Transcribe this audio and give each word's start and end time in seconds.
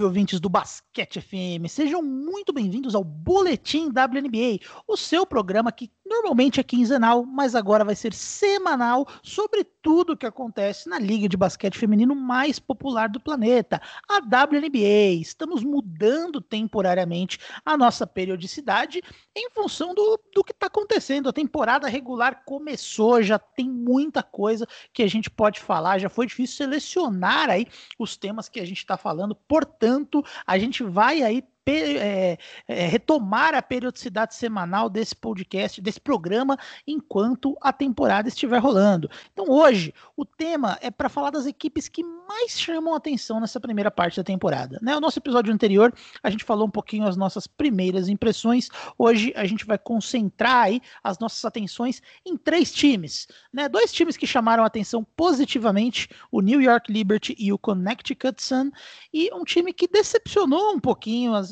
Salve, 0.00 0.04
ouvintes 0.04 0.40
do 0.40 0.48
Basquete 0.48 1.20
FM! 1.20 1.68
Sejam 1.68 2.02
muito 2.02 2.52
bem-vindos 2.52 2.94
ao 2.94 3.04
Boletim 3.04 3.88
WNBA, 3.88 4.58
o 4.88 4.96
seu 4.96 5.26
programa 5.26 5.70
que 5.70 5.90
normalmente 6.10 6.58
é 6.58 6.64
quinzenal, 6.64 7.24
mas 7.24 7.54
agora 7.54 7.84
vai 7.84 7.94
ser 7.94 8.12
semanal 8.12 9.06
sobre 9.22 9.62
tudo 9.62 10.12
o 10.12 10.16
que 10.16 10.26
acontece 10.26 10.88
na 10.88 10.98
liga 10.98 11.28
de 11.28 11.36
basquete 11.36 11.78
feminino 11.78 12.16
mais 12.16 12.58
popular 12.58 13.08
do 13.08 13.20
planeta, 13.20 13.80
a 14.08 14.16
WNBA. 14.18 15.20
Estamos 15.20 15.62
mudando 15.62 16.40
temporariamente 16.40 17.38
a 17.64 17.76
nossa 17.76 18.08
periodicidade 18.08 19.00
em 19.36 19.48
função 19.50 19.94
do, 19.94 20.20
do 20.34 20.42
que 20.42 20.50
está 20.50 20.66
acontecendo. 20.66 21.28
A 21.28 21.32
temporada 21.32 21.88
regular 21.88 22.42
começou, 22.44 23.22
já 23.22 23.38
tem 23.38 23.70
muita 23.70 24.20
coisa 24.20 24.66
que 24.92 25.04
a 25.04 25.08
gente 25.08 25.30
pode 25.30 25.60
falar, 25.60 26.00
já 26.00 26.08
foi 26.08 26.26
difícil 26.26 26.56
selecionar 26.56 27.48
aí 27.48 27.66
os 27.96 28.16
temas 28.16 28.48
que 28.48 28.58
a 28.58 28.66
gente 28.66 28.78
está 28.78 28.96
falando, 28.96 29.34
portanto, 29.34 30.24
a 30.44 30.58
gente 30.58 30.82
vai 30.82 31.22
aí 31.22 31.42
é, 31.66 32.38
é, 32.66 32.86
retomar 32.86 33.54
a 33.54 33.62
periodicidade 33.62 34.34
semanal 34.34 34.88
desse 34.88 35.14
podcast, 35.14 35.80
desse 35.80 36.00
programa, 36.00 36.58
enquanto 36.86 37.56
a 37.60 37.72
temporada 37.72 38.28
estiver 38.28 38.58
rolando. 38.58 39.10
Então, 39.32 39.46
hoje, 39.48 39.94
o 40.16 40.24
tema 40.24 40.78
é 40.80 40.90
para 40.90 41.08
falar 41.08 41.30
das 41.30 41.46
equipes 41.46 41.88
que 41.88 42.02
mais 42.02 42.58
chamam 42.58 42.94
atenção 42.94 43.40
nessa 43.40 43.58
primeira 43.58 43.90
parte 43.90 44.16
da 44.16 44.24
temporada. 44.24 44.78
Né? 44.80 44.96
O 44.96 45.00
nosso 45.00 45.18
episódio 45.18 45.52
anterior, 45.52 45.92
a 46.22 46.30
gente 46.30 46.44
falou 46.44 46.66
um 46.66 46.70
pouquinho 46.70 47.06
as 47.06 47.16
nossas 47.16 47.46
primeiras 47.46 48.08
impressões. 48.08 48.68
Hoje, 48.96 49.32
a 49.36 49.44
gente 49.44 49.66
vai 49.66 49.78
concentrar 49.78 50.64
aí 50.64 50.80
as 51.02 51.18
nossas 51.18 51.44
atenções 51.44 52.00
em 52.24 52.36
três 52.36 52.72
times. 52.72 53.26
Né? 53.52 53.68
Dois 53.68 53.92
times 53.92 54.16
que 54.16 54.26
chamaram 54.26 54.64
atenção 54.64 55.04
positivamente: 55.16 56.08
o 56.30 56.40
New 56.40 56.60
York 56.60 56.90
Liberty 56.92 57.34
e 57.38 57.52
o 57.52 57.58
Connecticut 57.58 58.42
Sun, 58.42 58.70
e 59.12 59.32
um 59.34 59.44
time 59.44 59.72
que 59.72 59.88
decepcionou 59.88 60.72
um 60.72 60.80
pouquinho 60.80 61.34
as, 61.34 61.49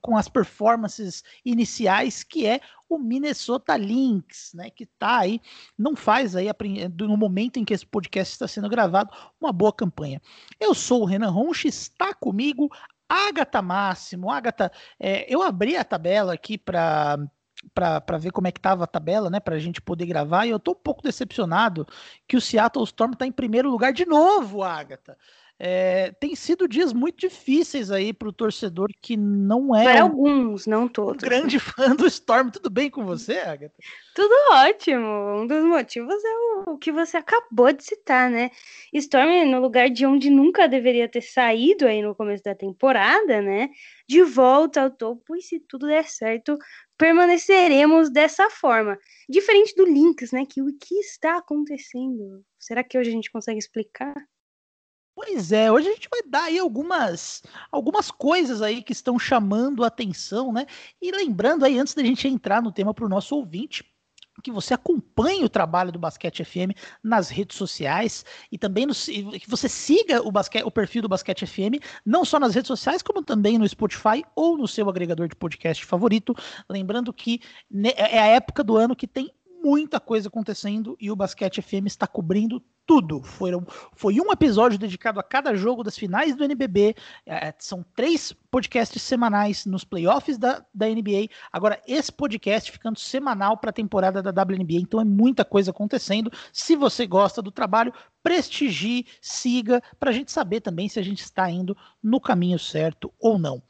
com 0.00 0.16
as 0.16 0.28
performances 0.28 1.22
iniciais, 1.44 2.22
que 2.22 2.46
é 2.46 2.60
o 2.88 2.98
Minnesota 2.98 3.76
Lynx, 3.76 4.52
né, 4.54 4.70
que 4.70 4.84
está 4.84 5.18
aí, 5.18 5.40
não 5.76 5.96
faz 5.96 6.36
aí 6.36 6.48
no 6.98 7.16
momento 7.16 7.58
em 7.58 7.64
que 7.64 7.74
esse 7.74 7.86
podcast 7.86 8.32
está 8.32 8.46
sendo 8.46 8.68
gravado, 8.68 9.10
uma 9.40 9.52
boa 9.52 9.72
campanha. 9.72 10.20
Eu 10.60 10.74
sou 10.74 11.02
o 11.02 11.04
Renan 11.04 11.30
Ronch, 11.30 11.66
está 11.66 12.14
comigo 12.14 12.68
Agatha 13.08 13.62
Máximo. 13.62 14.30
Agatha, 14.30 14.70
é, 14.98 15.32
eu 15.32 15.42
abri 15.42 15.76
a 15.76 15.84
tabela 15.84 16.34
aqui 16.34 16.58
para 16.58 17.18
para 17.72 18.18
ver 18.18 18.30
como 18.30 18.46
é 18.46 18.52
que 18.52 18.58
estava 18.58 18.84
a 18.84 18.86
tabela, 18.86 19.30
né, 19.30 19.40
para 19.40 19.54
a 19.54 19.58
gente 19.58 19.80
poder 19.80 20.04
gravar, 20.04 20.44
e 20.44 20.50
eu 20.50 20.58
estou 20.58 20.74
um 20.74 20.82
pouco 20.82 21.02
decepcionado 21.02 21.86
que 22.28 22.36
o 22.36 22.40
Seattle 22.40 22.84
Storm 22.84 23.12
está 23.12 23.26
em 23.26 23.32
primeiro 23.32 23.70
lugar 23.70 23.92
de 23.92 24.04
novo, 24.04 24.62
Agatha. 24.62 25.16
É, 25.56 26.10
tem 26.18 26.34
sido 26.34 26.66
dias 26.66 26.92
muito 26.92 27.16
difíceis 27.16 27.90
aí 27.92 28.12
para 28.12 28.28
o 28.28 28.32
torcedor 28.32 28.88
que 29.00 29.16
não 29.16 29.74
é. 29.74 29.84
Para 29.84 30.04
um, 30.04 30.08
alguns, 30.08 30.66
não 30.66 30.88
todos. 30.88 31.22
Um 31.22 31.28
grande 31.28 31.58
fã 31.60 31.94
do 31.94 32.06
Storm. 32.06 32.50
Tudo 32.50 32.68
bem 32.68 32.90
com 32.90 33.04
você, 33.04 33.38
Agatha? 33.38 33.74
Tudo 34.16 34.34
ótimo. 34.50 35.06
Um 35.42 35.46
dos 35.46 35.62
motivos 35.64 36.22
é 36.24 36.34
o, 36.36 36.72
o 36.72 36.78
que 36.78 36.90
você 36.90 37.16
acabou 37.16 37.72
de 37.72 37.84
citar, 37.84 38.28
né? 38.28 38.50
Storm 38.92 39.44
no 39.44 39.60
lugar 39.60 39.88
de 39.90 40.04
onde 40.04 40.28
nunca 40.28 40.66
deveria 40.66 41.08
ter 41.08 41.22
saído 41.22 41.86
aí 41.86 42.02
no 42.02 42.16
começo 42.16 42.42
da 42.42 42.54
temporada, 42.54 43.40
né? 43.40 43.70
De 44.08 44.22
volta 44.22 44.82
ao 44.82 44.90
topo, 44.90 45.36
e 45.36 45.40
se 45.40 45.60
tudo 45.60 45.86
der 45.86 46.08
certo, 46.08 46.58
permaneceremos 46.98 48.10
dessa 48.10 48.50
forma. 48.50 48.98
Diferente 49.28 49.72
do 49.76 49.84
Lynx, 49.84 50.32
né? 50.32 50.44
Que 50.44 50.60
o 50.60 50.66
que 50.76 50.96
está 50.96 51.38
acontecendo? 51.38 52.44
Será 52.58 52.82
que 52.82 52.98
hoje 52.98 53.10
a 53.10 53.12
gente 53.12 53.30
consegue 53.30 53.58
explicar? 53.58 54.14
Pois 55.14 55.52
é, 55.52 55.70
hoje 55.70 55.88
a 55.88 55.92
gente 55.92 56.08
vai 56.10 56.22
dar 56.26 56.44
aí 56.44 56.58
algumas, 56.58 57.42
algumas 57.70 58.10
coisas 58.10 58.60
aí 58.60 58.82
que 58.82 58.92
estão 58.92 59.18
chamando 59.18 59.84
a 59.84 59.86
atenção, 59.86 60.52
né? 60.52 60.66
E 61.00 61.12
lembrando 61.12 61.64
aí, 61.64 61.78
antes 61.78 61.94
da 61.94 62.02
gente 62.02 62.26
entrar 62.26 62.60
no 62.60 62.72
tema 62.72 62.92
para 62.92 63.04
o 63.04 63.08
nosso 63.08 63.36
ouvinte, 63.36 63.84
que 64.42 64.50
você 64.50 64.74
acompanhe 64.74 65.44
o 65.44 65.48
trabalho 65.48 65.92
do 65.92 65.98
Basquete 65.98 66.44
FM 66.44 66.76
nas 67.02 67.28
redes 67.30 67.56
sociais 67.56 68.24
e 68.50 68.58
também 68.58 68.84
no, 68.84 68.92
que 68.92 69.48
você 69.48 69.68
siga 69.68 70.20
o, 70.22 70.32
basquete, 70.32 70.64
o 70.64 70.70
perfil 70.70 71.02
do 71.02 71.08
Basquete 71.08 71.46
FM, 71.46 71.80
não 72.04 72.24
só 72.24 72.38
nas 72.38 72.54
redes 72.54 72.68
sociais, 72.68 73.00
como 73.00 73.22
também 73.22 73.56
no 73.56 73.68
Spotify 73.68 74.24
ou 74.34 74.58
no 74.58 74.66
seu 74.66 74.88
agregador 74.88 75.28
de 75.28 75.36
podcast 75.36 75.84
favorito. 75.84 76.34
Lembrando 76.68 77.12
que 77.12 77.40
é 77.96 78.18
a 78.18 78.26
época 78.26 78.64
do 78.64 78.76
ano 78.76 78.96
que 78.96 79.06
tem 79.06 79.32
muita 79.64 79.98
coisa 79.98 80.28
acontecendo 80.28 80.94
e 81.00 81.10
o 81.10 81.16
Basquete 81.16 81.62
FM 81.62 81.86
está 81.86 82.06
cobrindo 82.06 82.62
tudo. 82.86 83.22
Foram, 83.22 83.66
foi 83.94 84.20
um 84.20 84.30
episódio 84.30 84.78
dedicado 84.78 85.18
a 85.18 85.22
cada 85.22 85.54
jogo 85.56 85.82
das 85.82 85.96
finais 85.96 86.36
do 86.36 86.44
NBB. 86.44 86.94
É, 87.24 87.54
são 87.58 87.82
três 87.96 88.30
podcasts 88.50 89.00
semanais 89.00 89.64
nos 89.64 89.82
playoffs 89.82 90.36
da, 90.36 90.62
da 90.74 90.86
NBA. 90.86 91.28
Agora, 91.50 91.80
esse 91.86 92.12
podcast 92.12 92.70
ficando 92.70 92.98
semanal 92.98 93.56
para 93.56 93.70
a 93.70 93.72
temporada 93.72 94.22
da 94.22 94.42
WNBA. 94.42 94.74
Então, 94.82 95.00
é 95.00 95.04
muita 95.04 95.46
coisa 95.46 95.70
acontecendo. 95.70 96.30
Se 96.52 96.76
você 96.76 97.06
gosta 97.06 97.40
do 97.40 97.50
trabalho, 97.50 97.92
prestigie, 98.22 99.06
siga, 99.18 99.82
para 99.98 100.10
a 100.10 100.12
gente 100.12 100.30
saber 100.30 100.60
também 100.60 100.90
se 100.90 100.98
a 100.98 101.02
gente 101.02 101.22
está 101.22 101.50
indo 101.50 101.74
no 102.02 102.20
caminho 102.20 102.58
certo 102.58 103.10
ou 103.18 103.38
não. 103.38 103.62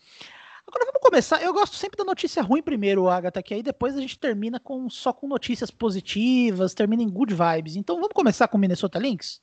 Agora 0.66 0.86
vamos 0.86 1.00
começar. 1.00 1.42
Eu 1.42 1.52
gosto 1.52 1.76
sempre 1.76 1.96
da 1.96 2.04
notícia 2.04 2.42
ruim 2.42 2.62
primeiro, 2.62 3.08
Agatha, 3.08 3.42
que 3.42 3.54
aí 3.54 3.62
depois 3.62 3.96
a 3.96 4.00
gente 4.00 4.18
termina 4.18 4.58
com 4.58 4.88
só 4.88 5.12
com 5.12 5.28
notícias 5.28 5.70
positivas, 5.70 6.74
termina 6.74 7.02
em 7.02 7.08
good 7.08 7.34
vibes. 7.34 7.76
Então 7.76 7.96
vamos 7.96 8.12
começar 8.14 8.48
com 8.48 8.58
Minnesota 8.58 8.98
Lynx? 8.98 9.42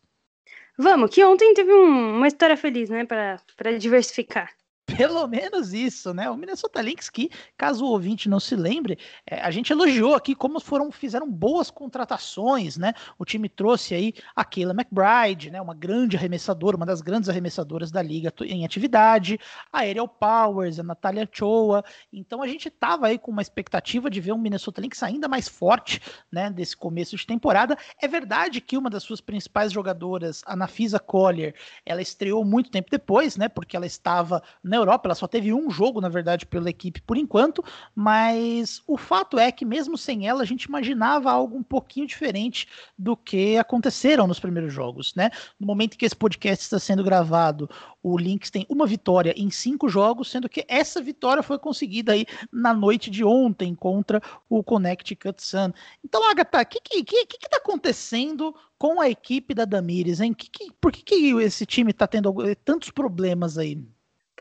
Vamos, 0.78 1.12
que 1.12 1.24
ontem 1.24 1.54
teve 1.54 1.72
um, 1.72 2.18
uma 2.18 2.28
história 2.28 2.58
feliz, 2.58 2.90
né, 2.90 3.06
para 3.06 3.78
diversificar. 3.78 4.52
Pelo 4.98 5.28
menos 5.28 5.74
isso, 5.74 6.14
né? 6.14 6.30
O 6.30 6.36
Minnesota 6.36 6.82
Lynx, 6.82 7.10
que, 7.10 7.30
caso 7.58 7.86
o 7.86 7.90
ouvinte 7.90 8.28
não 8.30 8.40
se 8.40 8.56
lembre, 8.56 8.98
é, 9.26 9.42
a 9.42 9.50
gente 9.50 9.72
elogiou 9.72 10.16
aqui 10.16 10.36
como 10.36 10.60
foram, 10.60 10.92
fizeram 10.92 11.30
boas 11.30 11.72
contratações, 11.72 12.78
né? 12.78 12.94
O 13.18 13.26
time 13.26 13.48
trouxe 13.48 13.94
aí 13.96 14.14
a 14.36 14.44
Kayla 14.44 14.74
McBride, 14.74 15.50
né? 15.50 15.62
Uma 15.62 15.74
grande 15.74 16.18
arremessadora, 16.18 16.76
uma 16.76 16.86
das 16.86 17.02
grandes 17.02 17.30
arremessadoras 17.30 17.92
da 17.92 18.02
liga 18.02 18.34
em 18.42 18.66
atividade, 18.66 19.40
a 19.72 19.80
Ariel 19.80 20.08
Powers, 20.08 20.80
a 20.80 20.84
Natalia 20.84 21.28
Choa. 21.32 21.84
Então 22.12 22.42
a 22.42 22.48
gente 22.48 22.70
tava 22.70 23.08
aí 23.08 23.18
com 23.18 23.32
uma 23.32 23.42
expectativa 23.42 24.10
de 24.10 24.20
ver 24.20 24.34
um 24.34 24.38
Minnesota 24.38 24.82
Lynx 24.82 25.02
ainda 25.04 25.28
mais 25.28 25.48
forte, 25.48 26.02
né? 26.32 26.50
Desse 26.50 26.76
começo 26.76 27.16
de 27.16 27.26
temporada. 27.26 27.78
É 28.02 28.08
verdade 28.08 28.60
que 28.60 28.78
uma 28.78 28.90
das 28.90 29.04
suas 29.04 29.22
principais 29.22 29.72
jogadoras, 29.72 30.42
a 30.46 30.56
Nafisa 30.56 31.00
Collier, 31.00 31.56
ela 31.86 32.02
estreou 32.02 32.44
muito 32.44 32.70
tempo 32.70 32.90
depois, 32.92 33.38
né? 33.38 33.48
Porque 33.48 33.76
ela 33.76 33.86
estava 33.86 34.42
na 34.64 34.81
Europa. 34.82 35.08
Ela 35.08 35.16
só 35.16 35.28
teve 35.28 35.54
um 35.54 35.70
jogo, 35.70 36.02
na 36.02 36.10
verdade, 36.10 36.46
pela 36.46 36.70
equipe 36.70 37.02
por 37.02 37.18
enquanto, 37.18 37.64
mas 37.96 38.82
o 38.88 38.98
fato 38.98 39.40
é 39.40 39.52
que, 39.52 39.66
mesmo 39.66 39.98
sem 39.98 40.28
ela, 40.28 40.42
a 40.42 40.46
gente 40.46 40.64
imaginava 40.64 41.32
algo 41.32 41.58
um 41.58 41.64
pouquinho 41.64 42.08
diferente 42.08 42.68
do 42.98 43.16
que 43.16 43.58
aconteceram 43.58 44.28
nos 44.28 44.40
primeiros 44.40 44.74
jogos, 44.74 45.14
né? 45.16 45.30
No 45.60 45.68
momento 45.68 45.98
que 45.98 46.06
esse 46.06 46.16
podcast 46.16 46.64
está 46.64 46.80
sendo 46.80 47.04
gravado, 47.04 47.70
o 48.04 48.18
Lynx 48.18 48.50
tem 48.50 48.66
uma 48.70 48.86
vitória 48.86 49.34
em 49.38 49.50
cinco 49.50 49.88
jogos, 49.88 50.30
sendo 50.30 50.50
que 50.50 50.66
essa 50.68 51.02
vitória 51.02 51.44
foi 51.44 51.60
conseguida 51.60 52.14
aí 52.14 52.26
na 52.52 52.74
noite 52.74 53.10
de 53.10 53.24
ontem 53.24 53.76
contra 53.76 54.22
o 54.50 54.64
Connecticut 54.64 55.42
Sun. 55.42 55.72
Então, 56.04 56.30
Agatha, 56.30 56.62
o 56.62 56.66
que, 56.66 56.80
que, 56.82 57.04
que, 57.04 57.26
que 57.26 57.50
tá 57.50 57.58
acontecendo 57.58 58.56
com 58.78 59.00
a 59.00 59.10
equipe 59.10 59.54
da 59.54 59.66
Damires, 59.66 60.20
hein? 60.20 60.34
Que, 60.34 60.50
que, 60.50 60.72
por 60.82 60.92
que, 60.92 61.04
que 61.04 61.32
esse 61.42 61.66
time 61.66 61.92
está 61.92 62.08
tendo 62.08 62.34
tantos 62.66 62.90
problemas 62.90 63.58
aí? 63.58 63.80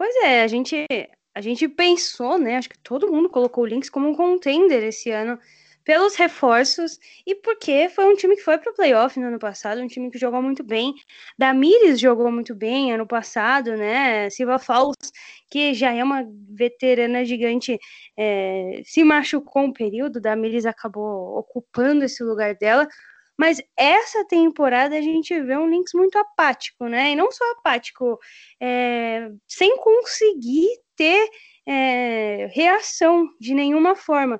Pois 0.00 0.17
é, 0.25 0.43
a 0.43 0.47
gente, 0.47 0.87
a 1.35 1.43
gente 1.43 1.69
pensou, 1.69 2.38
né? 2.38 2.56
Acho 2.56 2.70
que 2.70 2.79
todo 2.79 3.12
mundo 3.12 3.29
colocou 3.29 3.64
o 3.64 3.67
Lynx 3.67 3.91
como 3.91 4.08
um 4.08 4.14
contender 4.14 4.82
esse 4.82 5.11
ano 5.11 5.38
pelos 5.85 6.14
reforços 6.14 6.99
e 7.26 7.35
porque 7.35 7.87
foi 7.91 8.06
um 8.06 8.17
time 8.17 8.35
que 8.35 8.43
foi 8.43 8.56
para 8.56 8.73
o 8.73 8.75
playoff 8.75 9.20
no 9.20 9.26
ano 9.26 9.38
passado, 9.38 9.79
um 9.82 9.87
time 9.87 10.11
que 10.11 10.17
jogou 10.17 10.41
muito 10.41 10.64
bem. 10.64 10.94
Damires 11.37 12.00
jogou 12.00 12.32
muito 12.32 12.55
bem 12.55 12.94
ano 12.94 13.06
passado, 13.06 13.76
né? 13.76 14.31
Silva 14.31 14.58
Falls, 14.58 14.97
que 15.50 15.75
já 15.75 15.93
é 15.93 16.02
uma 16.02 16.25
veterana 16.49 17.23
gigante, 17.23 17.79
é, 18.17 18.81
se 18.87 19.05
machucou 19.05 19.64
um 19.64 19.73
período, 19.73 20.19
Damires 20.19 20.64
acabou 20.64 21.37
ocupando 21.37 22.06
esse 22.06 22.25
lugar 22.25 22.55
dela. 22.55 22.88
Mas 23.41 23.59
essa 23.75 24.23
temporada 24.27 24.95
a 24.99 25.01
gente 25.01 25.41
vê 25.41 25.57
um 25.57 25.67
Lynx 25.67 25.95
muito 25.95 26.19
apático, 26.19 26.87
né? 26.89 27.13
E 27.13 27.17
não 27.17 27.33
só 27.33 27.43
apático, 27.53 28.19
é, 28.61 29.31
sem 29.49 29.79
conseguir 29.79 30.69
ter 30.95 31.27
é, 31.67 32.51
reação 32.53 33.27
de 33.41 33.55
nenhuma 33.55 33.97
forma. 33.97 34.39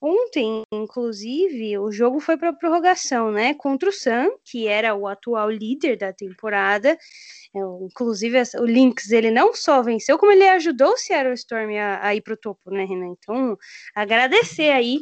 Ontem, 0.00 0.62
inclusive, 0.72 1.78
o 1.78 1.90
jogo 1.90 2.20
foi 2.20 2.36
para 2.36 2.52
prorrogação, 2.52 3.32
né? 3.32 3.54
Contra 3.54 3.88
o 3.88 3.92
Sam, 3.92 4.30
que 4.44 4.68
era 4.68 4.94
o 4.94 5.08
atual 5.08 5.50
líder 5.50 5.96
da 5.96 6.12
temporada. 6.12 6.90
É, 6.90 7.58
inclusive, 7.82 8.40
o 8.60 8.64
Lynx, 8.64 9.10
ele 9.10 9.32
não 9.32 9.52
só 9.52 9.82
venceu, 9.82 10.16
como 10.16 10.30
ele 10.30 10.48
ajudou 10.48 10.92
o 10.92 10.96
Seattle 10.96 11.34
Storm 11.34 11.76
a, 11.76 12.06
a 12.06 12.14
ir 12.14 12.20
para 12.20 12.34
o 12.34 12.36
topo, 12.36 12.70
né, 12.70 12.84
Renan? 12.84 13.16
Então, 13.18 13.58
agradecer 13.96 14.70
aí, 14.70 14.98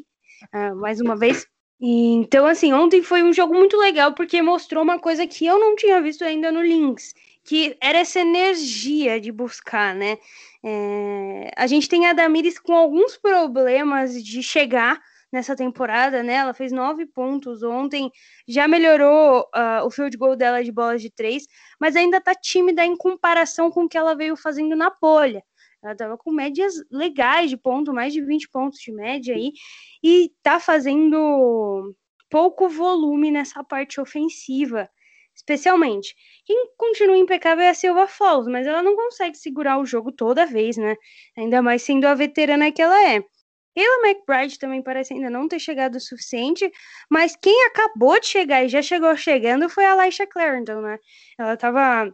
uh, 0.54 0.74
mais 0.76 1.02
uma 1.02 1.14
vez, 1.14 1.46
então, 1.80 2.46
assim, 2.46 2.72
ontem 2.72 3.02
foi 3.02 3.22
um 3.22 3.32
jogo 3.32 3.54
muito 3.54 3.76
legal 3.76 4.14
porque 4.14 4.40
mostrou 4.40 4.82
uma 4.82 4.98
coisa 4.98 5.26
que 5.26 5.44
eu 5.46 5.58
não 5.58 5.76
tinha 5.76 6.00
visto 6.00 6.24
ainda 6.24 6.50
no 6.50 6.62
Lynx, 6.62 7.12
que 7.44 7.76
era 7.80 7.98
essa 7.98 8.20
energia 8.20 9.20
de 9.20 9.30
buscar, 9.30 9.94
né? 9.94 10.18
É, 10.64 11.50
a 11.56 11.66
gente 11.66 11.88
tem 11.88 12.06
a 12.06 12.12
Damiris 12.12 12.58
com 12.58 12.74
alguns 12.74 13.16
problemas 13.16 14.22
de 14.24 14.42
chegar 14.42 15.00
nessa 15.30 15.54
temporada, 15.54 16.22
né? 16.22 16.34
Ela 16.34 16.54
fez 16.54 16.72
nove 16.72 17.06
pontos 17.06 17.62
ontem, 17.62 18.10
já 18.48 18.66
melhorou 18.66 19.40
uh, 19.54 19.84
o 19.86 19.90
field 19.90 20.16
goal 20.16 20.34
dela 20.34 20.64
de 20.64 20.72
bolas 20.72 21.02
de 21.02 21.10
três, 21.10 21.46
mas 21.80 21.94
ainda 21.94 22.20
tá 22.20 22.34
tímida 22.34 22.84
em 22.84 22.96
comparação 22.96 23.70
com 23.70 23.84
o 23.84 23.88
que 23.88 23.98
ela 23.98 24.14
veio 24.14 24.36
fazendo 24.36 24.74
na 24.74 24.90
polha. 24.90 25.42
Ela 25.86 25.96
tava 25.96 26.18
com 26.18 26.32
médias 26.32 26.74
legais 26.90 27.50
de 27.50 27.56
ponto, 27.56 27.92
mais 27.92 28.12
de 28.12 28.20
20 28.20 28.48
pontos 28.50 28.78
de 28.80 28.92
média 28.92 29.34
aí, 29.34 29.52
e 30.02 30.32
tá 30.42 30.58
fazendo 30.60 31.94
pouco 32.30 32.68
volume 32.68 33.30
nessa 33.30 33.62
parte 33.62 34.00
ofensiva 34.00 34.88
especialmente. 35.36 36.14
Quem 36.46 36.70
continua 36.78 37.16
impecável 37.16 37.62
é 37.64 37.68
a 37.68 37.74
Silva 37.74 38.06
Falls, 38.06 38.50
mas 38.50 38.66
ela 38.66 38.82
não 38.82 38.96
consegue 38.96 39.36
segurar 39.36 39.78
o 39.78 39.84
jogo 39.84 40.10
toda 40.10 40.46
vez, 40.46 40.76
né? 40.78 40.96
Ainda 41.36 41.60
mais 41.60 41.82
sendo 41.82 42.06
a 42.06 42.14
veterana 42.14 42.72
que 42.72 42.80
ela 42.80 42.98
é. 43.12 43.22
Ela 43.76 44.08
McBride 44.08 44.58
também 44.58 44.82
parece 44.82 45.12
ainda 45.12 45.28
não 45.28 45.46
ter 45.46 45.58
chegado 45.58 45.96
o 45.96 46.00
suficiente, 46.00 46.70
mas 47.10 47.36
quem 47.36 47.66
acabou 47.66 48.18
de 48.18 48.26
chegar 48.26 48.64
e 48.64 48.68
já 48.70 48.80
chegou 48.80 49.14
chegando 49.16 49.68
foi 49.68 49.84
a 49.84 49.94
Laisha 49.94 50.26
Clarendon, 50.26 50.80
né? 50.80 50.98
Ela 51.38 51.54
estava 51.54 52.10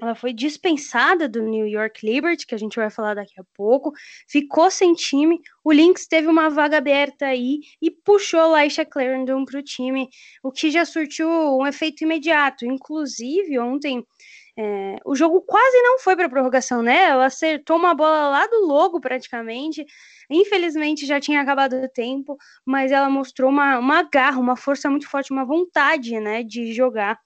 ela 0.00 0.14
foi 0.14 0.32
dispensada 0.32 1.28
do 1.28 1.42
New 1.42 1.66
York 1.66 2.06
Liberty, 2.06 2.46
que 2.46 2.54
a 2.54 2.58
gente 2.58 2.76
vai 2.76 2.88
falar 2.88 3.14
daqui 3.14 3.38
a 3.40 3.44
pouco, 3.54 3.92
ficou 4.28 4.70
sem 4.70 4.94
time. 4.94 5.40
O 5.64 5.72
Lynx 5.72 6.06
teve 6.06 6.28
uma 6.28 6.48
vaga 6.48 6.78
aberta 6.78 7.26
aí 7.26 7.60
e 7.82 7.90
puxou 7.90 8.50
Laisha 8.50 8.84
Clarendon 8.84 9.44
para 9.44 9.58
o 9.58 9.62
time, 9.62 10.08
o 10.42 10.52
que 10.52 10.70
já 10.70 10.84
surtiu 10.84 11.28
um 11.28 11.66
efeito 11.66 12.04
imediato. 12.04 12.64
Inclusive, 12.64 13.58
ontem 13.58 14.04
é, 14.60 14.96
o 15.04 15.14
jogo 15.14 15.40
quase 15.42 15.82
não 15.82 16.00
foi 16.00 16.16
para 16.16 16.28
prorrogação, 16.28 16.82
né? 16.82 17.04
Ela 17.04 17.26
acertou 17.26 17.76
uma 17.76 17.94
bola 17.94 18.28
lá 18.28 18.46
do 18.46 18.66
logo 18.66 19.00
praticamente. 19.00 19.86
Infelizmente 20.28 21.06
já 21.06 21.20
tinha 21.20 21.40
acabado 21.40 21.74
o 21.76 21.88
tempo, 21.88 22.36
mas 22.64 22.90
ela 22.90 23.08
mostrou 23.08 23.50
uma, 23.50 23.78
uma 23.78 24.02
garra, 24.02 24.40
uma 24.40 24.56
força 24.56 24.90
muito 24.90 25.08
forte, 25.08 25.32
uma 25.32 25.44
vontade, 25.44 26.18
né, 26.18 26.42
de 26.42 26.72
jogar 26.72 27.18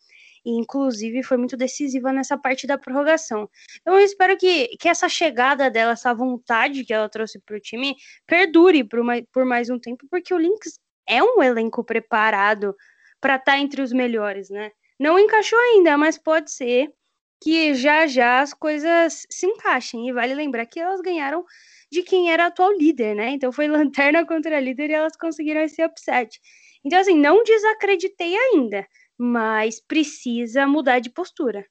e 0.45 0.51
inclusive 0.59 1.23
foi 1.23 1.37
muito 1.37 1.57
decisiva 1.57 2.13
nessa 2.13 2.37
parte 2.37 2.67
da 2.67 2.79
prorrogação. 2.79 3.49
Então 3.81 3.95
eu 3.95 4.05
espero 4.05 4.37
que, 4.37 4.69
que 4.79 4.89
essa 4.89 5.09
chegada 5.09 5.71
dela, 5.71 5.93
essa 5.93 6.15
vontade 6.15 6.85
que 6.85 6.93
ela 6.93 7.09
trouxe 7.09 7.41
para 7.41 7.57
o 7.57 7.61
time, 7.61 7.97
perdure 8.27 8.85
por 8.85 9.03
mais, 9.03 9.25
por 9.33 9.45
mais 9.45 9.71
um 9.71 9.79
tempo, 9.79 10.07
porque 10.11 10.35
o 10.35 10.39
Lynx 10.39 10.79
é 11.07 11.23
um 11.23 11.43
elenco 11.43 11.85
preparado 11.85 12.75
para 13.21 13.37
estar 13.37 13.53
tá 13.53 13.59
entre 13.59 13.83
os 13.83 13.93
melhores, 13.93 14.51
né? 14.51 14.71
Não 14.99 15.19
encaixou 15.19 15.59
ainda, 15.59 15.97
mas 15.97 16.19
pode 16.19 16.53
ser 16.53 16.93
que 17.43 17.75
já 17.75 18.07
já 18.07 18.41
as 18.41 18.55
coisas 18.55 19.27
se 19.31 19.47
encaixem. 19.47 20.09
E 20.09 20.13
vale 20.13 20.35
lembrar 20.35 20.67
que 20.67 20.79
elas 20.79 21.01
ganharam 21.01 21.45
de 21.91 22.03
quem 22.03 22.31
era 22.33 22.47
atual 22.47 22.73
líder, 22.73 23.15
né? 23.15 23.31
Então 23.31 23.53
foi 23.53 23.67
lanterna 23.69 24.25
contra 24.27 24.61
líder 24.61 24.91
e 24.91 24.95
elas 24.95 25.17
conseguiram 25.17 25.61
esse 25.61 25.85
upset. 25.85 26.41
Então, 26.85 26.99
assim, 26.99 27.17
não 27.17 27.45
desacreditei 27.45 28.37
ainda 28.37 28.87
mas 29.23 29.81
precisa 29.81 30.67
mudar 30.67 30.99
de 30.99 31.09
postura. 31.09 31.65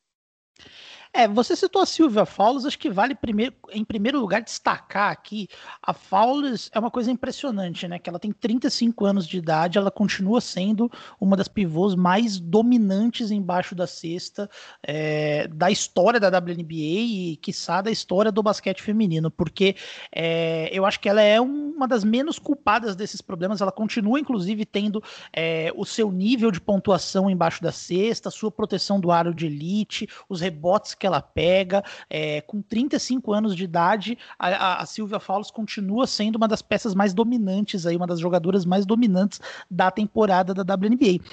É, 1.13 1.27
você 1.27 1.57
citou 1.57 1.81
a 1.81 1.85
Silvia 1.85 2.25
Fowles, 2.25 2.65
acho 2.65 2.79
que 2.79 2.89
vale 2.89 3.13
primeiro, 3.13 3.53
em 3.71 3.83
primeiro 3.83 4.17
lugar 4.17 4.41
destacar 4.41 5.11
aqui, 5.11 5.49
a 5.81 5.93
Fowles 5.93 6.69
é 6.73 6.79
uma 6.79 6.89
coisa 6.89 7.11
impressionante, 7.11 7.85
né? 7.85 7.99
Que 7.99 8.09
ela 8.09 8.17
tem 8.17 8.31
35 8.31 9.05
anos 9.05 9.27
de 9.27 9.37
idade, 9.37 9.77
ela 9.77 9.91
continua 9.91 10.39
sendo 10.39 10.89
uma 11.19 11.35
das 11.35 11.49
pivôs 11.49 11.95
mais 11.95 12.39
dominantes 12.39 13.29
embaixo 13.29 13.75
da 13.75 13.85
cesta 13.85 14.49
é, 14.81 15.49
da 15.49 15.69
história 15.69 16.17
da 16.17 16.29
WNBA 16.29 16.75
e, 16.75 17.35
quiçá, 17.41 17.81
da 17.81 17.91
história 17.91 18.31
do 18.31 18.41
basquete 18.41 18.81
feminino, 18.81 19.29
porque 19.29 19.75
é, 20.15 20.69
eu 20.71 20.85
acho 20.85 20.99
que 20.99 21.09
ela 21.09 21.21
é 21.21 21.41
uma 21.41 21.89
das 21.89 22.05
menos 22.05 22.39
culpadas 22.39 22.95
desses 22.95 23.21
problemas, 23.21 23.59
ela 23.59 23.71
continua, 23.71 24.17
inclusive, 24.17 24.65
tendo 24.65 25.03
é, 25.33 25.73
o 25.75 25.83
seu 25.83 26.09
nível 26.09 26.51
de 26.51 26.61
pontuação 26.61 27.29
embaixo 27.29 27.61
da 27.61 27.71
cesta, 27.71 28.31
sua 28.31 28.49
proteção 28.49 28.97
do 28.97 29.11
aro 29.11 29.33
de 29.33 29.47
elite, 29.47 30.07
os 30.29 30.39
rebotes 30.39 30.95
que 31.01 31.07
ela 31.07 31.21
pega. 31.21 31.83
É, 32.07 32.41
com 32.41 32.61
35 32.61 33.33
anos 33.33 33.55
de 33.55 33.63
idade, 33.63 34.17
a, 34.37 34.81
a 34.81 34.85
Silvia 34.85 35.19
Fowles 35.19 35.49
continua 35.49 36.05
sendo 36.05 36.35
uma 36.35 36.47
das 36.47 36.61
peças 36.61 36.93
mais 36.93 37.11
dominantes 37.11 37.87
aí, 37.87 37.97
uma 37.97 38.05
das 38.05 38.19
jogadoras 38.19 38.65
mais 38.65 38.85
dominantes 38.85 39.41
da 39.69 39.89
temporada 39.89 40.53
da 40.53 40.61
WNBA. 40.61 41.23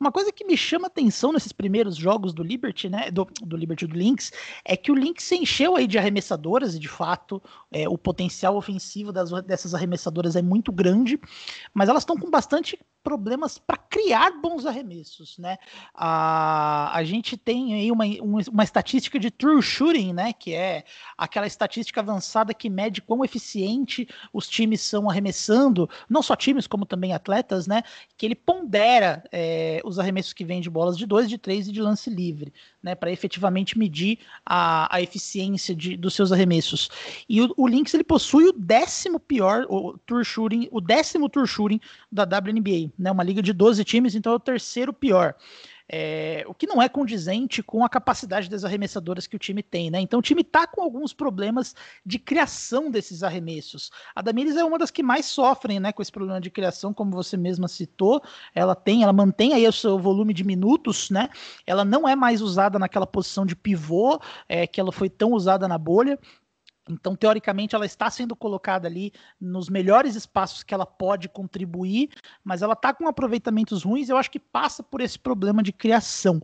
Uma 0.00 0.10
coisa 0.10 0.32
que 0.32 0.46
me 0.46 0.56
chama 0.56 0.86
atenção 0.86 1.32
nesses 1.32 1.52
primeiros 1.52 1.94
jogos 1.94 2.32
do 2.32 2.42
Liberty, 2.42 2.88
né, 2.88 3.10
do, 3.10 3.28
do 3.42 3.56
Liberty 3.56 3.86
do 3.86 3.94
Lynx, 3.94 4.32
é 4.64 4.76
que 4.76 4.90
o 4.90 4.94
Lynx 4.94 5.24
se 5.24 5.36
encheu 5.36 5.76
aí 5.76 5.86
de 5.86 5.98
arremessadoras 5.98 6.74
e 6.74 6.78
de 6.78 6.88
fato 6.88 7.42
é, 7.70 7.86
o 7.86 7.98
potencial 7.98 8.56
ofensivo 8.56 9.12
das, 9.12 9.30
dessas 9.42 9.74
arremessadoras 9.74 10.36
é 10.36 10.42
muito 10.42 10.72
grande, 10.72 11.20
mas 11.74 11.90
elas 11.90 12.02
estão 12.02 12.16
com 12.16 12.30
bastante 12.30 12.78
problemas 13.02 13.58
para 13.58 13.76
criar 13.76 14.32
bons 14.40 14.66
arremessos, 14.66 15.38
né? 15.38 15.56
A, 15.94 16.94
a 16.94 17.02
gente 17.04 17.36
tem 17.36 17.72
aí 17.74 17.90
uma, 17.90 18.04
uma 18.50 18.64
estatística 18.64 19.17
de 19.18 19.30
true 19.30 19.62
shooting, 19.62 20.12
né? 20.12 20.32
Que 20.32 20.54
é 20.54 20.84
aquela 21.16 21.46
estatística 21.46 22.00
avançada 22.00 22.54
que 22.54 22.70
mede 22.70 23.02
quão 23.02 23.24
eficiente 23.24 24.08
os 24.32 24.48
times 24.48 24.80
são 24.80 25.08
arremessando, 25.08 25.88
não 26.08 26.22
só 26.22 26.36
times, 26.36 26.66
como 26.66 26.86
também 26.86 27.12
atletas, 27.12 27.66
né? 27.66 27.82
Que 28.16 28.26
ele 28.26 28.34
pondera 28.34 29.24
é, 29.32 29.80
os 29.84 29.98
arremessos 29.98 30.32
que 30.32 30.44
vêm 30.44 30.60
de 30.60 30.70
bolas 30.70 30.96
de 30.96 31.06
dois, 31.06 31.28
de 31.28 31.38
três 31.38 31.68
e 31.68 31.72
de 31.72 31.80
lance 31.80 32.10
livre, 32.10 32.52
né? 32.82 32.94
Para 32.94 33.10
efetivamente 33.10 33.78
medir 33.78 34.18
a, 34.44 34.94
a 34.94 35.02
eficiência 35.02 35.74
de, 35.74 35.96
dos 35.96 36.14
seus 36.14 36.32
arremessos. 36.32 36.88
E 37.28 37.40
o, 37.40 37.52
o 37.56 37.66
Lynx 37.66 37.92
ele 37.94 38.04
possui 38.04 38.44
o 38.46 38.52
décimo 38.52 39.18
pior, 39.18 39.66
o 39.68 39.98
shooting, 40.24 40.68
o 40.70 40.80
décimo 40.80 41.28
true 41.28 41.46
shooting 41.46 41.80
da 42.10 42.24
WNBA 42.24 42.78
né, 42.98 43.10
uma 43.10 43.22
liga 43.22 43.42
de 43.42 43.52
12 43.52 43.84
times, 43.84 44.14
então 44.14 44.32
é 44.32 44.36
o 44.36 44.40
terceiro 44.40 44.92
pior. 44.92 45.34
É, 45.90 46.44
o 46.46 46.54
que 46.54 46.66
não 46.66 46.82
é 46.82 46.88
condizente 46.88 47.62
com 47.62 47.84
a 47.84 47.88
capacidade 47.88 48.50
das 48.50 48.64
arremessadoras 48.64 49.26
que 49.26 49.36
o 49.36 49.38
time 49.38 49.62
tem, 49.62 49.90
né? 49.90 50.00
Então 50.00 50.18
o 50.18 50.22
time 50.22 50.44
tá 50.44 50.66
com 50.66 50.82
alguns 50.82 51.12
problemas 51.12 51.74
de 52.04 52.18
criação 52.18 52.90
desses 52.90 53.22
arremessos. 53.22 53.90
A 54.14 54.20
Damiris 54.20 54.56
é 54.56 54.64
uma 54.64 54.78
das 54.78 54.90
que 54.90 55.02
mais 55.02 55.26
sofrem, 55.26 55.80
né, 55.80 55.92
com 55.92 56.02
esse 56.02 56.12
problema 56.12 56.40
de 56.40 56.50
criação, 56.50 56.92
como 56.92 57.10
você 57.10 57.36
mesma 57.36 57.68
citou. 57.68 58.22
Ela 58.54 58.74
tem, 58.74 59.02
ela 59.02 59.12
mantém 59.12 59.54
aí 59.54 59.66
o 59.66 59.72
seu 59.72 59.98
volume 59.98 60.34
de 60.34 60.44
minutos, 60.44 61.10
né? 61.10 61.30
Ela 61.66 61.84
não 61.84 62.08
é 62.08 62.14
mais 62.14 62.42
usada 62.42 62.78
naquela 62.78 63.06
posição 63.06 63.46
de 63.46 63.56
pivô 63.56 64.20
é, 64.48 64.66
que 64.66 64.80
ela 64.80 64.92
foi 64.92 65.08
tão 65.08 65.32
usada 65.32 65.66
na 65.66 65.78
bolha. 65.78 66.18
Então, 66.88 67.14
teoricamente, 67.14 67.74
ela 67.74 67.86
está 67.86 68.10
sendo 68.10 68.34
colocada 68.34 68.88
ali 68.88 69.12
nos 69.40 69.68
melhores 69.68 70.14
espaços 70.14 70.62
que 70.62 70.72
ela 70.72 70.86
pode 70.86 71.28
contribuir, 71.28 72.10
mas 72.42 72.62
ela 72.62 72.72
está 72.72 72.94
com 72.94 73.06
aproveitamentos 73.06 73.82
ruins. 73.82 74.08
Eu 74.08 74.16
acho 74.16 74.30
que 74.30 74.38
passa 74.38 74.82
por 74.82 75.00
esse 75.00 75.18
problema 75.18 75.62
de 75.62 75.72
criação. 75.72 76.40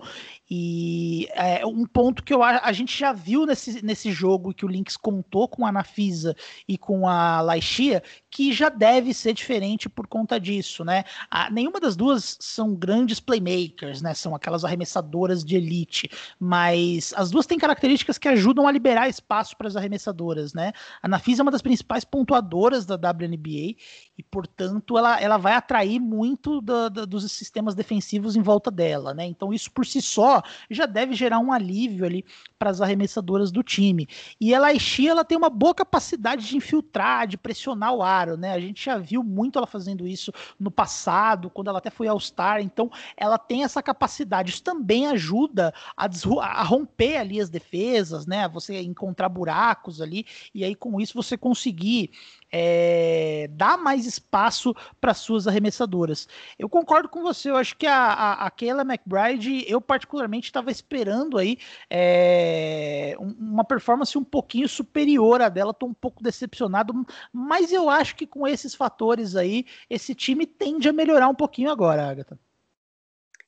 E 0.51 1.27
é 1.33 1.65
um 1.67 1.87
ponto 1.87 2.23
que 2.23 2.33
eu, 2.33 2.43
a, 2.43 2.73
gente 2.73 2.97
já 2.97 3.13
viu 3.13 3.47
nesse, 3.47 3.85
nesse 3.85 4.13
jogo 4.13 4.55
que 4.55 4.65
o 4.65 4.69
Lynx 4.69 4.97
contou 4.97 5.49
com 5.49 5.67
a 5.67 5.73
Nafisa 5.73 6.37
e 6.69 6.77
com 6.77 7.09
a 7.09 7.41
Laixia, 7.41 8.03
que 8.35 8.53
já 8.53 8.69
deve 8.69 9.15
ser 9.15 9.33
diferente 9.33 9.89
por 9.89 10.09
conta 10.09 10.41
disso, 10.41 10.85
né? 10.85 11.05
A, 11.31 11.49
nenhuma 11.49 11.79
das 11.79 11.95
duas 11.95 12.37
são 12.41 12.75
grandes 12.75 13.21
playmakers, 13.21 14.03
né? 14.03 14.13
São 14.13 14.35
aquelas 14.35 14.65
arremessadoras 14.65 15.45
de 15.45 15.55
elite, 15.55 16.11
mas 16.41 17.15
as 17.17 17.31
duas 17.31 17.47
têm 17.47 17.57
características 17.57 18.19
que 18.19 18.27
ajudam 18.27 18.67
a 18.67 18.73
liberar 18.73 19.09
espaço 19.09 19.57
para 19.57 19.69
as 19.69 19.77
arremessadoras 19.77 20.35
né? 20.53 20.73
A 21.03 21.09
Nafisa 21.09 21.43
é 21.43 21.45
uma 21.45 21.51
das 21.51 21.63
principais 21.63 22.05
pontuadoras 22.05 22.85
da 22.85 22.97
WNBA 22.97 23.77
e, 24.17 24.23
portanto, 24.31 24.99
ela, 24.99 25.21
ela 25.21 25.37
vai 25.37 25.55
atrair 25.55 26.01
muito 26.01 26.61
do, 26.61 26.91
do, 26.91 27.07
dos 27.07 27.31
sistemas 27.31 27.75
defensivos 27.75 28.37
em 28.37 28.43
volta 28.43 28.71
dela, 28.71 29.15
né? 29.15 29.25
Então, 29.25 29.53
isso 29.53 29.71
por 29.71 29.87
si 29.87 30.03
só 30.03 30.43
já 30.69 30.87
deve 30.87 31.15
gerar 31.15 31.39
um 31.39 31.53
alívio 31.53 32.05
ali 32.05 32.25
para 32.59 32.71
as 32.71 32.81
arremessadoras 32.81 33.53
do 33.53 33.63
time. 33.63 34.09
E 34.41 34.53
ela, 34.53 34.69
Aishi, 34.69 35.09
ela 35.09 35.25
tem 35.25 35.39
uma 35.39 35.51
boa 35.51 35.75
capacidade 35.75 36.47
de 36.47 36.57
infiltrar, 36.57 37.27
de 37.27 37.37
pressionar 37.37 37.95
o 37.95 38.03
aro, 38.25 38.37
né? 38.37 38.53
A 38.53 38.61
gente 38.61 38.85
já 38.85 38.99
viu 38.99 39.23
muito 39.23 39.59
ela 39.59 39.67
fazendo 39.67 40.07
isso 40.07 40.33
no 40.59 40.71
passado, 40.71 41.51
quando 41.51 41.69
ela 41.69 41.79
até 41.79 41.91
foi 41.91 42.09
All-Star, 42.09 42.61
então 42.61 42.91
ela 43.17 43.39
tem 43.39 43.65
essa 43.65 43.83
capacidade. 43.83 44.51
Isso 44.51 44.63
também 44.63 45.07
ajuda 45.07 45.73
a, 45.97 46.09
a 46.41 46.63
romper 46.63 47.19
ali 47.19 47.41
as 47.41 47.51
defesas, 47.51 48.27
né? 48.27 48.49
Você 48.49 48.81
encontrar 48.81 49.29
buracos 49.29 50.01
ali 50.01 50.27
e 50.55 50.65
aí 50.65 50.75
com 50.75 51.01
isso 51.01 51.15
você 51.15 51.37
conseguir 51.37 52.11
é, 52.57 53.49
dar 53.51 53.77
mais 53.77 54.07
espaço 54.07 54.73
para 55.01 55.13
suas 55.13 55.49
arremessadoras. 55.49 56.29
Eu 56.57 56.69
concordo 56.69 57.09
com 57.09 57.21
você, 57.21 57.51
eu 57.51 57.57
acho 57.57 57.77
que 57.77 57.85
a, 57.85 57.97
a, 57.97 58.47
a 58.47 58.51
Kayla 58.51 58.83
McBride, 58.83 59.65
eu 59.67 59.81
particularmente 59.81 60.47
estava 60.47 60.71
esperando 60.71 61.37
aí 61.37 61.59
é, 61.91 63.17
uma 63.19 63.65
performance 63.65 64.17
um 64.17 64.23
pouquinho 64.23 64.69
superior 64.69 65.43
à 65.43 65.49
dela, 65.49 65.73
estou 65.73 65.89
um 65.89 65.95
pouco 65.95 66.23
decepcionado, 66.23 66.95
mas 67.33 67.73
eu 67.73 67.91
acho 67.91 68.15
que 68.15 68.25
com 68.25 68.47
esses 68.47 68.73
fatores 68.73 69.35
aí, 69.35 69.67
esse 69.91 70.15
time 70.15 70.47
tende 70.47 70.89
a 70.89 70.93
melhorar 70.93 71.29
um 71.29 71.35
pouquinho 71.35 71.73
agora, 71.73 72.09
Agatha. 72.09 72.39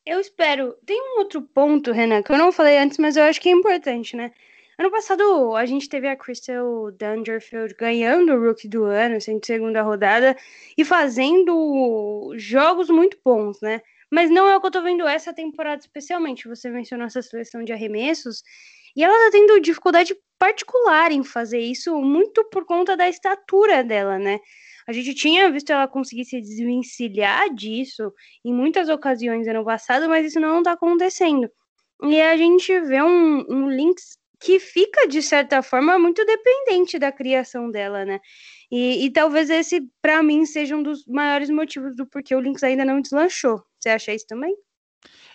Eu 0.05 0.19
espero. 0.19 0.75
Tem 0.85 1.01
um 1.01 1.19
outro 1.21 1.43
ponto, 1.43 1.93
Renan, 1.93 2.25
que 2.25 2.33
eu 2.33 2.39
não 2.39 2.51
falei 2.51 2.79
antes, 2.79 2.99
mas 2.99 3.17
eu 3.17 3.23
acho 3.23 3.41
que 3.41 3.49
é 3.49 3.53
importante, 3.53 4.17
né? 4.17 4.33
Ano 4.79 4.91
passado 4.91 5.57
a 5.57 5.65
gente 5.65 5.89
teve 5.89 6.07
a 6.07 6.15
Crystal 6.15 6.91
Dangerfield 6.93 7.75
ganhando 7.75 8.35
o 8.35 8.41
Rookie 8.47 8.69
do 8.69 8.85
ano, 8.85 9.19
sendo 9.21 9.45
segunda 9.45 9.81
rodada, 9.83 10.37
e 10.77 10.85
fazendo 10.85 12.35
jogos 12.37 12.91
muito 12.91 13.19
bons, 13.25 13.59
né? 13.63 13.81
Mas 14.11 14.31
não 14.31 14.47
é 14.47 14.55
o 14.55 14.61
que 14.61 14.67
eu 14.67 14.71
tô 14.71 14.83
vendo 14.83 15.07
essa 15.07 15.33
temporada 15.33 15.81
especialmente. 15.81 16.47
Você 16.47 16.69
mencionou 16.69 17.07
essa 17.07 17.23
seleção 17.23 17.65
de 17.65 17.73
arremessos, 17.73 18.43
e 18.95 19.03
ela 19.03 19.15
tá 19.15 19.31
tendo 19.33 19.61
dificuldade 19.61 20.15
particular 20.39 21.11
em 21.11 21.25
fazer 21.25 21.61
isso, 21.61 21.99
muito 22.01 22.45
por 22.51 22.67
conta 22.67 22.97
da 22.97 23.09
estatura 23.09 23.83
dela, 23.83 24.19
né? 24.19 24.41
A 24.87 24.93
gente 24.93 25.15
tinha 25.15 25.51
visto 25.51 25.71
ela 25.71 25.89
conseguir 25.89 26.27
se 26.27 26.41
desvencilhar 26.41 27.53
disso 27.55 28.13
em 28.45 28.53
muitas 28.53 28.89
ocasiões 28.91 29.49
ano 29.49 29.65
passado, 29.65 30.09
mas 30.09 30.27
isso 30.27 30.39
não 30.39 30.59
está 30.59 30.73
acontecendo. 30.73 31.51
E 32.03 32.21
a 32.21 32.37
gente 32.37 32.79
vê 32.81 33.03
um, 33.03 33.45
um 33.49 33.71
Lynx 33.71 34.19
que 34.41 34.61
fica, 34.61 35.09
de 35.09 35.23
certa 35.23 35.63
forma, 35.63 35.99
muito 35.99 36.25
dependente 36.25 36.99
da 36.99 37.11
criação 37.11 37.71
dela, 37.71 38.05
né? 38.05 38.21
E, 38.71 39.07
e 39.07 39.11
talvez 39.11 39.51
esse, 39.51 39.89
para 40.03 40.23
mim, 40.23 40.45
seja 40.45 40.77
um 40.77 40.83
dos 40.83 41.07
maiores 41.07 41.51
motivos 41.51 41.97
do 41.97 42.07
porquê 42.07 42.35
o 42.35 42.41
Lynx 42.41 42.63
ainda 42.63 42.85
não 42.85 43.01
deslanchou. 43.01 43.63
Você 43.79 43.89
acha 43.89 44.15
isso 44.15 44.27
também? 44.27 44.55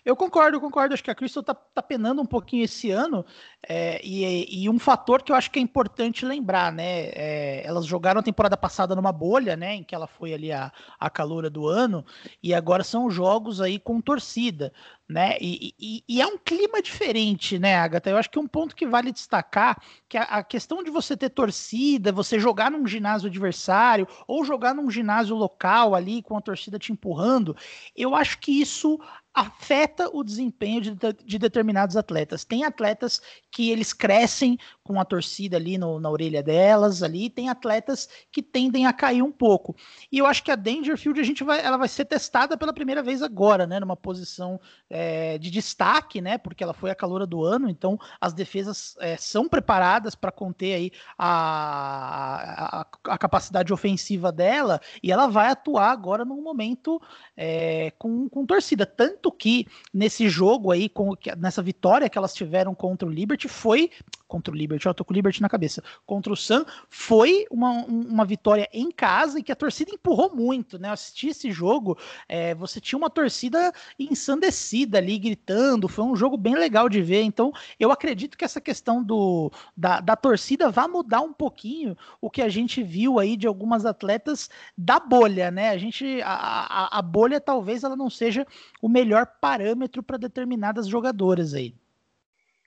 Eu 0.03 0.15
concordo, 0.15 0.59
concordo. 0.59 0.93
Acho 0.93 1.03
que 1.03 1.11
a 1.11 1.15
Crystal 1.15 1.43
tá, 1.43 1.53
tá 1.53 1.81
penando 1.81 2.21
um 2.21 2.25
pouquinho 2.25 2.63
esse 2.63 2.89
ano. 2.89 3.23
É, 3.67 4.01
e, 4.03 4.63
e, 4.63 4.67
um 4.67 4.79
fator 4.79 5.21
que 5.21 5.31
eu 5.31 5.35
acho 5.35 5.51
que 5.51 5.59
é 5.59 5.61
importante 5.61 6.25
lembrar, 6.25 6.71
né? 6.71 7.09
É, 7.09 7.61
elas 7.65 7.85
jogaram 7.85 8.19
a 8.19 8.23
temporada 8.23 8.57
passada 8.57 8.95
numa 8.95 9.11
bolha, 9.11 9.55
né? 9.55 9.75
Em 9.75 9.83
que 9.83 9.93
ela 9.93 10.07
foi 10.07 10.33
ali 10.33 10.51
a, 10.51 10.71
a 10.99 11.09
caloura 11.09 11.49
do 11.51 11.67
ano, 11.67 12.03
e 12.41 12.53
agora 12.53 12.83
são 12.83 13.11
jogos 13.11 13.61
aí 13.61 13.77
com 13.77 14.01
torcida, 14.01 14.73
né? 15.11 15.37
E, 15.39 15.75
e, 15.77 16.03
e, 16.07 16.21
é 16.21 16.25
um 16.25 16.37
clima 16.37 16.81
diferente, 16.81 17.59
né, 17.59 17.75
Agatha? 17.75 18.09
Eu 18.09 18.17
acho 18.17 18.29
que 18.29 18.39
um 18.39 18.47
ponto 18.47 18.75
que 18.75 18.87
vale 18.87 19.11
destacar 19.11 19.81
que 20.07 20.17
a, 20.17 20.23
a, 20.23 20.43
questão 20.43 20.81
de 20.81 20.89
você 20.89 21.15
ter 21.17 21.29
torcida, 21.29 22.11
você 22.11 22.39
jogar 22.39 22.71
num 22.71 22.87
ginásio 22.87 23.27
adversário 23.27 24.07
ou 24.27 24.43
jogar 24.45 24.73
num 24.73 24.89
ginásio 24.89 25.35
local 25.35 25.93
ali 25.93 26.21
com 26.23 26.37
a 26.37 26.41
torcida 26.41 26.79
te 26.79 26.91
empurrando, 26.91 27.55
eu 27.95 28.15
acho 28.15 28.39
que 28.39 28.61
isso 28.61 28.99
afeta 29.33 30.09
o 30.13 30.23
desempenho 30.23 30.81
de, 30.81 30.91
de 31.23 31.39
determinados 31.39 31.95
atletas. 31.95 32.43
Tem 32.43 32.65
atletas 32.65 33.21
que 33.49 33.69
eles 33.69 33.93
crescem 33.93 34.57
com 34.83 34.99
a 34.99 35.05
torcida 35.05 35.55
ali 35.55 35.77
no, 35.77 35.99
na 35.99 36.09
orelha 36.09 36.43
delas, 36.43 37.01
ali 37.01 37.29
tem 37.29 37.49
atletas 37.49 38.09
que 38.31 38.41
tendem 38.41 38.85
a 38.85 38.93
cair 38.93 39.21
um 39.21 39.31
pouco. 39.31 39.75
E 40.11 40.17
eu 40.17 40.25
acho 40.25 40.43
que 40.43 40.51
a 40.51 40.55
Dangerfield 40.55 41.19
a 41.19 41.23
gente 41.23 41.43
vai, 41.43 41.63
ela 41.63 41.77
vai 41.77 41.87
ser 41.87 42.05
testada 42.05 42.57
pela 42.57 42.73
primeira 42.73 43.01
vez 43.01 43.21
agora, 43.21 43.65
né, 43.65 43.79
numa 43.79 43.95
posição 43.95 44.59
é, 44.89 45.00
de 45.37 45.49
destaque, 45.49 46.21
né, 46.21 46.37
porque 46.37 46.63
ela 46.63 46.73
foi 46.73 46.91
a 46.91 46.95
calora 46.95 47.25
do 47.25 47.43
ano, 47.43 47.69
então 47.69 47.97
as 48.19 48.33
defesas 48.33 48.95
é, 48.99 49.17
são 49.17 49.47
preparadas 49.47 50.15
para 50.15 50.31
conter 50.31 50.73
aí 50.73 50.91
a, 51.17 52.79
a, 52.79 52.85
a, 53.13 53.17
capacidade 53.17 53.73
ofensiva 53.73 54.31
dela 54.31 54.79
e 55.01 55.11
ela 55.11 55.27
vai 55.27 55.49
atuar 55.49 55.91
agora 55.91 56.25
num 56.25 56.41
momento 56.41 57.01
é, 57.35 57.91
com, 57.97 58.27
com 58.29 58.45
torcida, 58.45 58.85
tanto 58.85 59.31
que 59.31 59.67
nesse 59.93 60.29
jogo 60.29 60.71
aí, 60.71 60.89
com, 60.89 61.15
nessa 61.37 61.61
vitória 61.61 62.09
que 62.09 62.17
elas 62.17 62.33
tiveram 62.33 62.73
contra 62.73 63.07
o 63.07 63.11
Liberty, 63.11 63.47
foi 63.47 63.89
contra 64.31 64.53
o 64.53 64.57
Liberty, 64.57 64.85
eu 64.85 64.93
tô 64.93 65.03
com 65.03 65.11
o 65.11 65.15
Liberty 65.15 65.41
na 65.41 65.49
cabeça, 65.49 65.83
contra 66.05 66.31
o 66.31 66.37
Sun, 66.37 66.63
foi 66.89 67.45
uma, 67.51 67.83
uma 67.85 68.23
vitória 68.23 68.69
em 68.71 68.89
casa 68.89 69.37
e 69.37 69.43
que 69.43 69.51
a 69.51 69.55
torcida 69.57 69.93
empurrou 69.93 70.33
muito, 70.33 70.79
né? 70.79 70.87
Eu 70.87 70.93
assisti 70.93 71.27
esse 71.27 71.51
jogo, 71.51 71.97
é, 72.29 72.55
você 72.55 72.79
tinha 72.79 72.97
uma 72.97 73.09
torcida 73.09 73.73
ensandecida 73.99 74.80
ali, 74.97 75.17
gritando, 75.17 75.87
foi 75.87 76.05
um 76.05 76.15
jogo 76.15 76.37
bem 76.37 76.55
legal 76.55 76.89
de 76.89 77.01
ver, 77.01 77.21
então 77.21 77.51
eu 77.79 77.91
acredito 77.91 78.37
que 78.37 78.45
essa 78.45 78.61
questão 78.61 79.03
do, 79.03 79.51
da, 79.75 79.99
da 79.99 80.15
torcida 80.15 80.69
vai 80.69 80.87
mudar 80.87 81.21
um 81.21 81.33
pouquinho 81.33 81.97
o 82.19 82.29
que 82.29 82.41
a 82.41 82.49
gente 82.49 82.83
viu 82.83 83.19
aí 83.19 83.35
de 83.35 83.47
algumas 83.47 83.85
atletas 83.85 84.49
da 84.77 84.99
bolha, 84.99 85.51
né? 85.51 85.69
A 85.69 85.77
gente, 85.77 86.21
a, 86.23 86.33
a, 86.33 86.99
a 86.99 87.01
bolha 87.01 87.39
talvez 87.39 87.83
ela 87.83 87.95
não 87.95 88.09
seja 88.09 88.45
o 88.81 88.89
melhor 88.89 89.25
parâmetro 89.39 90.01
para 90.01 90.17
determinadas 90.17 90.87
jogadoras 90.87 91.53
aí. 91.53 91.75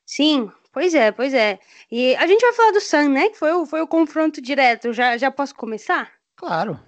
Sim, 0.07 0.51
Pois 0.75 0.93
é, 0.93 1.13
pois 1.13 1.33
é. 1.33 1.61
E 1.89 2.17
a 2.17 2.27
gente 2.27 2.41
vai 2.41 2.53
falar 2.53 2.73
do 2.73 2.81
Sun, 2.81 3.09
né? 3.11 3.29
Que 3.29 3.39
foi 3.39 3.53
o, 3.53 3.65
foi 3.65 3.81
o 3.81 3.87
confronto 3.87 4.43
direto. 4.43 4.93
Já, 4.93 5.17
já 5.17 5.31
posso 5.31 5.55
começar? 5.55 6.11
Claro. 6.35 6.81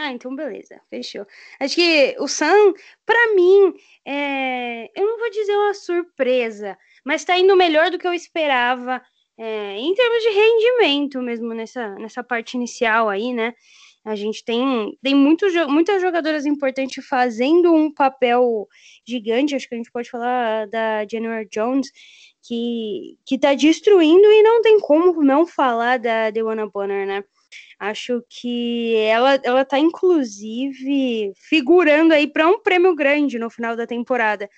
Ah, 0.00 0.12
então 0.12 0.34
beleza, 0.34 0.80
fechou. 0.88 1.26
Acho 1.58 1.74
que 1.74 2.14
o 2.20 2.28
Sun, 2.28 2.72
para 3.04 3.34
mim, 3.34 3.74
é... 4.06 4.88
eu 4.94 5.04
não 5.04 5.18
vou 5.18 5.28
dizer 5.28 5.56
uma 5.56 5.74
surpresa, 5.74 6.78
mas 7.04 7.24
tá 7.24 7.36
indo 7.36 7.56
melhor 7.56 7.90
do 7.90 7.98
que 7.98 8.06
eu 8.06 8.14
esperava, 8.14 9.02
é... 9.36 9.76
em 9.76 9.92
termos 9.94 10.22
de 10.22 10.28
rendimento 10.30 11.20
mesmo 11.20 11.52
nessa, 11.52 11.96
nessa 11.96 12.22
parte 12.22 12.54
inicial 12.56 13.08
aí, 13.08 13.32
né? 13.34 13.52
A 14.04 14.14
gente 14.14 14.44
tem, 14.44 14.96
tem 15.02 15.16
muitos, 15.16 15.52
muitas 15.66 16.00
jogadoras 16.00 16.46
importantes 16.46 17.04
fazendo 17.04 17.74
um 17.74 17.92
papel 17.92 18.68
gigante. 19.06 19.54
Acho 19.54 19.68
que 19.68 19.74
a 19.74 19.78
gente 19.78 19.90
pode 19.90 20.08
falar 20.08 20.68
da 20.68 21.04
Jennifer 21.10 21.46
Jones, 21.50 21.90
que, 22.42 23.18
que 23.26 23.36
tá 23.36 23.52
destruindo 23.52 24.26
e 24.32 24.42
não 24.42 24.62
tem 24.62 24.78
como 24.80 25.22
não 25.24 25.44
falar 25.44 25.98
da 25.98 26.30
Dewana 26.30 26.66
Bonner, 26.66 27.06
né? 27.06 27.24
Acho 27.78 28.22
que 28.28 28.94
ela, 28.96 29.40
ela 29.42 29.64
tá, 29.64 29.78
inclusive, 29.78 31.32
figurando 31.36 32.14
aí 32.14 32.26
para 32.26 32.48
um 32.48 32.60
prêmio 32.60 32.94
grande 32.94 33.38
no 33.38 33.50
final 33.50 33.76
da 33.76 33.86
temporada. 33.86 34.48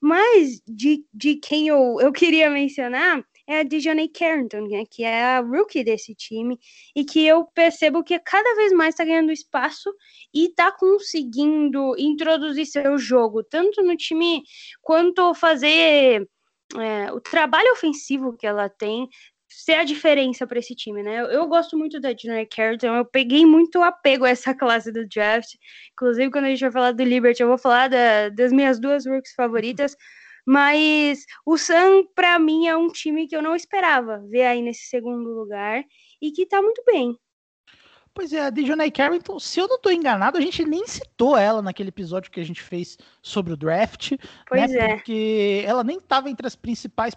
Mas 0.00 0.60
de, 0.66 1.04
de 1.12 1.36
quem 1.36 1.68
eu, 1.68 1.98
eu 2.00 2.12
queria 2.12 2.50
mencionar 2.50 3.24
é 3.46 3.60
a 3.60 3.62
Dijonay 3.62 4.08
Carrington, 4.08 4.66
né, 4.68 4.84
que 4.90 5.04
é 5.04 5.22
a 5.22 5.40
rookie 5.40 5.84
desse 5.84 6.14
time, 6.14 6.58
e 6.94 7.04
que 7.04 7.24
eu 7.24 7.44
percebo 7.44 8.02
que 8.02 8.18
cada 8.18 8.56
vez 8.56 8.72
mais 8.72 8.94
está 8.94 9.04
ganhando 9.04 9.30
espaço 9.30 9.94
e 10.34 10.46
está 10.46 10.72
conseguindo 10.72 11.94
introduzir 11.96 12.66
seu 12.66 12.98
jogo, 12.98 13.44
tanto 13.44 13.82
no 13.82 13.96
time 13.96 14.42
quanto 14.82 15.32
fazer 15.34 16.28
é, 16.76 17.12
o 17.12 17.20
trabalho 17.20 17.72
ofensivo 17.72 18.36
que 18.36 18.46
ela 18.46 18.68
tem 18.68 19.08
ser 19.48 19.74
a 19.74 19.84
diferença 19.84 20.46
para 20.46 20.58
esse 20.58 20.74
time, 20.74 21.02
né? 21.02 21.20
Eu, 21.20 21.26
eu, 21.26 21.48
gosto 21.48 21.76
muito 21.78 22.00
da 22.00 22.14
Jenna 22.14 22.44
Carrington, 22.46 22.96
eu 22.96 23.04
peguei 23.04 23.46
muito 23.46 23.82
apego 23.82 24.24
a 24.24 24.30
essa 24.30 24.54
classe 24.54 24.92
do 24.92 25.06
draft. 25.06 25.48
Inclusive, 25.92 26.30
quando 26.30 26.46
a 26.46 26.48
gente 26.48 26.60
vai 26.60 26.72
falar 26.72 26.92
do 26.92 27.02
Liberty, 27.04 27.42
eu 27.42 27.48
vou 27.48 27.58
falar 27.58 27.88
da, 27.88 28.28
das 28.30 28.52
minhas 28.52 28.80
duas 28.80 29.06
rookies 29.06 29.34
favoritas. 29.34 29.96
Mas 30.48 31.24
o 31.44 31.58
Sun, 31.58 32.06
para 32.14 32.38
mim, 32.38 32.68
é 32.68 32.76
um 32.76 32.88
time 32.88 33.26
que 33.26 33.34
eu 33.34 33.42
não 33.42 33.56
esperava 33.56 34.22
ver 34.30 34.44
aí 34.46 34.62
nesse 34.62 34.86
segundo 34.88 35.28
lugar 35.30 35.82
e 36.22 36.30
que 36.30 36.46
tá 36.46 36.62
muito 36.62 36.82
bem. 36.86 37.18
Pois 38.16 38.32
é, 38.32 38.46
a 38.46 38.48
Dejanay 38.48 38.90
Carrington, 38.90 39.38
se 39.38 39.60
eu 39.60 39.68
não 39.68 39.76
estou 39.76 39.92
enganado, 39.92 40.38
a 40.38 40.40
gente 40.40 40.64
nem 40.64 40.86
citou 40.86 41.36
ela 41.36 41.60
naquele 41.60 41.90
episódio 41.90 42.30
que 42.30 42.40
a 42.40 42.44
gente 42.44 42.62
fez 42.62 42.96
sobre 43.20 43.52
o 43.52 43.56
draft. 43.58 44.12
Pois 44.48 44.72
né, 44.72 44.78
é. 44.78 44.94
Porque 44.94 45.62
ela 45.66 45.84
nem 45.84 45.98
estava 45.98 46.30
entre 46.30 46.46
as 46.46 46.56
principais, 46.56 47.14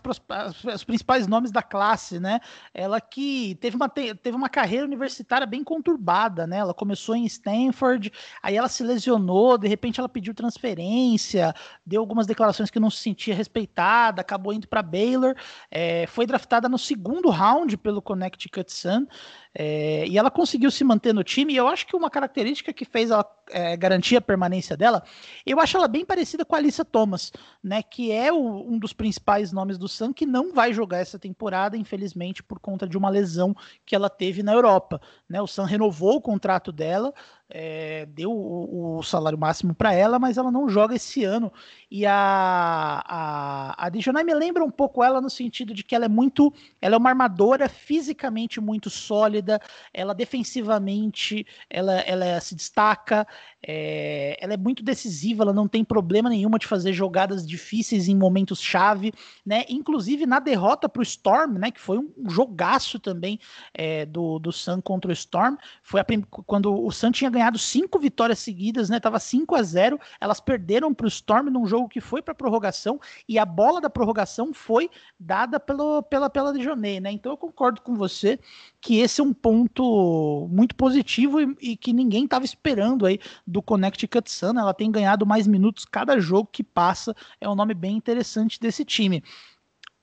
os 0.75 0.84
principais 0.84 1.25
nomes 1.25 1.51
da 1.51 1.63
classe, 1.63 2.20
né? 2.20 2.41
Ela 2.74 3.00
que 3.00 3.58
teve 3.62 3.77
uma, 3.77 3.88
teve 3.88 4.36
uma 4.36 4.50
carreira 4.50 4.86
universitária 4.86 5.48
bem 5.48 5.63
conturbada, 5.63 6.46
né? 6.46 6.58
Ela 6.58 6.74
começou 6.74 7.15
em 7.15 7.24
Stanford, 7.24 8.12
aí 8.44 8.58
ela 8.58 8.68
se 8.68 8.84
lesionou, 8.84 9.58
de 9.58 9.70
repente 9.70 10.01
ela 10.01 10.10
pediu 10.10 10.34
transferência, 10.34 11.56
deu 11.86 12.01
algumas 12.01 12.27
declarações 12.27 12.70
que 12.70 12.79
não 12.79 12.89
se 12.89 12.98
sentia 12.98 13.34
respeitada, 13.34 14.20
acabou 14.20 14.51
indo 14.51 14.68
para 14.68 14.84
Baylor, 14.84 15.34
é, 15.72 16.06
foi 16.08 16.27
draftada 16.27 16.68
no 16.68 16.77
segundo 16.77 17.29
round 17.29 17.77
pelo 17.77 18.01
Connecticut 18.01 18.70
Sun. 18.70 19.08
É, 19.53 20.06
e 20.08 20.18
ela 20.18 20.29
conseguiu 20.29 20.70
se 20.70 20.84
manter 20.84 21.13
no 21.13 21.24
time, 21.24 21.53
e 21.53 21.58
eu 21.58 21.68
acho 21.68 21.88
que 21.88 21.96
uma 21.96 22.10
característica 22.10 22.72
que 22.72 22.86
fez 22.86 23.10
ela 23.10 23.25
é, 23.50 23.75
garantir 23.75 24.15
a 24.15 24.22
permanência 24.22 24.77
dela, 24.77 25.03
eu 25.46 25.60
acho 25.60 25.75
ela 25.75 25.88
bem 25.88 26.06
parecida 26.06 26.46
com 26.46 26.56
a 26.56 26.60
Alissa 26.60 26.86
Thomas, 26.86 27.32
né? 27.63 27.82
Que 27.82 28.12
é 28.12 28.32
o, 28.32 28.38
um 28.38 28.77
dos 28.77 28.94
principais 28.94 29.51
nomes 29.51 29.77
do 29.77 29.88
Sun, 29.88 30.13
que 30.13 30.25
não 30.25 30.53
vai 30.53 30.72
jogar 30.72 31.00
essa 31.00 31.18
temporada, 31.18 31.75
infelizmente, 31.75 32.44
por 32.44 32.60
conta 32.60 32.88
de 32.88 32.98
uma 32.98 33.10
lesão 33.10 33.56
que 33.86 33.96
ela 33.96 34.10
teve 34.10 34.44
na 34.44 34.53
Europa. 34.53 35.01
Né? 35.27 35.41
O 35.41 35.48
Sun 35.48 35.63
renovou 35.63 36.18
o 36.18 36.22
contrato 36.22 36.72
dela, 36.72 37.12
é, 37.51 38.06
deu 38.06 38.32
o, 38.32 38.98
o, 38.98 39.03
salário 39.03 39.38
máximo 39.38 39.74
para 39.74 39.91
ela, 39.91 40.20
mas 40.20 40.38
ela 40.38 40.51
não 40.51 40.70
joga 40.70 40.96
esse 40.96 41.24
ano. 41.24 41.51
E 41.89 42.06
a, 42.06 43.03
a, 43.06 43.86
a 43.86 43.89
Dijonai 43.89 44.24
me 44.24 44.34
lembra 44.36 44.63
um 44.63 44.70
pouco 44.70 45.03
ela 45.03 45.20
no 45.20 45.29
sentido 45.29 45.74
de 45.74 45.84
que 45.84 45.96
ela 45.96 46.06
é 46.06 46.10
muito. 46.10 46.53
Ela 46.79 46.96
é 46.96 46.98
uma 46.98 47.10
armadora 47.10 47.68
fisicamente 47.68 48.62
muito 48.62 48.89
sólida, 48.89 49.60
ela 49.91 50.13
defensivamente 50.13 51.46
ela, 51.68 52.00
ela 52.01 52.39
se 52.39 52.53
destaca, 52.53 53.27
é, 53.65 54.38
ela 54.39 54.53
é 54.53 54.58
muito 54.58 54.84
decisiva, 54.84 55.44
ela 55.44 55.53
não 55.53 55.68
tem 55.68 55.84
problema 55.84 56.29
nenhuma 56.29 56.60
de 56.60 56.68
fazer 56.68 56.94
jogadas 56.94 57.46
difíceis 57.46 58.08
em 58.08 58.15
momentos 58.15 58.62
chave, 58.62 59.12
né? 59.44 59.65
Inclusive 59.68 60.27
na 60.27 60.39
derrota 60.39 60.88
para 60.88 61.00
o 61.00 61.03
Storm, 61.03 61.58
né? 61.58 61.72
Que 61.72 61.82
foi 61.82 61.98
um 61.98 62.29
jogaço 62.29 63.00
também 63.00 63.39
é, 63.74 64.06
do, 64.06 64.38
do 64.38 64.51
Sun 64.51 64.82
contra 64.82 65.10
o 65.10 65.13
Storm, 65.13 65.56
foi 65.82 66.00
a, 66.00 66.06
quando 66.46 66.86
o 66.86 66.91
Sun 66.91 67.12
tinha 67.12 67.29
ganhado 67.29 67.38
cinco 67.58 68.00
vitórias 68.00 68.39
seguidas, 68.39 68.89
né? 68.89 69.00
Tava 69.00 69.19
5 69.19 69.55
a 69.55 69.63
0 69.63 70.00
Elas 70.19 70.39
perderam 70.39 70.93
para 70.93 71.05
o 71.05 71.08
Storm 71.08 71.50
num 71.50 71.65
jogo 71.65 71.89
que 71.89 72.01
foi 72.01 72.22
para 72.22 72.34
prorrogação 72.36 73.00
e 73.27 73.38
a 73.38 73.46
bola 73.46 73.81
da 73.81 73.89
prorrogação 73.89 74.53
foi 74.53 74.89
dada 75.19 75.60
pelo, 75.60 76.03
pela, 76.03 76.29
pela 76.29 76.53
Dejonay, 76.53 77.00
né? 77.00 77.12
Então 77.12 77.31
eu 77.31 77.38
concordo 77.38 77.81
com 77.81 77.96
você 77.96 78.39
que 78.81 79.00
esse 79.00 79.22
é 79.22 79.24
um 79.24 79.34
ponto 79.34 80.48
muito 80.51 80.75
positivo 80.75 81.41
e, 81.41 81.55
e 81.62 81.77
que 81.77 81.93
ninguém 81.93 82.25
estava 82.25 82.46
esperando 82.46 83.05
aí 83.05 83.19
do 83.46 83.62
Connecticut 83.62 84.29
Sun. 84.31 84.58
Ela 84.58 84.74
tem 84.74 84.91
ganhado 84.91 85.25
mais 85.25 85.48
minutos 85.48 85.86
cada 85.86 86.19
jogo 86.19 86.50
que 86.51 86.63
passa. 86.63 87.15
É 87.39 87.50
um 87.50 87.55
nome 87.55 87.74
bem 87.74 87.96
interessante 87.96 88.60
desse 88.60 88.86
time 88.86 89.24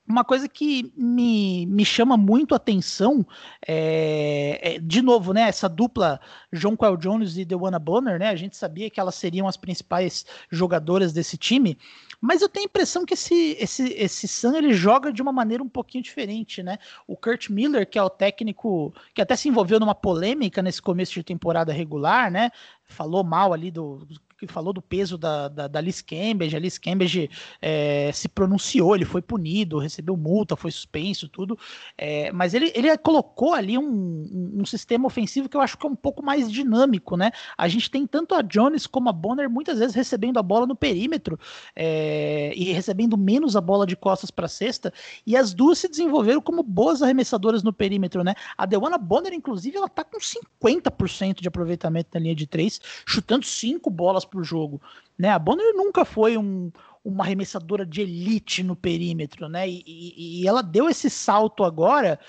uma 0.07 0.23
coisa 0.23 0.47
que 0.47 0.91
me, 0.95 1.65
me 1.65 1.83
chama 1.83 2.15
muito 2.15 2.53
a 2.53 2.57
atenção 2.57 3.25
é, 3.67 4.75
é, 4.75 4.79
de 4.79 5.01
novo, 5.01 5.33
né? 5.33 5.41
Essa 5.41 5.67
dupla 5.67 6.19
John 6.53 6.77
Quell 6.77 6.95
Jones 6.95 7.37
e 7.37 7.43
Dewana 7.43 7.77
Bonner, 7.77 8.17
né? 8.17 8.29
A 8.29 8.35
gente 8.35 8.55
sabia 8.55 8.89
que 8.89 8.99
elas 8.99 9.15
seriam 9.15 9.47
as 9.47 9.57
principais 9.57 10.25
jogadoras 10.49 11.11
desse 11.11 11.37
time, 11.37 11.77
mas 12.21 12.41
eu 12.41 12.47
tenho 12.47 12.65
a 12.65 12.69
impressão 12.69 13.05
que 13.05 13.13
esse, 13.13 13.57
esse, 13.59 13.93
esse 13.93 14.27
Sun 14.27 14.55
ele 14.55 14.73
joga 14.73 15.11
de 15.11 15.21
uma 15.21 15.33
maneira 15.33 15.61
um 15.61 15.69
pouquinho 15.69 16.03
diferente, 16.03 16.63
né? 16.63 16.79
O 17.05 17.17
Kurt 17.17 17.49
Miller, 17.49 17.87
que 17.87 17.99
é 17.99 18.03
o 18.03 18.09
técnico 18.09 18.93
que 19.13 19.21
até 19.21 19.35
se 19.35 19.49
envolveu 19.49 19.79
numa 19.79 19.95
polêmica 19.95 20.61
nesse 20.61 20.81
começo 20.81 21.13
de 21.13 21.23
temporada 21.23 21.73
regular, 21.73 22.31
né? 22.31 22.49
Falou 22.85 23.25
mal 23.25 23.51
ali 23.51 23.69
do, 23.69 24.07
que 24.37 24.47
falou 24.47 24.71
do 24.71 24.81
peso 24.81 25.17
da, 25.17 25.47
da, 25.47 25.67
da 25.67 25.81
Liz 25.81 26.01
Cambridge. 26.01 26.55
A 26.55 26.59
Liz 26.59 26.77
Cambridge 26.77 27.29
é, 27.61 28.11
se 28.13 28.29
pronunciou, 28.29 28.95
ele 28.95 29.05
foi 29.05 29.21
punido, 29.21 29.79
recebeu 29.79 30.15
multa, 30.15 30.55
foi 30.55 30.71
suspenso, 30.71 31.27
tudo. 31.27 31.57
É, 31.97 32.31
mas 32.31 32.53
ele, 32.53 32.71
ele 32.75 32.95
colocou 32.97 33.53
ali 33.53 33.77
um, 33.77 34.53
um, 34.55 34.65
sistema 34.65 35.07
ofensivo 35.07 35.49
que 35.49 35.57
eu 35.57 35.61
acho 35.61 35.77
que 35.77 35.85
é 35.85 35.89
um 35.89 35.95
pouco 35.95 36.23
mais 36.23 36.51
dinâmico, 36.51 37.17
né? 37.17 37.31
A 37.57 37.67
gente 37.67 37.89
tem 37.89 38.05
tanto 38.05 38.35
a 38.35 38.41
Jones 38.41 38.85
como 38.85 39.09
a 39.09 39.13
Bonner 39.13 39.49
muitas 39.49 39.79
vezes 39.79 39.95
recebendo 39.95 40.37
a 40.37 40.43
bola 40.43 40.67
no 40.67 40.75
perímetro 40.75 41.39
é, 41.75 42.53
e 42.55 42.71
recebendo 42.73 43.17
menos 43.17 43.55
a 43.55 43.61
bola 43.61 43.87
de 43.87 43.95
costas 43.95 44.29
para 44.29 44.47
cesta, 44.47 44.93
e 45.25 45.35
as 45.35 45.53
duas 45.53 45.79
se 45.79 45.87
desenvolveram 45.87 46.41
como 46.41 46.61
boas 46.61 47.01
arremessadoras 47.01 47.63
no 47.63 47.73
perímetro, 47.73 48.23
né? 48.23 48.35
A 48.57 48.65
Dewana 48.65 48.97
Bonner, 48.97 49.33
inclusive, 49.33 49.77
ela 49.77 49.89
tá 49.89 50.03
com 50.03 50.17
50% 50.19 51.41
de 51.41 51.47
aproveitamento 51.47 52.09
na 52.13 52.19
linha 52.19 52.35
de 52.35 52.45
três, 52.45 52.79
chutando 53.05 53.45
cinco 53.45 53.89
bolas 53.89 54.26
por 54.27 54.43
jogo. 54.43 54.81
Né? 55.17 55.29
A 55.29 55.39
Bonner 55.39 55.73
nunca 55.73 56.05
foi 56.05 56.37
um, 56.37 56.71
uma 57.07 57.23
arremessadora 57.23 57.85
de 57.85 58.01
elite 58.01 58.61
no 58.61 58.75
perímetro, 58.75 59.47
né? 59.47 59.67
E, 59.67 59.81
e, 59.87 60.41
e, 60.41 60.47
ela 60.47 60.61
deu 60.61 60.89
esse 60.89 61.09
salto 61.09 61.63
agora. 61.63 62.19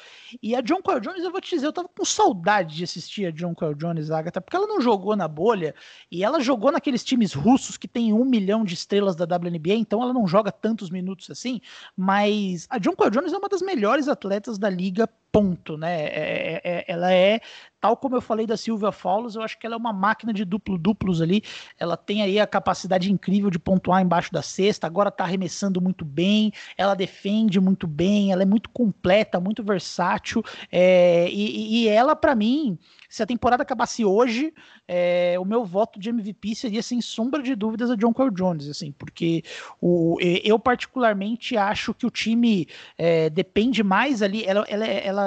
E 0.40 0.55
a 0.55 0.61
John 0.61 0.81
Coyle 0.81 1.00
Jones, 1.00 1.25
eu 1.25 1.33
vou 1.33 1.40
te 1.40 1.50
dizer, 1.50 1.67
eu 1.67 1.73
tava 1.73 1.88
com 1.88 2.05
saudade 2.05 2.76
de 2.76 2.85
assistir 2.85 3.26
a 3.26 3.33
John 3.33 3.57
Coyle 3.57 3.75
Jones, 3.75 4.09
Agatha, 4.11 4.40
porque 4.40 4.57
ela 4.57 4.69
não 4.69 4.81
jogou 4.81 5.17
na 5.17 5.26
bolha 5.26 5.75
e 6.12 6.23
ela 6.23 6.38
jogou 6.38 6.71
naqueles 6.71 7.02
times 7.02 7.33
russos 7.33 7.76
que 7.76 7.88
tem 7.88 8.12
um 8.12 8.25
milhão 8.25 8.64
de 8.64 8.75
estrelas 8.75 9.17
da 9.17 9.25
WNBA, 9.25 9.75
então 9.75 10.00
ela 10.00 10.12
não 10.12 10.28
joga 10.28 10.52
tantos 10.52 10.90
minutos 10.90 11.28
assim. 11.28 11.61
Mas 11.97 12.69
a 12.71 12.78
John 12.78 12.95
Coyle 12.95 13.12
Jones 13.12 13.33
é 13.33 13.37
uma 13.37 13.49
das 13.49 13.62
melhores 13.62 14.07
atletas 14.07 14.59
da 14.59 14.71
liga 14.71 15.09
ponto, 15.30 15.76
né? 15.76 16.04
É, 16.04 16.06
é, 16.06 16.61
é, 16.64 16.85
ela 16.88 17.12
é, 17.12 17.40
tal 17.80 17.97
como 17.97 18.17
eu 18.17 18.21
falei 18.21 18.47
da 18.47 18.56
Silvia 18.56 18.91
Fowles, 18.91 19.34
eu 19.34 19.43
acho 19.43 19.58
que 19.58 19.67
ela 19.67 19.75
é 19.76 19.78
uma 19.78 19.93
máquina 19.93 20.32
de 20.32 20.45
duplo-duplos 20.45 21.21
ali. 21.21 21.43
Ela 21.78 21.97
tem 21.97 22.23
aí 22.23 22.41
a 22.41 22.47
capacidade 22.47 23.12
incrível 23.12 23.50
de 23.50 23.58
pontuar 23.58 24.02
embaixo 24.02 24.32
da 24.32 24.43
cesta, 24.43 24.86
agora 24.86 25.10
tá 25.10 25.25
arremessando 25.25 25.80
muito 25.80 26.04
bem, 26.04 26.52
ela 26.76 26.95
defende 26.95 27.60
muito 27.60 27.86
bem, 27.86 28.32
ela 28.32 28.43
é 28.43 28.47
muito 28.47 28.71
completa, 28.71 29.41
muito 29.41 29.62
versátil. 29.62 30.43
É, 30.71 31.28
e, 31.30 31.84
e 31.84 31.88
ela, 31.88 32.17
para 32.17 32.34
mim, 32.34 32.78
se 33.08 33.23
a 33.23 33.26
temporada 33.26 33.62
acabasse 33.62 34.04
hoje, 34.04 34.52
é, 34.86 35.36
o 35.38 35.45
meu 35.45 35.64
voto 35.64 35.99
de 35.99 36.10
MVP 36.10 36.54
seria 36.54 36.82
sem 36.82 37.00
sombra 37.00 37.43
de 37.43 37.54
dúvidas 37.54 37.91
a 37.91 37.97
John 37.97 38.12
Cole 38.12 38.34
Jones, 38.34 38.69
assim, 38.69 38.93
porque 38.93 39.43
o, 39.80 40.17
eu 40.21 40.58
particularmente 40.58 41.56
acho 41.56 41.95
que 41.95 42.06
o 42.06 42.10
time 42.10 42.67
é, 42.97 43.30
depende 43.30 43.82
mais 43.82 44.23
ali, 44.23 44.45
ela, 44.45 44.64
ela, 44.69 44.86
ela 44.86 45.18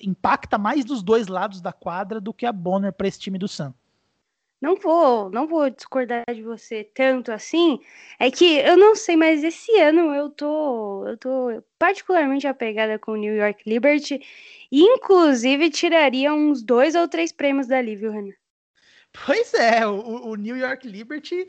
impacta 0.00 0.58
mais 0.58 0.84
dos 0.84 1.02
dois 1.02 1.26
lados 1.26 1.60
da 1.60 1.72
quadra 1.72 2.20
do 2.20 2.32
que 2.32 2.46
a 2.46 2.52
Bonner 2.52 2.92
para 2.92 3.08
esse 3.08 3.18
time 3.18 3.38
do 3.38 3.48
Sam. 3.48 3.74
Não 4.60 4.74
vou, 4.74 5.30
não 5.30 5.46
vou 5.46 5.68
discordar 5.68 6.24
de 6.34 6.42
você 6.42 6.82
tanto 6.82 7.30
assim. 7.30 7.78
É 8.18 8.30
que 8.30 8.56
eu 8.56 8.76
não 8.76 8.96
sei, 8.96 9.14
mas 9.14 9.44
esse 9.44 9.70
ano 9.78 10.14
eu 10.14 10.30
tô, 10.30 11.06
eu 11.06 11.16
tô 11.18 11.62
particularmente 11.78 12.46
apegada 12.46 12.98
com 12.98 13.12
o 13.12 13.16
New 13.16 13.36
York 13.36 13.68
Liberty 13.68 14.20
Inclusive, 14.70 15.70
tiraria 15.70 16.32
uns 16.32 16.62
dois 16.62 16.94
ou 16.94 17.08
três 17.08 17.32
prêmios 17.32 17.66
dali, 17.66 17.96
viu, 17.96 18.10
Renan? 18.10 18.34
Pois 19.24 19.54
é, 19.54 19.86
o, 19.86 20.28
o 20.28 20.34
New 20.34 20.56
York 20.56 20.86
Liberty 20.86 21.46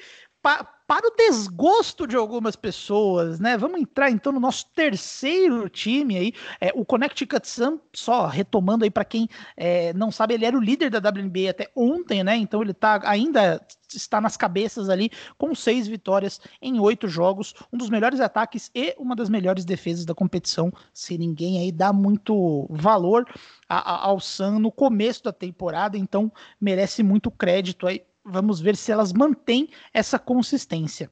pa, 0.47 0.63
para 0.87 1.05
o 1.05 1.15
desgosto 1.17 2.07
de 2.07 2.15
algumas 2.15 2.55
pessoas, 2.55 3.41
né? 3.41 3.57
Vamos 3.57 3.81
entrar 3.81 4.09
então 4.09 4.31
no 4.31 4.39
nosso 4.39 4.65
terceiro 4.73 5.67
time 5.67 6.15
aí, 6.15 6.33
é, 6.61 6.71
o 6.73 6.85
Connecticut 6.85 7.45
Sun, 7.45 7.77
só 7.93 8.25
retomando 8.27 8.85
aí 8.85 8.89
para 8.89 9.03
quem 9.03 9.27
é, 9.57 9.91
não 9.91 10.09
sabe, 10.09 10.35
ele 10.35 10.45
era 10.45 10.55
o 10.55 10.61
líder 10.61 10.89
da 10.89 10.99
WNBA 10.99 11.49
até 11.49 11.69
ontem, 11.75 12.23
né? 12.23 12.37
Então 12.37 12.61
ele 12.61 12.73
tá 12.73 13.01
ainda 13.03 13.61
está 13.93 14.21
nas 14.21 14.37
cabeças 14.37 14.89
ali 14.89 15.09
com 15.37 15.53
seis 15.53 15.85
vitórias 15.85 16.39
em 16.61 16.79
oito 16.79 17.09
jogos, 17.09 17.53
um 17.71 17.77
dos 17.77 17.89
melhores 17.89 18.21
ataques 18.21 18.71
e 18.73 18.95
uma 18.97 19.15
das 19.15 19.29
melhores 19.29 19.65
defesas 19.65 20.05
da 20.05 20.15
competição, 20.15 20.71
se 20.93 21.17
ninguém 21.17 21.59
aí 21.59 21.71
dá 21.73 21.91
muito 21.91 22.65
valor 22.69 23.25
a, 23.67 23.77
a, 23.77 24.05
ao 24.05 24.21
Sun 24.21 24.59
no 24.59 24.71
começo 24.71 25.25
da 25.25 25.33
temporada, 25.33 25.97
então 25.97 26.31
merece 26.61 27.03
muito 27.03 27.29
crédito 27.29 27.85
aí 27.85 28.01
Vamos 28.29 28.59
ver 28.59 28.75
se 28.75 28.91
elas 28.91 29.13
mantêm 29.13 29.69
essa 29.93 30.19
consistência. 30.19 31.09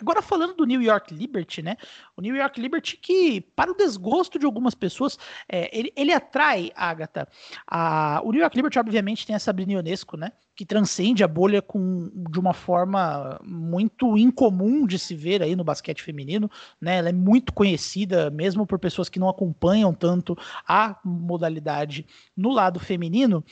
Agora 0.00 0.22
falando 0.22 0.54
do 0.54 0.64
New 0.64 0.80
York 0.80 1.12
Liberty, 1.12 1.62
né? 1.62 1.76
O 2.16 2.22
New 2.22 2.34
York 2.34 2.60
Liberty 2.60 2.96
que, 2.96 3.40
para 3.40 3.70
o 3.70 3.76
desgosto 3.76 4.38
de 4.38 4.46
algumas 4.46 4.74
pessoas, 4.74 5.18
é, 5.48 5.76
ele, 5.76 5.92
ele, 5.94 6.12
atrai, 6.12 6.70
Agatha. 6.74 7.28
A, 7.66 8.20
o 8.24 8.32
New 8.32 8.40
York 8.40 8.56
Liberty, 8.56 8.78
obviamente, 8.78 9.26
tem 9.26 9.36
a 9.36 9.38
Sabrina 9.38 9.72
Ionesco, 9.72 10.16
né? 10.16 10.32
Que 10.54 10.64
transcende 10.64 11.22
a 11.22 11.28
bolha 11.28 11.62
com, 11.62 12.10
de 12.30 12.38
uma 12.38 12.52
forma 12.52 13.38
muito 13.44 14.16
incomum 14.16 14.86
de 14.86 14.98
se 14.98 15.14
ver 15.14 15.42
aí 15.42 15.54
no 15.54 15.64
basquete 15.64 16.02
feminino, 16.02 16.50
né? 16.80 16.98
Ela 16.98 17.10
é 17.10 17.12
muito 17.12 17.52
conhecida, 17.52 18.30
mesmo 18.30 18.66
por 18.66 18.78
pessoas 18.78 19.08
que 19.08 19.18
não 19.18 19.28
acompanham 19.28 19.92
tanto 19.92 20.36
a 20.66 20.98
modalidade 21.04 22.06
no 22.36 22.50
lado 22.50 22.80
feminino. 22.80 23.44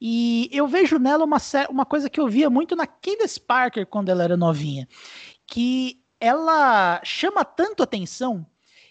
E 0.00 0.48
eu 0.52 0.66
vejo 0.66 0.98
nela 0.98 1.24
uma, 1.24 1.38
uma 1.68 1.84
coisa 1.84 2.08
que 2.08 2.20
eu 2.20 2.28
via 2.28 2.48
muito 2.48 2.76
na 2.76 2.86
Candace 2.86 3.40
Parker 3.40 3.86
quando 3.86 4.08
ela 4.08 4.22
era 4.22 4.36
novinha 4.36 4.86
que 5.46 6.02
ela 6.20 7.00
chama 7.04 7.44
tanto 7.44 7.82
atenção 7.82 8.46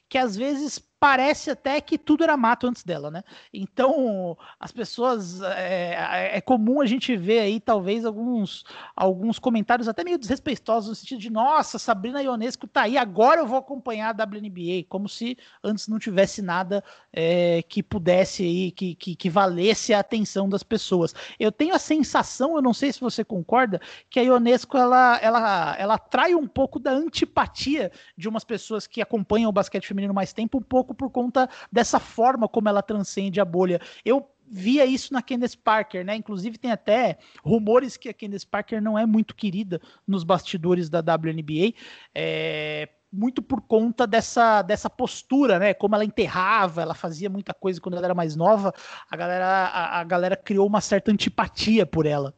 que 0.07 0.17
às 0.17 0.35
vezes 0.35 0.79
parece 1.05 1.51
até 1.51 1.79
que 1.79 1.99
tudo 1.99 2.23
era 2.23 2.35
mato 2.35 2.65
antes 2.65 2.83
dela, 2.83 3.11
né? 3.11 3.23
Então, 3.53 4.35
as 4.59 4.71
pessoas. 4.71 5.39
É, 5.39 6.31
é, 6.33 6.41
comum 6.41 6.81
a 6.81 6.87
gente 6.87 7.15
ver 7.15 7.41
aí, 7.41 7.59
talvez, 7.59 8.05
alguns, 8.05 8.63
alguns 8.95 9.37
comentários 9.37 9.87
até 9.87 10.03
meio 10.03 10.17
desrespeitosos, 10.17 10.89
no 10.89 10.95
sentido 10.95 11.19
de: 11.19 11.29
nossa, 11.29 11.77
Sabrina 11.77 12.23
Ionesco 12.23 12.65
tá 12.65 12.81
aí, 12.81 12.97
agora 12.97 13.41
eu 13.41 13.45
vou 13.45 13.59
acompanhar 13.59 14.19
a 14.19 14.23
WNBA, 14.23 14.87
como 14.89 15.07
se 15.07 15.37
antes 15.63 15.87
não 15.87 15.99
tivesse 15.99 16.41
nada 16.41 16.83
é, 17.13 17.61
que 17.61 17.83
pudesse 17.83 18.41
aí, 18.41 18.71
que, 18.71 18.95
que, 18.95 19.15
que 19.15 19.29
valesse 19.29 19.93
a 19.93 19.99
atenção 19.99 20.49
das 20.49 20.63
pessoas. 20.63 21.13
Eu 21.39 21.51
tenho 21.51 21.75
a 21.75 21.79
sensação, 21.79 22.55
eu 22.55 22.63
não 22.63 22.73
sei 22.73 22.91
se 22.91 22.99
você 22.99 23.23
concorda, 23.23 23.79
que 24.09 24.19
a 24.19 24.23
Ionesco 24.23 24.75
ela, 24.75 25.19
ela, 25.21 25.75
ela 25.77 25.93
atrai 25.93 26.33
um 26.33 26.47
pouco 26.47 26.79
da 26.79 26.91
antipatia 26.91 27.91
de 28.17 28.27
umas 28.27 28.43
pessoas 28.43 28.87
que 28.87 29.03
acompanham 29.03 29.49
o 29.49 29.53
basquete 29.53 29.85
feminino 29.87 30.11
mais 30.11 30.33
tempo, 30.33 30.57
um 30.57 30.63
pouco 30.63 30.94
por 30.95 31.09
conta 31.11 31.49
dessa 31.71 31.99
forma 31.99 32.47
como 32.47 32.69
ela 32.69 32.81
transcende 32.81 33.39
a 33.39 33.45
bolha. 33.45 33.79
Eu 34.03 34.27
via 34.47 34.85
isso 34.85 35.13
na 35.13 35.21
Candace 35.21 35.57
Parker, 35.57 36.05
né? 36.05 36.15
Inclusive 36.15 36.57
tem 36.57 36.71
até 36.71 37.17
rumores 37.43 37.97
que 37.97 38.09
a 38.09 38.13
Candace 38.13 38.45
Parker 38.45 38.81
não 38.81 38.97
é 38.97 39.05
muito 39.05 39.35
querida 39.35 39.81
nos 40.07 40.23
bastidores 40.23 40.89
da 40.89 40.99
WNBA. 40.99 41.73
É, 42.13 42.89
muito 43.11 43.41
por 43.41 43.61
conta 43.61 44.05
dessa, 44.05 44.61
dessa 44.61 44.89
postura, 44.89 45.57
né? 45.57 45.73
Como 45.73 45.95
ela 45.95 46.05
enterrava, 46.05 46.81
ela 46.81 46.93
fazia 46.93 47.29
muita 47.29 47.53
coisa 47.53 47.79
quando 47.79 47.95
ela 47.95 48.07
era 48.07 48.15
mais 48.15 48.35
nova, 48.35 48.73
a 49.09 49.15
galera, 49.15 49.45
a, 49.45 49.99
a 49.99 50.03
galera 50.03 50.35
criou 50.35 50.67
uma 50.67 50.81
certa 50.81 51.11
antipatia 51.11 51.85
por 51.85 52.05
ela. 52.05 52.33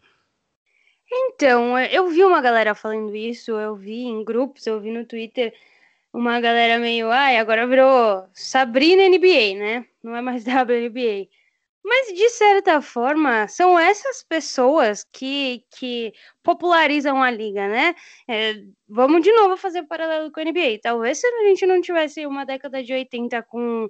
Então, 1.12 1.80
eu 1.80 2.08
vi 2.10 2.24
uma 2.24 2.42
galera 2.42 2.76
falando 2.76 3.16
isso, 3.16 3.52
eu 3.52 3.76
vi 3.76 4.04
em 4.04 4.24
grupos, 4.24 4.68
eu 4.68 4.80
vi 4.80 4.92
no 4.92 5.06
Twitter 5.06 5.54
uma 6.14 6.40
galera 6.40 6.80
meio, 6.80 7.12
ai, 7.12 7.38
agora 7.38 7.68
virou 7.68 8.28
Sabrina 8.34 9.04
NBA, 9.08 9.58
né? 9.58 9.86
Não 10.04 10.16
é 10.16 10.22
mais 10.22 10.44
WNBA. 10.48 11.28
Mas 11.84 12.08
de 12.14 12.30
certa 12.30 12.82
forma, 12.82 13.48
são 13.48 13.80
essas 13.80 14.22
pessoas 14.24 15.06
que, 15.12 15.64
que 15.78 16.14
popularizam 16.48 17.22
a 17.22 17.30
liga, 17.30 17.68
né? 17.68 17.94
É, 18.26 18.54
vamos 18.88 19.22
de 19.22 19.34
novo 19.34 19.58
fazer 19.58 19.84
paralelo 19.84 20.32
com 20.32 20.40
a 20.40 20.46
NBA. 20.46 20.80
Talvez 20.82 21.20
se 21.20 21.28
a 21.28 21.48
gente 21.50 21.66
não 21.66 21.82
tivesse 21.82 22.26
uma 22.26 22.46
década 22.46 22.82
de 22.82 22.94
80 22.94 23.44
com 23.44 23.84
uh, 23.86 23.90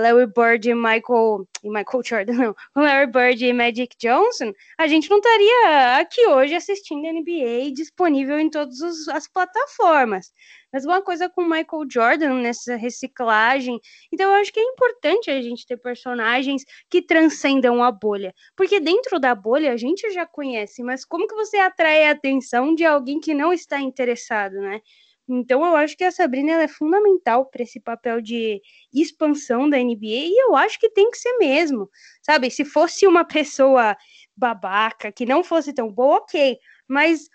Larry 0.00 0.26
Bird 0.26 0.70
e 0.70 0.74
Michael 0.76 1.48
e 1.64 1.68
Michael 1.68 2.02
Jordan, 2.04 2.32
não, 2.34 2.54
com 2.72 2.82
Larry 2.82 3.10
Bird 3.10 3.44
e 3.44 3.52
Magic 3.52 3.96
Johnson, 3.98 4.52
a 4.78 4.86
gente 4.86 5.10
não 5.10 5.16
estaria 5.16 5.98
aqui 5.98 6.24
hoje 6.28 6.54
assistindo 6.54 7.02
NBA 7.02 7.72
disponível 7.74 8.38
em 8.38 8.48
todas 8.48 9.08
as 9.08 9.26
plataformas. 9.26 10.32
Mesma 10.72 11.02
coisa 11.02 11.28
com 11.28 11.42
Michael 11.42 11.84
Jordan 11.90 12.34
nessa 12.40 12.76
reciclagem. 12.76 13.78
Então 14.10 14.30
eu 14.30 14.40
acho 14.40 14.50
que 14.50 14.58
é 14.58 14.62
importante 14.62 15.30
a 15.30 15.42
gente 15.42 15.66
ter 15.66 15.76
personagens 15.76 16.64
que 16.88 17.02
transcendam 17.02 17.82
a 17.84 17.92
bolha, 17.92 18.32
porque 18.56 18.80
dentro 18.80 19.20
da 19.20 19.34
bolha 19.34 19.72
a 19.72 19.76
gente 19.76 20.10
já 20.12 20.24
conhece, 20.24 20.82
mas 20.82 21.04
como 21.04 21.28
que 21.28 21.34
você 21.34 21.58
atrai 21.72 22.06
a 22.06 22.12
atenção 22.12 22.74
de 22.74 22.84
alguém 22.84 23.20
que 23.20 23.34
não 23.34 23.52
está 23.52 23.80
interessado, 23.80 24.60
né? 24.60 24.80
Então 25.28 25.64
eu 25.64 25.76
acho 25.76 25.96
que 25.96 26.04
a 26.04 26.10
Sabrina 26.10 26.62
é 26.62 26.68
fundamental 26.68 27.46
para 27.46 27.62
esse 27.62 27.80
papel 27.80 28.20
de 28.20 28.60
expansão 28.92 29.68
da 29.68 29.78
NBA 29.78 29.96
e 30.02 30.42
eu 30.42 30.56
acho 30.56 30.78
que 30.78 30.90
tem 30.90 31.10
que 31.10 31.18
ser 31.18 31.38
mesmo, 31.38 31.88
sabe? 32.22 32.50
Se 32.50 32.64
fosse 32.64 33.06
uma 33.06 33.24
pessoa 33.24 33.96
babaca 34.36 35.12
que 35.12 35.24
não 35.24 35.44
fosse 35.44 35.72
tão 35.72 35.92
boa, 35.92 36.16
ok, 36.16 36.58
mas 36.88 37.28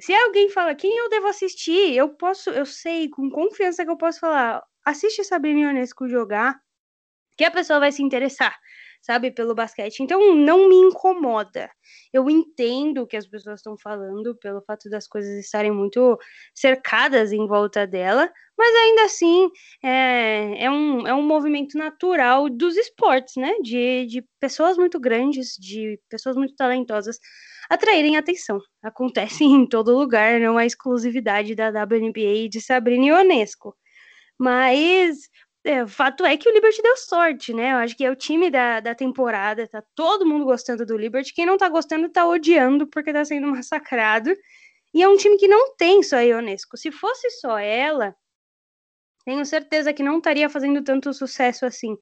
se 0.00 0.14
alguém 0.14 0.50
fala 0.50 0.74
quem 0.74 0.96
eu 0.96 1.08
devo 1.08 1.26
assistir, 1.28 1.94
eu 1.94 2.10
posso, 2.10 2.50
eu 2.50 2.66
sei 2.66 3.08
com 3.08 3.30
confiança 3.30 3.84
que 3.84 3.90
eu 3.90 3.96
posso 3.96 4.20
falar, 4.20 4.62
assiste 4.84 5.24
Sabrina 5.24 5.60
Ionesco 5.60 6.08
jogar, 6.08 6.58
que 7.36 7.44
a 7.44 7.50
pessoa 7.50 7.80
vai 7.80 7.92
se 7.92 8.02
interessar, 8.02 8.56
sabe, 9.06 9.30
pelo 9.30 9.54
basquete. 9.54 10.00
Então 10.00 10.34
não 10.34 10.68
me 10.68 10.74
incomoda. 10.74 11.70
Eu 12.12 12.28
entendo 12.28 13.02
o 13.02 13.06
que 13.06 13.16
as 13.16 13.26
pessoas 13.26 13.60
estão 13.60 13.78
falando 13.78 14.36
pelo 14.36 14.60
fato 14.62 14.90
das 14.90 15.06
coisas 15.06 15.38
estarem 15.38 15.70
muito 15.70 16.18
cercadas 16.52 17.32
em 17.32 17.46
volta 17.46 17.86
dela, 17.86 18.30
mas 18.58 18.74
ainda 18.74 19.04
assim 19.04 19.48
é, 19.82 20.64
é, 20.64 20.70
um, 20.70 21.06
é 21.06 21.14
um 21.14 21.22
movimento 21.22 21.78
natural 21.78 22.48
dos 22.50 22.76
esportes, 22.76 23.36
né? 23.36 23.54
De, 23.62 24.06
de 24.06 24.24
pessoas 24.40 24.76
muito 24.76 24.98
grandes, 24.98 25.54
de 25.58 26.00
pessoas 26.10 26.36
muito 26.36 26.56
talentosas 26.56 27.18
atraírem 27.70 28.16
atenção. 28.16 28.60
Acontece 28.82 29.44
em 29.44 29.66
todo 29.66 29.96
lugar, 29.96 30.40
não 30.40 30.58
é 30.58 30.66
exclusividade 30.66 31.54
da 31.54 31.68
WNBA 31.68 32.44
e 32.44 32.48
de 32.48 32.60
Sabrina 32.60 33.06
Ionesco. 33.06 33.76
Mas 34.38 35.28
é, 35.66 35.82
o 35.84 35.88
fato 35.88 36.24
é 36.24 36.36
que 36.36 36.48
o 36.48 36.52
Liberty 36.52 36.82
deu 36.82 36.96
sorte, 36.96 37.52
né? 37.52 37.72
Eu 37.72 37.76
acho 37.78 37.96
que 37.96 38.04
é 38.04 38.10
o 38.10 38.16
time 38.16 38.50
da, 38.50 38.80
da 38.80 38.94
temporada, 38.94 39.68
tá 39.68 39.82
todo 39.94 40.26
mundo 40.26 40.44
gostando 40.44 40.86
do 40.86 40.96
Liberty. 40.96 41.34
Quem 41.34 41.46
não 41.46 41.58
tá 41.58 41.68
gostando 41.68 42.08
tá 42.08 42.26
odiando 42.26 42.86
porque 42.86 43.12
tá 43.12 43.24
sendo 43.24 43.48
massacrado. 43.54 44.34
E 44.94 45.02
é 45.02 45.08
um 45.08 45.16
time 45.16 45.36
que 45.38 45.48
não 45.48 45.74
tem 45.76 46.02
só 46.02 46.16
a 46.16 46.20
Ionesco. 46.22 46.76
Se 46.76 46.90
fosse 46.90 47.30
só 47.40 47.58
ela, 47.58 48.14
tenho 49.24 49.44
certeza 49.44 49.92
que 49.92 50.02
não 50.02 50.18
estaria 50.18 50.48
fazendo 50.48 50.82
tanto 50.82 51.12
sucesso 51.12 51.66
assim 51.66 51.96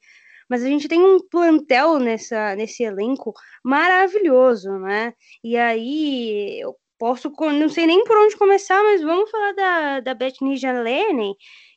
mas 0.48 0.62
a 0.62 0.66
gente 0.66 0.88
tem 0.88 1.03
um 1.03 1.18
plantel 1.29 1.98
nessa, 1.98 2.55
nesse 2.57 2.83
elenco 2.83 3.33
maravilhoso, 3.64 4.70
né? 4.79 5.14
E 5.42 5.57
aí 5.57 6.61
eu 6.61 6.77
posso, 6.98 7.31
não 7.31 7.68
sei 7.68 7.87
nem 7.87 8.05
por 8.05 8.16
onde 8.16 8.37
começar, 8.37 8.83
mas 8.83 9.03
vamos 9.03 9.31
falar 9.31 9.53
da, 9.53 10.00
da 10.00 10.14
Bethany 10.14 10.57
Jalene, 10.57 11.35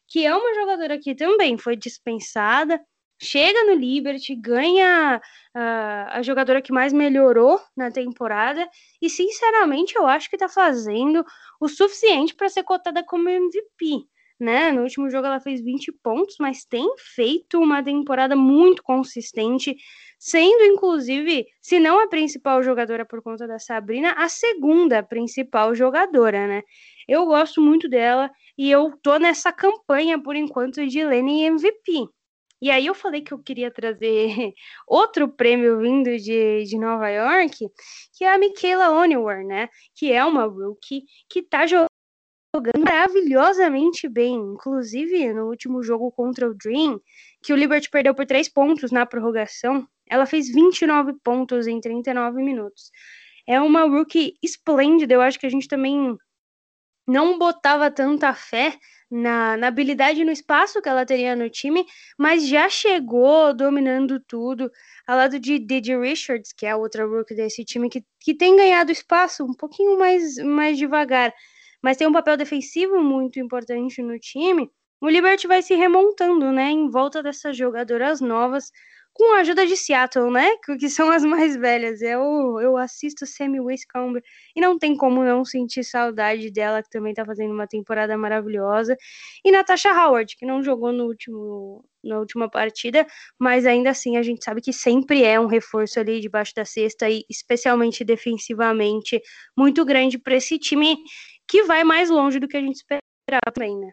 que 0.07 0.25
é 0.25 0.35
uma 0.35 0.53
jogadora 0.55 0.97
que 0.97 1.15
também 1.15 1.57
foi 1.57 1.75
dispensada, 1.75 2.79
chega 3.21 3.63
no 3.65 3.73
Liberty, 3.73 4.35
ganha 4.35 5.21
uh, 5.55 6.07
a 6.11 6.21
jogadora 6.21 6.61
que 6.61 6.71
mais 6.71 6.93
melhorou 6.93 7.59
na 7.75 7.91
temporada, 7.91 8.67
e 9.01 9.09
sinceramente 9.09 9.95
eu 9.95 10.05
acho 10.05 10.29
que 10.29 10.35
está 10.35 10.47
fazendo 10.47 11.25
o 11.59 11.67
suficiente 11.67 12.35
para 12.35 12.49
ser 12.49 12.63
cotada 12.63 13.03
como 13.03 13.29
MVP 13.29 14.07
né? 14.39 14.71
No 14.71 14.83
último 14.83 15.09
jogo 15.09 15.27
ela 15.27 15.39
fez 15.39 15.61
20 15.61 15.91
pontos, 16.03 16.35
mas 16.39 16.63
tem 16.65 16.87
feito 17.15 17.59
uma 17.59 17.83
temporada 17.83 18.35
muito 18.35 18.83
consistente, 18.83 19.75
sendo 20.19 20.63
inclusive, 20.63 21.45
se 21.61 21.79
não 21.79 21.99
a 21.99 22.07
principal 22.07 22.61
jogadora 22.63 23.05
por 23.05 23.21
conta 23.21 23.47
da 23.47 23.59
Sabrina, 23.59 24.13
a 24.17 24.29
segunda 24.29 25.03
principal 25.03 25.73
jogadora, 25.75 26.47
né? 26.47 26.63
Eu 27.07 27.25
gosto 27.25 27.61
muito 27.61 27.89
dela 27.89 28.29
e 28.57 28.69
eu 28.69 28.91
tô 29.01 29.17
nessa 29.17 29.51
campanha 29.51 30.21
por 30.21 30.35
enquanto 30.35 30.85
de 30.85 31.03
Lenny 31.03 31.43
MVP. 31.45 32.07
E 32.59 32.71
aí 32.71 32.87
eu 32.87 32.95
falei 32.95 33.21
que 33.21 33.31
eu 33.33 33.39
queria 33.39 33.71
trazer 33.71 34.53
outro 34.87 35.27
prêmio 35.29 35.79
vindo 35.79 36.17
de, 36.17 36.63
de 36.63 36.77
Nova 36.77 37.07
York, 37.09 37.55
que 38.13 38.23
é 38.25 38.33
a 38.33 38.37
Michaela 38.39 38.89
Onewar, 38.91 39.43
né? 39.45 39.69
Que 39.95 40.11
é 40.11 40.25
uma 40.25 40.45
rookie 40.45 41.03
que 41.29 41.43
tá 41.43 41.67
jogando 41.67 41.86
jogando 42.57 42.83
maravilhosamente 42.83 44.09
bem. 44.09 44.35
Inclusive, 44.35 45.31
no 45.33 45.47
último 45.47 45.83
jogo 45.83 46.11
contra 46.11 46.49
o 46.49 46.55
Dream, 46.55 46.99
que 47.41 47.53
o 47.53 47.55
Liberty 47.55 47.89
perdeu 47.89 48.15
por 48.15 48.25
3 48.25 48.49
pontos 48.49 48.91
na 48.91 49.05
prorrogação, 49.05 49.87
ela 50.09 50.25
fez 50.25 50.51
29 50.51 51.13
pontos 51.23 51.67
em 51.67 51.79
39 51.79 52.41
minutos. 52.41 52.91
É 53.47 53.61
uma 53.61 53.83
rookie 53.83 54.33
esplêndida. 54.41 55.13
Eu 55.13 55.21
acho 55.21 55.39
que 55.39 55.45
a 55.45 55.49
gente 55.49 55.67
também 55.67 56.17
não 57.07 57.37
botava 57.37 57.89
tanta 57.91 58.33
fé 58.33 58.77
na, 59.09 59.55
na 59.55 59.67
habilidade 59.67 60.25
no 60.25 60.31
espaço 60.31 60.81
que 60.81 60.89
ela 60.89 61.05
teria 61.05 61.35
no 61.35 61.49
time, 61.49 61.85
mas 62.17 62.45
já 62.45 62.67
chegou 62.67 63.53
dominando 63.53 64.19
tudo, 64.19 64.69
ao 65.07 65.15
lado 65.15 65.39
de 65.39 65.59
Didi 65.59 65.95
Richards, 65.97 66.51
que 66.51 66.65
é 66.65 66.71
a 66.71 66.77
outra 66.77 67.05
rookie 67.05 67.33
desse 67.33 67.63
time, 67.63 67.89
que, 67.89 68.03
que 68.19 68.33
tem 68.33 68.57
ganhado 68.57 68.91
espaço 68.91 69.45
um 69.45 69.53
pouquinho 69.53 69.97
mais, 69.97 70.35
mais 70.37 70.77
devagar 70.77 71.33
mas 71.83 71.97
tem 71.97 72.07
um 72.07 72.13
papel 72.13 72.37
defensivo 72.37 73.01
muito 73.03 73.39
importante 73.39 74.01
no 74.01 74.17
time, 74.19 74.69
o 74.99 75.09
Liberty 75.09 75.47
vai 75.47 75.61
se 75.61 75.75
remontando, 75.75 76.51
né, 76.51 76.71
em 76.71 76.89
volta 76.89 77.21
dessas 77.21 77.55
jogadoras 77.55 78.19
novas, 78.19 78.71
com 79.17 79.33
a 79.33 79.39
ajuda 79.39 79.65
de 79.65 79.75
Seattle, 79.75 80.31
né, 80.31 80.51
que 80.79 80.89
são 80.89 81.09
as 81.09 81.23
mais 81.23 81.55
velhas. 81.55 82.01
Eu, 82.01 82.59
eu 82.61 82.77
assisto 82.77 83.25
Sammy 83.25 83.59
Wiscombe 83.59 84.21
e 84.55 84.61
não 84.61 84.77
tem 84.77 84.95
como 84.95 85.23
não 85.23 85.43
sentir 85.43 85.83
saudade 85.83 86.51
dela, 86.51 86.83
que 86.83 86.89
também 86.89 87.13
tá 87.13 87.25
fazendo 87.25 87.51
uma 87.51 87.67
temporada 87.67 88.15
maravilhosa. 88.17 88.95
E 89.43 89.51
Natasha 89.51 89.91
Howard, 89.91 90.35
que 90.37 90.45
não 90.45 90.63
jogou 90.63 90.91
no 90.91 91.05
último, 91.05 91.83
na 92.03 92.19
última 92.19 92.49
partida, 92.49 93.05
mas 93.39 93.65
ainda 93.65 93.89
assim 93.89 94.17
a 94.17 94.23
gente 94.23 94.43
sabe 94.43 94.61
que 94.61 94.71
sempre 94.71 95.23
é 95.23 95.39
um 95.39 95.47
reforço 95.47 95.99
ali 95.99 96.19
debaixo 96.19 96.53
da 96.55 96.65
cesta 96.65 97.09
e 97.09 97.23
especialmente 97.29 98.03
defensivamente 98.03 99.19
muito 99.57 99.83
grande 99.83 100.19
para 100.19 100.35
esse 100.35 100.59
time 100.59 100.95
que 101.47 101.63
vai 101.63 101.83
mais 101.83 102.09
longe 102.09 102.39
do 102.39 102.47
que 102.47 102.57
a 102.57 102.61
gente 102.61 102.75
esperava 102.75 103.51
também, 103.53 103.77
né? 103.77 103.91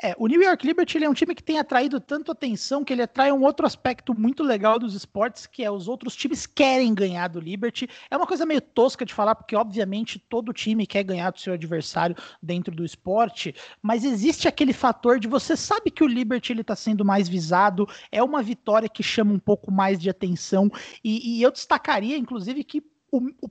É, 0.00 0.14
o 0.16 0.28
New 0.28 0.40
York 0.40 0.64
Liberty 0.64 1.02
é 1.02 1.10
um 1.10 1.14
time 1.14 1.34
que 1.34 1.42
tem 1.42 1.58
atraído 1.58 2.00
tanto 2.00 2.30
atenção 2.30 2.84
que 2.84 2.92
ele 2.92 3.02
atrai 3.02 3.32
um 3.32 3.42
outro 3.42 3.66
aspecto 3.66 4.14
muito 4.16 4.44
legal 4.44 4.78
dos 4.78 4.94
esportes, 4.94 5.44
que 5.44 5.64
é 5.64 5.70
os 5.70 5.88
outros 5.88 6.14
times 6.14 6.46
querem 6.46 6.94
ganhar 6.94 7.26
do 7.26 7.40
Liberty. 7.40 7.88
É 8.08 8.16
uma 8.16 8.26
coisa 8.26 8.46
meio 8.46 8.60
tosca 8.60 9.04
de 9.04 9.12
falar, 9.12 9.34
porque 9.34 9.56
obviamente 9.56 10.20
todo 10.20 10.52
time 10.52 10.86
quer 10.86 11.02
ganhar 11.02 11.32
do 11.32 11.40
seu 11.40 11.52
adversário 11.52 12.14
dentro 12.40 12.72
do 12.72 12.84
esporte, 12.84 13.52
mas 13.82 14.04
existe 14.04 14.46
aquele 14.46 14.72
fator 14.72 15.18
de 15.18 15.26
você 15.26 15.56
sabe 15.56 15.90
que 15.90 16.04
o 16.04 16.08
Liberty 16.08 16.52
ele 16.52 16.60
está 16.60 16.76
sendo 16.76 17.04
mais 17.04 17.28
visado, 17.28 17.88
é 18.12 18.22
uma 18.22 18.40
vitória 18.40 18.88
que 18.88 19.02
chama 19.02 19.32
um 19.32 19.38
pouco 19.40 19.72
mais 19.72 19.98
de 19.98 20.08
atenção, 20.08 20.70
e, 21.02 21.38
e 21.38 21.42
eu 21.42 21.50
destacaria, 21.50 22.16
inclusive, 22.16 22.62
que 22.62 22.84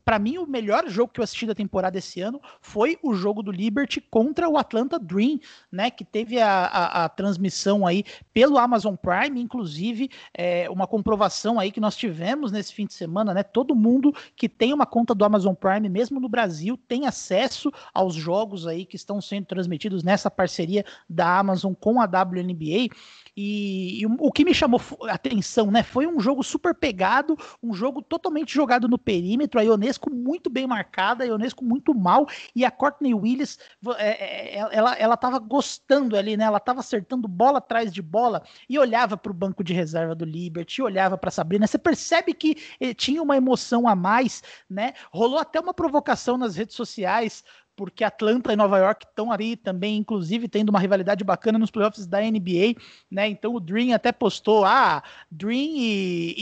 para 0.06 0.20
mim, 0.20 0.38
o 0.38 0.46
melhor 0.46 0.88
jogo 0.88 1.12
que 1.12 1.20
eu 1.20 1.24
assisti 1.24 1.46
da 1.46 1.56
temporada 1.56 1.98
esse 1.98 2.22
ano 2.22 2.40
foi 2.62 2.98
o 3.02 3.14
jogo 3.14 3.42
do 3.42 3.52
Liberty 3.52 4.00
contra 4.00 4.48
o 4.48 4.58
Atlanta 4.58 5.00
Dream, 5.00 5.40
né? 5.72 5.90
Que 5.90 6.06
teve 6.06 6.40
a, 6.40 6.66
a, 6.66 7.06
a 7.06 7.10
transmissão 7.10 7.86
aí 7.86 8.04
pelo 8.34 8.58
Amazon 8.58 8.96
Prime, 8.96 9.42
inclusive 9.42 10.10
é, 10.34 10.70
uma 10.70 10.86
comprovação 10.86 11.60
aí 11.60 11.72
que 11.72 11.80
nós 11.80 11.96
tivemos 11.96 12.52
nesse 12.52 12.74
fim 12.74 12.86
de 12.86 12.94
semana, 12.94 13.34
né? 13.34 13.42
Todo 13.44 13.76
mundo 13.76 14.14
que 14.36 14.48
tem 14.48 14.74
uma 14.74 14.86
conta 14.86 15.16
do 15.16 15.26
Amazon 15.26 15.54
Prime, 15.54 15.90
mesmo 15.90 16.20
no 16.20 16.30
Brasil, 16.30 16.78
tem 16.88 17.08
acesso 17.08 17.72
aos 17.94 18.14
jogos 18.14 18.68
aí 18.68 18.86
que 18.86 18.96
estão 18.96 19.20
sendo 19.20 19.46
transmitidos 19.46 20.04
nessa 20.04 20.30
parceria 20.30 20.86
da 21.10 21.40
Amazon 21.40 21.74
com 21.74 22.00
a 22.00 22.06
WNBA. 22.06 22.94
E, 23.40 24.02
e 24.02 24.06
o 24.08 24.32
que 24.32 24.44
me 24.44 24.52
chamou 24.52 24.82
atenção, 25.04 25.70
né? 25.70 25.84
Foi 25.84 26.08
um 26.08 26.20
jogo 26.20 26.42
super 26.42 26.74
pegado, 26.74 27.38
um 27.62 27.72
jogo 27.72 28.02
totalmente 28.02 28.52
jogado 28.52 28.88
no 28.88 28.98
perímetro, 28.98 29.60
a 29.60 29.64
Ionesco 29.64 30.10
muito 30.10 30.50
bem 30.50 30.66
marcada, 30.66 31.24
a 31.24 31.28
Ionesco 31.28 31.64
muito 31.64 31.94
mal, 31.94 32.28
e 32.56 32.66
a 32.66 32.72
Courtney 32.72 33.14
Willis, 33.14 33.60
é, 33.98 34.56
é, 34.56 34.60
ela, 34.72 34.96
ela 34.96 35.16
tava 35.16 35.38
gostando 35.38 36.18
ali, 36.18 36.36
né? 36.36 36.46
Ela 36.46 36.60
tava 36.60 36.80
acertando 36.80 37.28
bola 37.28 37.60
atrás 37.60 37.94
de 37.94 38.02
bola 38.02 38.42
e 38.68 38.80
olhava 38.80 39.16
para 39.16 39.32
o 39.32 39.36
banco 39.36 39.64
de 39.64 39.72
reserva 39.72 40.16
do 40.16 40.26
Liberty, 40.26 40.82
olhava 40.82 41.16
para 41.16 41.30
Sabrina. 41.30 41.68
Você 41.68 41.78
percebe 41.78 42.34
que 42.34 42.58
eh, 42.80 42.96
tinha 42.96 43.22
uma 43.22 43.38
emoção 43.38 43.88
a 43.88 43.96
mais, 43.96 44.42
né? 44.68 44.94
Rolou 45.12 45.38
até 45.38 45.60
uma 45.60 45.76
provocação 45.76 46.40
nas 46.40 46.56
redes 46.56 46.76
sociais 46.76 47.44
porque 47.78 48.04
Atlanta 48.04 48.52
e 48.52 48.56
Nova 48.56 48.80
York 48.80 49.06
estão 49.06 49.32
ali 49.32 49.56
também, 49.56 49.98
inclusive, 49.98 50.48
tendo 50.48 50.70
uma 50.70 50.80
rivalidade 50.80 51.24
bacana 51.24 51.60
nos 51.60 51.70
playoffs 51.70 52.08
da 52.08 52.20
NBA, 52.20 52.74
né? 53.10 53.30
Então 53.30 53.54
o 53.54 53.60
Dream 53.60 53.94
até 53.94 54.12
postou, 54.12 54.66
ah, 54.66 55.04
Dream 55.30 55.76
e, 55.78 56.36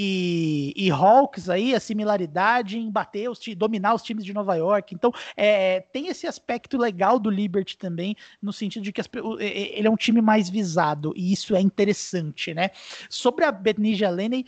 e, 0.77 0.87
e 0.87 0.91
Hawks 0.91 1.49
aí, 1.49 1.75
a 1.75 1.79
similaridade 1.79 2.79
em 2.79 2.89
bater, 2.89 3.29
os, 3.29 3.37
dominar 3.57 3.93
os 3.93 4.01
times 4.01 4.23
de 4.23 4.33
Nova 4.33 4.55
York. 4.55 4.95
Então 4.95 5.11
é, 5.35 5.81
tem 5.81 6.07
esse 6.07 6.25
aspecto 6.25 6.77
legal 6.77 7.19
do 7.19 7.29
Liberty 7.29 7.77
também, 7.77 8.15
no 8.41 8.53
sentido 8.53 8.83
de 8.83 8.93
que 8.93 9.01
as, 9.01 9.09
ele 9.39 9.87
é 9.87 9.91
um 9.91 9.97
time 9.97 10.21
mais 10.21 10.49
visado, 10.49 11.13
e 11.17 11.33
isso 11.33 11.53
é 11.53 11.59
interessante, 11.59 12.53
né? 12.53 12.69
Sobre 13.09 13.43
a 13.43 13.51
Betnija 13.51 14.09
Leney, 14.09 14.45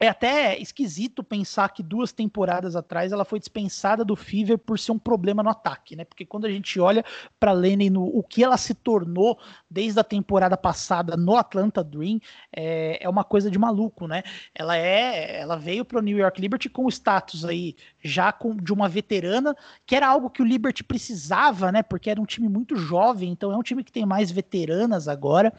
é 0.00 0.08
até 0.08 0.58
esquisito 0.58 1.22
pensar 1.22 1.68
que 1.70 1.82
duas 1.82 2.12
temporadas 2.12 2.74
atrás 2.74 3.12
ela 3.12 3.24
foi 3.24 3.38
dispensada 3.38 4.04
do 4.04 4.16
Fever 4.16 4.58
por 4.58 4.78
ser 4.78 4.92
um 4.92 4.98
problema 4.98 5.42
no 5.42 5.50
ataque, 5.50 5.94
né? 5.94 6.04
Porque 6.04 6.26
quando 6.26 6.46
a 6.46 6.50
gente 6.50 6.80
olha 6.80 7.04
para 7.38 7.52
Lenny 7.52 7.88
no 7.88 8.04
o 8.04 8.22
que 8.22 8.42
ela 8.42 8.56
se 8.56 8.74
tornou 8.74 9.38
desde 9.70 10.00
a 10.00 10.04
temporada 10.04 10.56
passada 10.56 11.16
no 11.16 11.36
Atlanta 11.36 11.82
Dream, 11.82 12.18
é, 12.54 12.98
é 13.04 13.08
uma 13.08 13.22
coisa 13.22 13.50
de 13.50 13.58
maluco, 13.58 14.08
né? 14.08 14.22
Ela 14.54 14.76
é, 14.76 15.40
ela 15.40 15.56
veio 15.56 15.84
para 15.84 16.00
o 16.00 16.02
New 16.02 16.18
York 16.18 16.40
Liberty 16.40 16.68
com 16.68 16.86
o 16.86 16.88
status 16.90 17.44
aí 17.44 17.76
já 18.02 18.32
com, 18.32 18.56
de 18.56 18.72
uma 18.72 18.88
veterana, 18.88 19.56
que 19.86 19.94
era 19.94 20.08
algo 20.08 20.28
que 20.28 20.42
o 20.42 20.44
Liberty 20.44 20.82
precisava, 20.82 21.70
né? 21.70 21.82
Porque 21.82 22.10
era 22.10 22.20
um 22.20 22.26
time 22.26 22.48
muito 22.48 22.76
jovem, 22.76 23.30
então 23.30 23.52
é 23.52 23.56
um 23.56 23.62
time 23.62 23.84
que 23.84 23.92
tem 23.92 24.04
mais 24.04 24.30
veteranas 24.30 25.06
agora. 25.06 25.52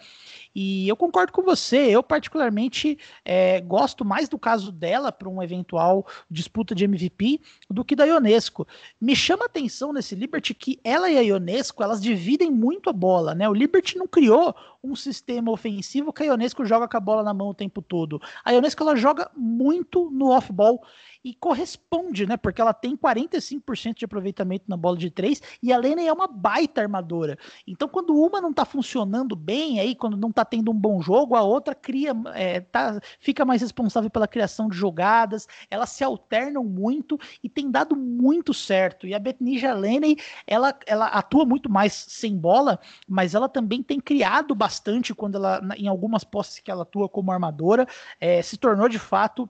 E 0.55 0.87
eu 0.87 0.95
concordo 0.95 1.33
com 1.33 1.41
você, 1.41 1.75
eu 1.75 2.01
particularmente 2.01 2.97
é, 3.25 3.59
gosto 3.59 4.05
mais 4.05 4.29
do 4.29 4.39
caso 4.39 4.71
dela 4.71 5.11
para 5.11 5.27
um 5.27 5.43
eventual 5.43 6.07
disputa 6.31 6.73
de 6.73 6.85
MVP 6.85 7.41
do 7.69 7.83
que 7.83 7.95
da 7.95 8.05
Ionesco. 8.05 8.65
Me 8.99 9.13
chama 9.15 9.43
a 9.43 9.47
atenção 9.47 9.91
nesse 9.91 10.15
Liberty 10.15 10.53
que 10.53 10.79
ela 10.81 11.09
e 11.11 11.17
a 11.17 11.21
Ionesco, 11.21 11.83
elas 11.83 12.01
dividem 12.01 12.49
muito 12.49 12.89
a 12.89 12.93
bola, 12.93 13.35
né? 13.35 13.49
O 13.49 13.53
Liberty 13.53 13.97
não 13.97 14.07
criou 14.07 14.55
um 14.81 14.95
sistema 14.95 15.51
ofensivo 15.51 16.13
que 16.13 16.23
a 16.23 16.27
Ionesco 16.27 16.65
joga 16.65 16.87
com 16.87 16.95
a 16.95 17.01
bola 17.01 17.23
na 17.23 17.33
mão 17.33 17.49
o 17.49 17.53
tempo 17.53 17.81
todo. 17.81 18.21
A 18.43 18.51
Ionesco 18.51 18.81
ela 18.81 18.95
joga 18.95 19.29
muito 19.35 20.09
no 20.11 20.29
off-ball 20.29 20.81
e 21.25 21.33
corresponde, 21.33 22.27
né? 22.27 22.37
Porque 22.37 22.61
ela 22.61 22.71
tem 22.71 22.95
45% 22.95 23.95
de 23.95 24.05
aproveitamento 24.05 24.65
na 24.67 24.77
bola 24.77 24.95
de 24.95 25.09
três 25.09 25.41
e 25.61 25.73
a 25.73 25.77
Lene 25.77 26.05
é 26.05 26.13
uma 26.13 26.27
baita 26.27 26.81
armadora. 26.81 27.35
Então, 27.65 27.89
quando 27.89 28.15
uma 28.15 28.39
não 28.39 28.53
tá 28.53 28.63
funcionando 28.63 29.35
bem, 29.35 29.79
aí 29.79 29.95
quando 29.95 30.15
não 30.15 30.31
tá 30.31 30.45
tendo 30.45 30.69
um 30.69 30.75
bom 30.75 31.01
jogo, 31.01 31.35
a 31.35 31.41
outra 31.41 31.73
cria, 31.73 32.13
é, 32.35 32.59
tá, 32.59 33.01
fica 33.19 33.43
mais 33.43 33.63
responsável 33.63 34.07
pela 34.07 34.27
criação 34.27 34.69
de 34.69 34.77
jogadas. 34.77 35.47
Elas 35.67 35.89
se 35.89 36.03
alternam 36.03 36.63
muito 36.63 37.19
e 37.43 37.49
tem 37.49 37.71
dado 37.71 37.95
muito 37.95 38.53
certo. 38.53 39.07
E 39.07 39.15
a 39.15 39.19
Betnija 39.19 39.73
Lene, 39.73 40.17
ela, 40.45 40.77
ela 40.85 41.07
atua 41.07 41.43
muito 41.43 41.71
mais 41.71 41.93
sem 41.93 42.37
bola, 42.37 42.79
mas 43.07 43.33
ela 43.33 43.49
também 43.49 43.81
tem 43.81 43.99
criado 43.99 44.53
bastante 44.53 45.15
quando 45.15 45.37
ela, 45.37 45.59
em 45.75 45.87
algumas 45.87 46.23
posses 46.23 46.59
que 46.59 46.69
ela 46.69 46.83
atua 46.83 47.09
como 47.09 47.31
armadora, 47.31 47.87
é, 48.21 48.43
se 48.43 48.57
tornou 48.57 48.87
de 48.87 48.99
fato 48.99 49.49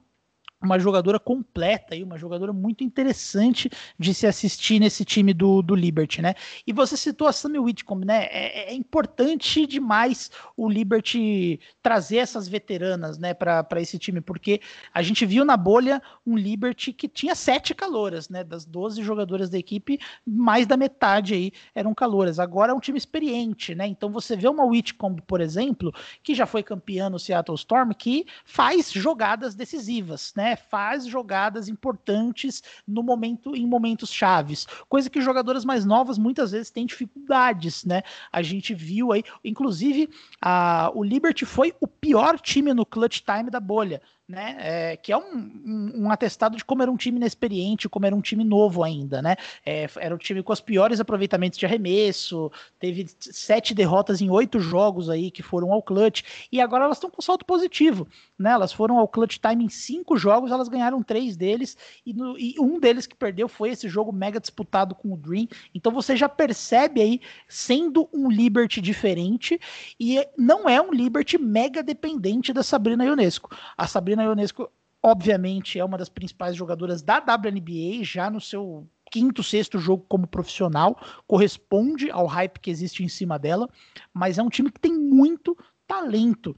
uma 0.66 0.78
jogadora 0.78 1.18
completa 1.18 1.94
e 1.94 2.02
uma 2.02 2.18
jogadora 2.18 2.52
muito 2.52 2.84
interessante 2.84 3.70
de 3.98 4.12
se 4.12 4.26
assistir 4.26 4.78
nesse 4.80 5.04
time 5.04 5.32
do, 5.32 5.62
do 5.62 5.74
Liberty, 5.74 6.20
né? 6.20 6.34
E 6.66 6.72
você 6.72 6.96
citou 6.96 7.28
a 7.28 7.32
Sammy 7.32 7.58
Whitcomb, 7.58 8.04
né? 8.04 8.24
É, 8.24 8.72
é 8.72 8.74
importante 8.74 9.66
demais 9.66 10.30
o 10.56 10.68
Liberty 10.68 11.60
trazer 11.82 12.16
essas 12.18 12.48
veteranas, 12.48 13.18
né, 13.18 13.32
para 13.32 13.80
esse 13.80 13.98
time, 13.98 14.20
porque 14.20 14.60
a 14.92 15.02
gente 15.02 15.24
viu 15.24 15.44
na 15.44 15.56
bolha 15.56 16.02
um 16.26 16.36
Liberty 16.36 16.92
que 16.92 17.08
tinha 17.08 17.34
sete 17.34 17.74
caloras, 17.74 18.28
né? 18.28 18.42
Das 18.42 18.64
12 18.64 19.02
jogadoras 19.02 19.48
da 19.48 19.58
equipe, 19.58 19.98
mais 20.26 20.66
da 20.66 20.76
metade 20.76 21.34
aí 21.34 21.52
eram 21.74 21.94
caloras. 21.94 22.38
Agora 22.38 22.72
é 22.72 22.74
um 22.74 22.80
time 22.80 22.98
experiente, 22.98 23.74
né? 23.74 23.86
Então 23.86 24.10
você 24.10 24.36
vê 24.36 24.48
uma 24.48 24.64
Whitcomb, 24.64 25.22
por 25.22 25.40
exemplo, 25.40 25.92
que 26.22 26.34
já 26.34 26.46
foi 26.46 26.62
campeã 26.62 27.08
no 27.08 27.18
Seattle 27.18 27.56
Storm, 27.56 27.92
que 27.92 28.26
faz 28.44 28.90
jogadas 28.92 29.54
decisivas, 29.54 30.32
né? 30.36 30.55
Faz 30.56 31.06
jogadas 31.06 31.68
importantes 31.68 32.62
no 32.86 33.02
momento 33.02 33.54
em 33.54 33.66
momentos 33.66 34.10
chaves, 34.10 34.66
coisa 34.88 35.10
que 35.10 35.20
jogadoras 35.20 35.64
mais 35.64 35.84
novas 35.84 36.18
muitas 36.18 36.52
vezes 36.52 36.70
têm 36.70 36.86
dificuldades, 36.86 37.84
né? 37.84 38.02
A 38.32 38.42
gente 38.42 38.74
viu 38.74 39.12
aí, 39.12 39.22
inclusive, 39.44 40.08
a, 40.40 40.90
o 40.94 41.04
Liberty 41.04 41.44
foi 41.44 41.74
o 41.80 41.86
pior 41.86 42.38
time 42.40 42.72
no 42.72 42.86
clutch 42.86 43.20
time 43.20 43.50
da 43.50 43.60
bolha 43.60 44.00
né? 44.28 44.56
É, 44.58 44.96
que 44.96 45.12
é 45.12 45.16
um, 45.16 45.36
um, 45.64 45.92
um, 46.02 46.10
atestado 46.10 46.56
de 46.56 46.64
como 46.64 46.82
era 46.82 46.90
um 46.90 46.96
time 46.96 47.16
inexperiente, 47.18 47.88
como 47.88 48.06
era 48.06 48.14
um 48.14 48.20
time 48.20 48.42
novo 48.42 48.82
ainda, 48.82 49.22
né? 49.22 49.36
É, 49.64 49.88
era 49.96 50.14
um 50.14 50.18
time 50.18 50.42
com 50.42 50.52
os 50.52 50.60
piores 50.60 50.98
aproveitamentos 50.98 51.58
de 51.58 51.64
arremesso, 51.64 52.50
teve 52.80 53.06
sete 53.20 53.72
derrotas 53.72 54.20
em 54.20 54.28
oito 54.28 54.58
jogos 54.58 55.08
aí 55.08 55.30
que 55.30 55.42
foram 55.42 55.72
ao 55.72 55.80
clutch, 55.80 56.22
e 56.50 56.60
agora 56.60 56.84
elas 56.84 56.96
estão 56.96 57.08
com 57.08 57.22
salto 57.22 57.44
positivo, 57.44 58.08
né? 58.36 58.50
Elas 58.50 58.72
foram 58.72 58.98
ao 58.98 59.06
clutch 59.06 59.38
time 59.38 59.64
em 59.64 59.68
cinco 59.68 60.16
jogos, 60.16 60.50
elas 60.50 60.68
ganharam 60.68 61.02
três 61.04 61.36
deles, 61.36 61.76
e, 62.04 62.12
no, 62.12 62.36
e 62.36 62.56
um 62.58 62.80
deles 62.80 63.06
que 63.06 63.14
perdeu 63.14 63.48
foi 63.48 63.70
esse 63.70 63.88
jogo 63.88 64.12
mega 64.12 64.40
disputado 64.40 64.94
com 64.94 65.12
o 65.12 65.16
Dream. 65.16 65.46
Então 65.72 65.92
você 65.92 66.16
já 66.16 66.28
percebe 66.28 67.00
aí, 67.00 67.20
sendo 67.46 68.08
um 68.12 68.28
Liberty 68.28 68.80
diferente, 68.80 69.60
e 70.00 70.26
não 70.36 70.68
é 70.68 70.80
um 70.80 70.92
Liberty 70.92 71.38
mega 71.38 71.80
dependente 71.80 72.52
da 72.52 72.64
Sabrina 72.64 73.04
Ionesco. 73.04 73.56
A 73.78 73.86
Sabrina 73.86 74.15
Sabrina 74.16 74.24
Ionesco, 74.24 74.70
obviamente, 75.02 75.78
é 75.78 75.84
uma 75.84 75.98
das 75.98 76.08
principais 76.08 76.56
jogadoras 76.56 77.02
da 77.02 77.18
WNBA, 77.18 78.02
já 78.02 78.30
no 78.30 78.40
seu 78.40 78.88
quinto, 79.10 79.42
sexto 79.42 79.78
jogo 79.78 80.04
como 80.08 80.26
profissional, 80.26 80.98
corresponde 81.26 82.10
ao 82.10 82.26
hype 82.26 82.58
que 82.58 82.70
existe 82.70 83.04
em 83.04 83.08
cima 83.08 83.38
dela, 83.38 83.68
mas 84.12 84.38
é 84.38 84.42
um 84.42 84.48
time 84.48 84.70
que 84.70 84.80
tem 84.80 84.92
muito 84.98 85.56
talento 85.86 86.56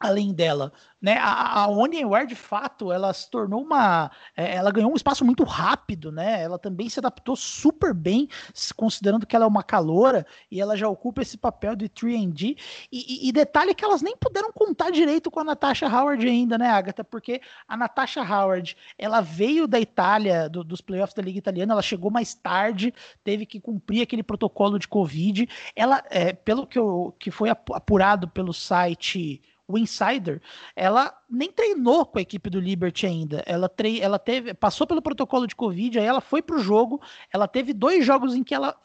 além 0.00 0.32
dela. 0.32 0.72
Né, 1.00 1.16
a, 1.16 1.62
a 1.62 1.68
Onion 1.68 2.26
de 2.26 2.34
fato, 2.34 2.92
ela 2.92 3.10
se 3.14 3.30
tornou 3.30 3.62
uma. 3.62 4.10
É, 4.36 4.56
ela 4.56 4.70
ganhou 4.70 4.92
um 4.92 4.96
espaço 4.96 5.24
muito 5.24 5.44
rápido, 5.44 6.12
né? 6.12 6.42
Ela 6.42 6.58
também 6.58 6.90
se 6.90 6.98
adaptou 6.98 7.34
super 7.36 7.94
bem, 7.94 8.28
considerando 8.76 9.26
que 9.26 9.34
ela 9.34 9.46
é 9.46 9.48
uma 9.48 9.62
caloura 9.62 10.26
e 10.50 10.60
ela 10.60 10.76
já 10.76 10.86
ocupa 10.88 11.22
esse 11.22 11.38
papel 11.38 11.74
de 11.74 11.88
3D. 11.88 12.54
E, 12.92 13.26
e, 13.26 13.28
e, 13.28 13.32
detalhe 13.32 13.74
que 13.74 13.82
elas 13.82 14.02
nem 14.02 14.14
puderam 14.14 14.52
contar 14.52 14.90
direito 14.90 15.30
com 15.30 15.40
a 15.40 15.44
Natasha 15.44 15.88
Howard 15.88 16.26
ainda, 16.26 16.58
né, 16.58 16.68
Agatha? 16.68 17.02
Porque 17.02 17.40
a 17.66 17.76
Natasha 17.78 18.20
Howard 18.22 18.76
ela 18.98 19.22
veio 19.22 19.66
da 19.66 19.80
Itália, 19.80 20.50
do, 20.50 20.62
dos 20.62 20.82
playoffs 20.82 21.14
da 21.14 21.22
Liga 21.22 21.38
Italiana, 21.38 21.72
ela 21.72 21.82
chegou 21.82 22.10
mais 22.10 22.34
tarde, 22.34 22.92
teve 23.24 23.46
que 23.46 23.58
cumprir 23.58 24.02
aquele 24.02 24.22
protocolo 24.22 24.78
de 24.78 24.86
Covid. 24.86 25.48
Ela, 25.74 26.02
é, 26.10 26.34
pelo 26.34 26.66
que, 26.66 26.78
eu, 26.78 27.14
que 27.18 27.30
foi 27.30 27.48
apurado 27.48 28.28
pelo 28.28 28.52
site 28.52 29.40
o 29.70 29.78
Insider, 29.78 30.40
ela 30.74 31.14
nem 31.28 31.50
treinou 31.50 32.04
com 32.04 32.18
a 32.18 32.22
equipe 32.22 32.50
do 32.50 32.58
Liberty 32.58 33.06
ainda. 33.06 33.42
Ela, 33.46 33.68
tre 33.68 34.00
ela 34.00 34.18
teve, 34.18 34.52
passou 34.54 34.86
pelo 34.86 35.00
protocolo 35.00 35.46
de 35.46 35.54
Covid, 35.54 35.98
aí 35.98 36.04
ela 36.04 36.20
foi 36.20 36.42
para 36.42 36.56
o 36.56 36.60
jogo. 36.60 37.00
Ela 37.32 37.46
teve 37.46 37.72
dois 37.72 38.04
jogos 38.04 38.34
em 38.34 38.42
que 38.42 38.54
ela. 38.54 38.76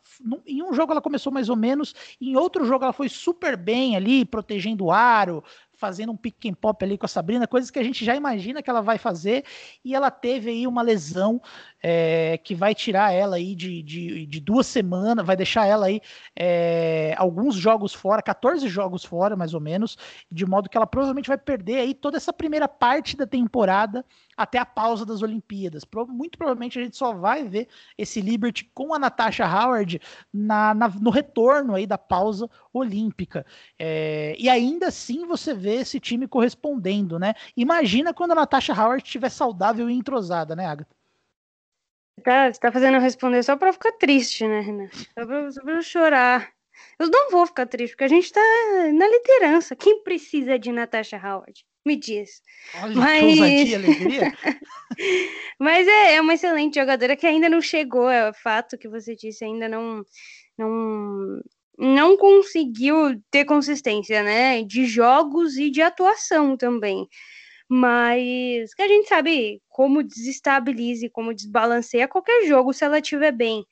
Em 0.45 0.63
um 0.63 0.73
jogo 0.73 0.91
ela 0.91 1.01
começou 1.01 1.31
mais 1.31 1.49
ou 1.49 1.57
menos, 1.57 1.93
em 2.21 2.37
outro 2.37 2.63
jogo 2.65 2.85
ela 2.85 2.93
foi 2.93 3.09
super 3.09 3.57
bem 3.57 3.97
ali, 3.97 4.23
protegendo 4.23 4.85
o 4.85 4.91
aro, 4.91 5.43
fazendo 5.75 6.11
um 6.11 6.17
pick 6.17 6.45
and 6.45 6.53
pop 6.53 6.83
ali 6.83 6.97
com 6.97 7.05
a 7.05 7.09
Sabrina, 7.09 7.47
coisas 7.47 7.69
que 7.69 7.79
a 7.79 7.83
gente 7.83 8.03
já 8.03 8.15
imagina 8.15 8.61
que 8.61 8.69
ela 8.69 8.81
vai 8.81 8.97
fazer, 8.97 9.43
e 9.83 9.93
ela 9.93 10.09
teve 10.09 10.49
aí 10.49 10.67
uma 10.67 10.81
lesão 10.81 11.41
é, 11.87 12.39
que 12.39 12.55
vai 12.55 12.73
tirar 12.73 13.13
ela 13.13 13.35
aí 13.35 13.53
de, 13.53 13.83
de, 13.83 14.25
de, 14.25 14.39
duas 14.39 14.65
semanas, 14.65 15.23
vai 15.23 15.35
deixar 15.35 15.67
ela 15.67 15.85
aí 15.85 16.01
é, 16.35 17.13
alguns 17.15 17.53
jogos 17.53 17.93
fora, 17.93 18.23
14 18.23 18.67
jogos 18.67 19.05
fora, 19.05 19.35
mais 19.35 19.53
ou 19.53 19.61
menos, 19.61 19.95
de 20.31 20.47
modo 20.47 20.67
que 20.67 20.75
ela 20.75 20.87
provavelmente 20.87 21.27
vai 21.27 21.37
perder 21.37 21.81
aí 21.81 21.93
toda 21.93 22.17
essa 22.17 22.33
primeira 22.33 22.67
parte 22.67 23.15
da 23.15 23.27
temporada 23.27 24.03
até 24.35 24.57
a 24.57 24.65
pausa 24.65 25.05
das 25.05 25.21
Olimpíadas. 25.21 25.83
Muito 26.07 26.39
provavelmente 26.39 26.79
a 26.79 26.81
gente 26.81 26.97
só 26.97 27.13
vai 27.13 27.43
ver 27.43 27.67
esse 27.95 28.19
Liberty 28.19 28.67
com 28.73 28.91
a 28.91 28.97
Natasha 28.97 29.45
Howard 29.45 30.01
na, 30.33 30.73
na 30.73 30.89
no 30.89 31.11
retorno 31.11 31.75
aí 31.75 31.85
da 31.85 31.99
pausa 31.99 32.49
olímpica. 32.73 33.45
É, 33.77 34.35
e 34.39 34.49
ainda 34.49 34.87
assim 34.87 35.27
você 35.27 35.53
vê 35.53 35.75
esse 35.75 35.99
time 35.99 36.27
correspondendo, 36.27 37.19
né? 37.19 37.35
Imagina 37.55 38.11
quando 38.11 38.31
a 38.31 38.35
Natasha 38.35 38.73
Howard 38.73 39.03
estiver 39.03 39.29
saudável 39.29 39.87
e 39.87 39.93
entrosada, 39.93 40.55
né, 40.55 40.65
Agatha? 40.65 40.94
Tá, 42.23 42.51
você 42.51 42.59
tá 42.59 42.71
fazendo 42.71 42.95
eu 42.95 43.01
responder 43.01 43.43
só 43.43 43.55
pra 43.55 43.73
ficar 43.73 43.91
triste, 43.93 44.47
né, 44.47 44.61
Renan? 44.61 44.89
Só 44.91 45.25
pra, 45.25 45.51
só 45.51 45.61
pra 45.61 45.73
eu 45.73 45.81
chorar. 45.81 46.49
Eu 46.99 47.09
não 47.09 47.29
vou 47.29 47.45
ficar 47.45 47.65
triste, 47.65 47.93
porque 47.93 48.05
a 48.05 48.09
gente 48.09 48.31
tá 48.31 48.41
na 48.93 49.07
liderança. 49.07 49.75
Quem 49.75 50.01
precisa 50.03 50.57
de 50.57 50.71
Natasha 50.71 51.17
Howard? 51.17 51.65
Me 51.85 51.95
diz. 51.95 52.41
Olha, 52.81 52.95
Mas... 52.95 53.21
que 53.21 53.41
ousadia, 53.41 53.77
alegria. 53.77 54.33
Mas 55.59 55.87
é, 55.87 56.15
é 56.15 56.21
uma 56.21 56.33
excelente 56.33 56.79
jogadora 56.79 57.15
que 57.15 57.27
ainda 57.27 57.49
não 57.49 57.61
chegou, 57.61 58.09
é 58.09 58.29
o 58.29 58.33
fato 58.33 58.77
que 58.77 58.87
você 58.87 59.15
disse, 59.15 59.45
ainda 59.45 59.69
não, 59.69 60.03
não, 60.57 61.41
não 61.77 62.17
conseguiu 62.17 63.21
ter 63.29 63.45
consistência, 63.45 64.23
né? 64.23 64.63
De 64.63 64.85
jogos 64.85 65.57
e 65.57 65.69
de 65.69 65.81
atuação 65.81 66.57
também 66.57 67.07
mas 67.69 68.73
que 68.73 68.81
a 68.81 68.87
gente 68.87 69.07
sabe 69.07 69.61
como 69.69 70.03
desestabilize, 70.03 71.09
como 71.09 71.33
desbalanceia 71.33 72.07
qualquer 72.07 72.45
jogo 72.47 72.73
se 72.73 72.85
ela 72.85 72.99
estiver 72.99 73.31
bem. 73.31 73.65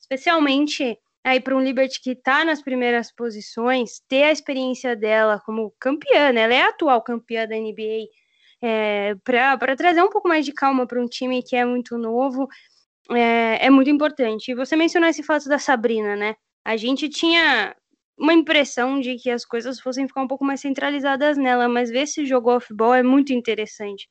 especialmente 0.00 0.98
aí 1.24 1.40
para 1.40 1.54
um 1.54 1.60
Liberty 1.60 2.00
que 2.00 2.12
está 2.12 2.44
nas 2.44 2.62
primeiras 2.62 3.12
posições, 3.12 4.00
ter 4.08 4.24
a 4.24 4.32
experiência 4.32 4.96
dela 4.96 5.40
como 5.44 5.72
campeã, 5.78 6.32
né? 6.32 6.42
Ela 6.42 6.54
é 6.54 6.62
a 6.62 6.68
atual 6.68 7.02
campeã 7.02 7.46
da 7.46 7.56
NBA, 7.56 8.08
é, 8.62 9.14
para 9.24 9.76
trazer 9.76 10.02
um 10.02 10.10
pouco 10.10 10.28
mais 10.28 10.44
de 10.44 10.52
calma 10.52 10.86
para 10.86 11.00
um 11.00 11.06
time 11.06 11.42
que 11.42 11.56
é 11.56 11.64
muito 11.64 11.98
novo, 11.98 12.48
é, 13.10 13.66
é 13.66 13.70
muito 13.70 13.90
importante. 13.90 14.50
E 14.50 14.54
você 14.54 14.76
mencionou 14.76 15.08
esse 15.08 15.22
fato 15.22 15.48
da 15.48 15.58
Sabrina, 15.58 16.16
né? 16.16 16.34
A 16.64 16.76
gente 16.76 17.08
tinha 17.08 17.74
uma 18.20 18.34
impressão 18.34 19.00
de 19.00 19.16
que 19.16 19.30
as 19.30 19.44
coisas 19.46 19.80
fossem 19.80 20.06
ficar 20.06 20.22
um 20.22 20.28
pouco 20.28 20.44
mais 20.44 20.60
centralizadas 20.60 21.38
nela, 21.38 21.68
mas 21.68 21.90
ver 21.90 22.02
esse 22.02 22.26
jogo 22.26 22.54
off-ball 22.54 22.94
é 22.94 23.02
muito 23.02 23.32
interessante. 23.32 24.08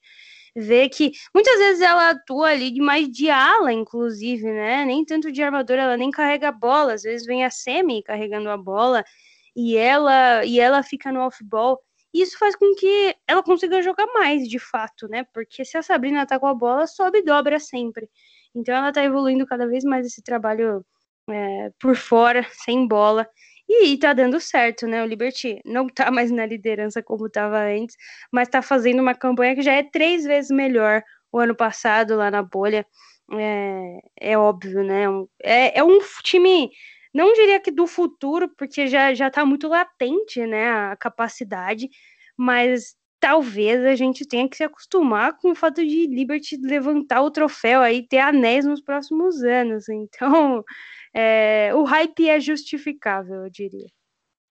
Ver 0.56 0.90
que 0.90 1.12
muitas 1.34 1.60
vezes 1.60 1.82
ela 1.82 2.10
atua 2.10 2.48
ali 2.50 2.72
de 2.72 2.82
mais 2.82 3.08
de 3.08 3.30
ala, 3.30 3.72
inclusive, 3.72 4.44
né? 4.52 4.84
Nem 4.84 5.06
tanto 5.06 5.32
de 5.32 5.44
armadura, 5.44 5.84
ela 5.84 5.98
nem 5.98 6.10
carrega 6.10 6.50
a 6.50 6.52
bola, 6.52 6.94
às 6.94 7.04
vezes 7.04 7.26
vem 7.28 7.46
a 7.46 7.52
Semi 7.52 8.02
carregando 8.04 8.50
a 8.50 8.58
bola 8.58 9.04
e 9.56 9.78
ela 9.78 10.44
e 10.46 10.60
ela 10.60 10.82
fica 10.84 11.12
no 11.12 11.22
off-ball. 11.22 11.80
Isso 12.14 12.38
faz 12.40 12.56
com 12.56 12.74
que 12.76 13.16
ela 13.28 13.44
consiga 13.44 13.82
jogar 13.84 14.08
mais, 14.08 14.48
de 14.48 14.58
fato, 14.58 15.08
né? 15.08 15.26
Porque 15.34 15.64
se 15.64 15.78
a 15.78 15.84
Sabrina 15.84 16.26
tá 16.26 16.40
com 16.40 16.48
a 16.48 16.54
bola, 16.56 16.88
sobe 16.88 17.20
e 17.20 17.24
dobra 17.24 17.60
sempre. 17.60 18.10
Então 18.56 18.76
ela 18.76 18.92
tá 18.92 19.04
evoluindo 19.04 19.46
cada 19.46 19.68
vez 19.68 19.84
mais 19.84 20.06
esse 20.08 20.24
trabalho 20.24 20.84
é, 21.30 21.72
por 21.80 21.96
fora, 21.96 22.46
sem 22.66 22.88
bola. 22.88 23.28
E 23.70 23.96
tá 24.00 24.14
dando 24.14 24.40
certo, 24.40 24.88
né? 24.88 25.04
O 25.04 25.06
Liberty 25.06 25.62
não 25.64 25.88
tá 25.88 26.10
mais 26.12 26.32
na 26.32 26.46
liderança 26.46 27.04
como 27.04 27.30
tava 27.30 27.60
antes, 27.60 27.96
mas 28.32 28.50
tá 28.50 28.62
fazendo 28.62 29.00
uma 29.02 29.14
campanha 29.16 29.56
que 29.56 29.62
já 29.62 29.74
é 29.74 29.84
três 29.84 30.24
vezes 30.26 30.50
melhor 30.52 31.04
o 31.32 31.40
ano 31.40 31.56
passado 31.56 32.16
lá 32.16 32.32
na 32.32 32.42
bolha. 32.42 32.86
É, 33.32 34.00
é 34.32 34.38
óbvio, 34.38 34.84
né? 34.84 35.06
É, 35.44 35.80
é 35.80 35.84
um 35.84 36.00
time, 36.24 36.72
não 37.14 37.32
diria 37.34 37.60
que 37.60 37.70
do 37.72 37.86
futuro, 37.86 38.50
porque 38.58 38.88
já, 38.88 39.14
já 39.14 39.30
tá 39.30 39.46
muito 39.46 39.68
latente, 39.68 40.44
né? 40.48 40.70
A 40.72 40.96
capacidade, 40.98 41.88
mas 42.36 42.96
talvez 43.20 43.84
a 43.86 43.94
gente 43.96 44.26
tenha 44.28 44.50
que 44.50 44.58
se 44.58 44.64
acostumar 44.64 45.38
com 45.38 45.52
o 45.52 45.56
fato 45.56 45.86
de 45.86 46.08
Liberty 46.08 46.58
levantar 46.58 47.22
o 47.22 47.30
troféu 47.32 47.82
aí, 47.82 48.08
ter 48.08 48.20
anéis 48.20 48.66
nos 48.66 48.82
próximos 48.82 49.44
anos. 49.44 49.86
Então, 49.94 50.64
é, 51.14 51.74
o 51.76 51.84
hype 51.84 52.30
é 52.30 52.40
justificável, 52.40 53.44
eu 53.46 53.50
diria. 53.50 53.88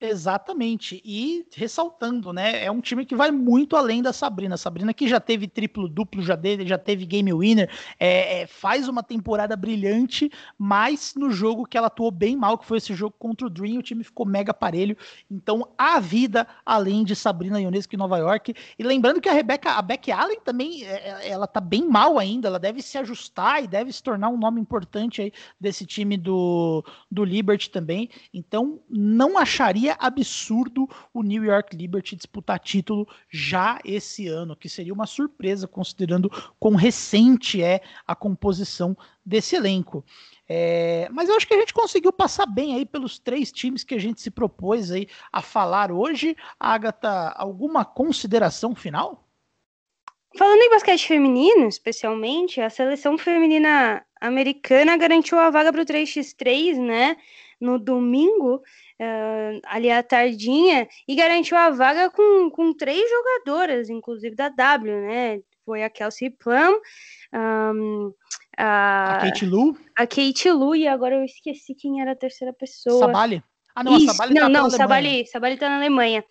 Exatamente. 0.00 1.02
E 1.04 1.44
ressaltando, 1.52 2.32
né? 2.32 2.64
É 2.64 2.70
um 2.70 2.80
time 2.80 3.04
que 3.04 3.16
vai 3.16 3.32
muito 3.32 3.74
além 3.74 4.00
da 4.00 4.12
Sabrina. 4.12 4.56
Sabrina 4.56 4.94
que 4.94 5.08
já 5.08 5.18
teve 5.18 5.48
triplo 5.48 5.88
duplo, 5.88 6.22
já 6.22 6.36
teve, 6.36 6.64
já 6.64 6.78
teve 6.78 7.04
game 7.04 7.32
winner, 7.32 7.68
é, 7.98 8.42
é, 8.42 8.46
faz 8.46 8.86
uma 8.86 9.02
temporada 9.02 9.56
brilhante, 9.56 10.30
mas 10.56 11.14
no 11.16 11.32
jogo 11.32 11.66
que 11.66 11.76
ela 11.76 11.88
atuou 11.88 12.12
bem 12.12 12.36
mal, 12.36 12.56
que 12.56 12.64
foi 12.64 12.78
esse 12.78 12.94
jogo 12.94 13.16
contra 13.18 13.48
o 13.48 13.50
Dream, 13.50 13.78
o 13.78 13.82
time 13.82 14.04
ficou 14.04 14.24
mega 14.24 14.54
parelho. 14.54 14.96
Então, 15.28 15.68
a 15.76 15.98
vida 15.98 16.46
além 16.64 17.02
de 17.02 17.16
Sabrina 17.16 17.60
Ionesco 17.60 17.92
em 17.94 17.98
Nova 17.98 18.18
York. 18.18 18.54
E 18.78 18.82
lembrando 18.84 19.20
que 19.20 19.28
a 19.28 19.32
Rebecca, 19.32 19.72
a 19.72 19.82
Beck 19.82 20.12
Allen 20.12 20.38
também, 20.44 20.84
é, 20.84 21.24
é, 21.24 21.28
ela 21.28 21.48
tá 21.48 21.60
bem 21.60 21.88
mal 21.88 22.20
ainda, 22.20 22.46
ela 22.46 22.60
deve 22.60 22.82
se 22.82 22.96
ajustar 22.98 23.64
e 23.64 23.66
deve 23.66 23.92
se 23.92 24.02
tornar 24.02 24.28
um 24.28 24.38
nome 24.38 24.60
importante 24.60 25.22
aí 25.22 25.32
desse 25.60 25.84
time 25.84 26.16
do, 26.16 26.84
do 27.10 27.24
Liberty 27.24 27.68
também. 27.68 28.08
Então, 28.32 28.78
não 28.88 29.36
acharia 29.36 29.87
seria 29.88 29.96
absurdo 29.98 30.88
o 31.14 31.22
New 31.22 31.44
York 31.44 31.74
Liberty 31.74 32.14
disputar 32.14 32.58
título 32.58 33.08
já 33.30 33.78
esse 33.84 34.28
ano, 34.28 34.56
que 34.56 34.68
seria 34.68 34.92
uma 34.92 35.06
surpresa 35.06 35.66
considerando 35.66 36.30
quão 36.58 36.74
recente 36.74 37.62
é 37.62 37.80
a 38.06 38.14
composição 38.14 38.96
desse 39.24 39.56
elenco. 39.56 40.04
É, 40.48 41.08
mas 41.10 41.28
eu 41.28 41.36
acho 41.36 41.46
que 41.46 41.54
a 41.54 41.58
gente 41.58 41.72
conseguiu 41.72 42.12
passar 42.12 42.46
bem 42.46 42.74
aí 42.74 42.84
pelos 42.84 43.18
três 43.18 43.50
times 43.50 43.84
que 43.84 43.94
a 43.94 43.98
gente 43.98 44.20
se 44.20 44.30
propôs 44.30 44.90
aí 44.90 45.08
a 45.32 45.40
falar 45.40 45.90
hoje. 45.90 46.36
Agatha, 46.58 47.32
alguma 47.36 47.84
consideração 47.84 48.74
final? 48.74 49.24
Falando 50.36 50.60
em 50.60 50.70
basquete 50.70 51.06
feminino, 51.06 51.66
especialmente, 51.66 52.60
a 52.60 52.68
seleção 52.68 53.16
feminina 53.16 54.04
americana 54.20 54.96
garantiu 54.96 55.38
a 55.38 55.50
vaga 55.50 55.72
para 55.72 55.82
o 55.82 55.86
3x3, 55.86 56.76
né? 56.76 57.16
No 57.60 57.78
domingo, 57.78 58.62
uh, 59.00 59.60
ali 59.64 59.90
à 59.90 60.02
tardinha 60.02 60.88
e 61.06 61.14
garantiu 61.14 61.56
a 61.56 61.70
vaga 61.70 62.10
com, 62.10 62.50
com 62.50 62.72
três 62.72 63.02
jogadoras, 63.10 63.88
inclusive 63.88 64.34
da 64.34 64.48
W, 64.48 65.00
né? 65.02 65.40
Foi 65.64 65.82
a 65.82 65.90
Kelsey 65.90 66.30
Plum, 66.30 66.80
um, 67.34 68.12
a, 68.56 69.16
a 69.16 69.20
Kate 69.20 69.44
Lu. 69.44 69.76
A 69.96 70.06
Kate 70.06 70.50
Lu, 70.50 70.74
e 70.74 70.88
agora 70.88 71.16
eu 71.16 71.24
esqueci 71.24 71.74
quem 71.74 72.00
era 72.00 72.12
a 72.12 72.16
terceira 72.16 72.52
pessoa. 72.52 73.06
Sabali. 73.06 73.42
Ah, 73.74 73.84
não, 73.84 73.96
Isso, 73.96 74.10
a 74.10 74.14
Sabali 74.14 74.34
não, 74.34 74.40
tá 74.40 74.48
não, 74.48 74.70
Sabali, 74.70 75.26
Sabali 75.26 75.56
tá 75.56 75.68
na 75.68 75.76
Alemanha. 75.76 76.24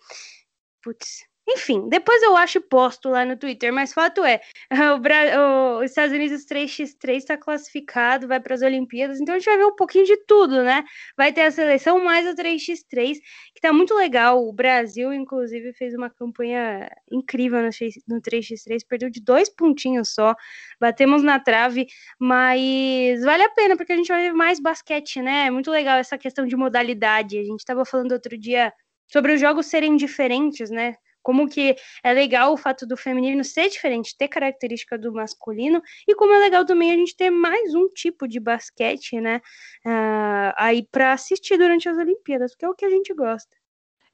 Putz, 0.82 1.27
enfim, 1.50 1.88
depois 1.88 2.22
eu 2.22 2.36
acho 2.36 2.60
posto 2.60 3.08
lá 3.08 3.24
no 3.24 3.36
Twitter, 3.36 3.72
mas 3.72 3.94
fato 3.94 4.22
é, 4.22 4.40
o, 4.94 4.98
Bra... 4.98 5.78
os 5.78 5.86
Estados 5.86 6.14
Unidos 6.14 6.44
3x3 6.44 7.16
está 7.16 7.36
classificado, 7.38 8.28
vai 8.28 8.38
para 8.38 8.54
as 8.54 8.60
Olimpíadas, 8.60 9.18
então 9.18 9.34
a 9.34 9.38
gente 9.38 9.46
vai 9.46 9.56
ver 9.56 9.64
um 9.64 9.74
pouquinho 9.74 10.04
de 10.04 10.16
tudo, 10.26 10.62
né? 10.62 10.84
Vai 11.16 11.32
ter 11.32 11.42
a 11.42 11.50
seleção 11.50 12.04
mais 12.04 12.26
o 12.26 12.34
3x3, 12.34 13.16
que 13.54 13.60
tá 13.62 13.72
muito 13.72 13.94
legal. 13.94 14.46
O 14.46 14.52
Brasil, 14.52 15.12
inclusive, 15.12 15.72
fez 15.72 15.94
uma 15.94 16.10
campanha 16.10 16.90
incrível 17.10 17.62
no 18.06 18.20
3x3, 18.20 18.80
perdeu 18.86 19.08
de 19.08 19.20
dois 19.20 19.48
pontinhos 19.48 20.10
só, 20.14 20.34
batemos 20.78 21.22
na 21.22 21.40
trave, 21.40 21.86
mas 22.18 23.22
vale 23.24 23.42
a 23.44 23.50
pena, 23.50 23.76
porque 23.76 23.92
a 23.92 23.96
gente 23.96 24.08
vai 24.08 24.22
ver 24.22 24.32
mais 24.34 24.60
basquete, 24.60 25.22
né? 25.22 25.46
É 25.46 25.50
muito 25.50 25.70
legal 25.70 25.98
essa 25.98 26.18
questão 26.18 26.46
de 26.46 26.56
modalidade. 26.56 27.38
A 27.38 27.44
gente 27.44 27.60
estava 27.60 27.84
falando 27.86 28.12
outro 28.12 28.36
dia 28.36 28.72
sobre 29.10 29.32
os 29.32 29.40
jogos 29.40 29.66
serem 29.66 29.96
diferentes, 29.96 30.70
né? 30.70 30.94
Como 31.22 31.48
que 31.48 31.76
é 32.02 32.12
legal 32.12 32.52
o 32.52 32.56
fato 32.56 32.86
do 32.86 32.96
feminino 32.96 33.44
ser 33.44 33.68
diferente, 33.68 34.16
ter 34.16 34.28
característica 34.28 34.98
do 34.98 35.12
masculino, 35.12 35.82
e 36.06 36.14
como 36.14 36.32
é 36.34 36.38
legal 36.38 36.64
também 36.64 36.92
a 36.92 36.96
gente 36.96 37.16
ter 37.16 37.30
mais 37.30 37.74
um 37.74 37.88
tipo 37.88 38.26
de 38.28 38.40
basquete, 38.40 39.20
né, 39.20 39.40
uh, 39.86 40.52
aí 40.56 40.86
para 40.90 41.12
assistir 41.12 41.58
durante 41.58 41.88
as 41.88 41.98
Olimpíadas, 41.98 42.54
que 42.54 42.64
é 42.64 42.68
o 42.68 42.74
que 42.74 42.84
a 42.84 42.90
gente 42.90 43.12
gosta. 43.14 43.57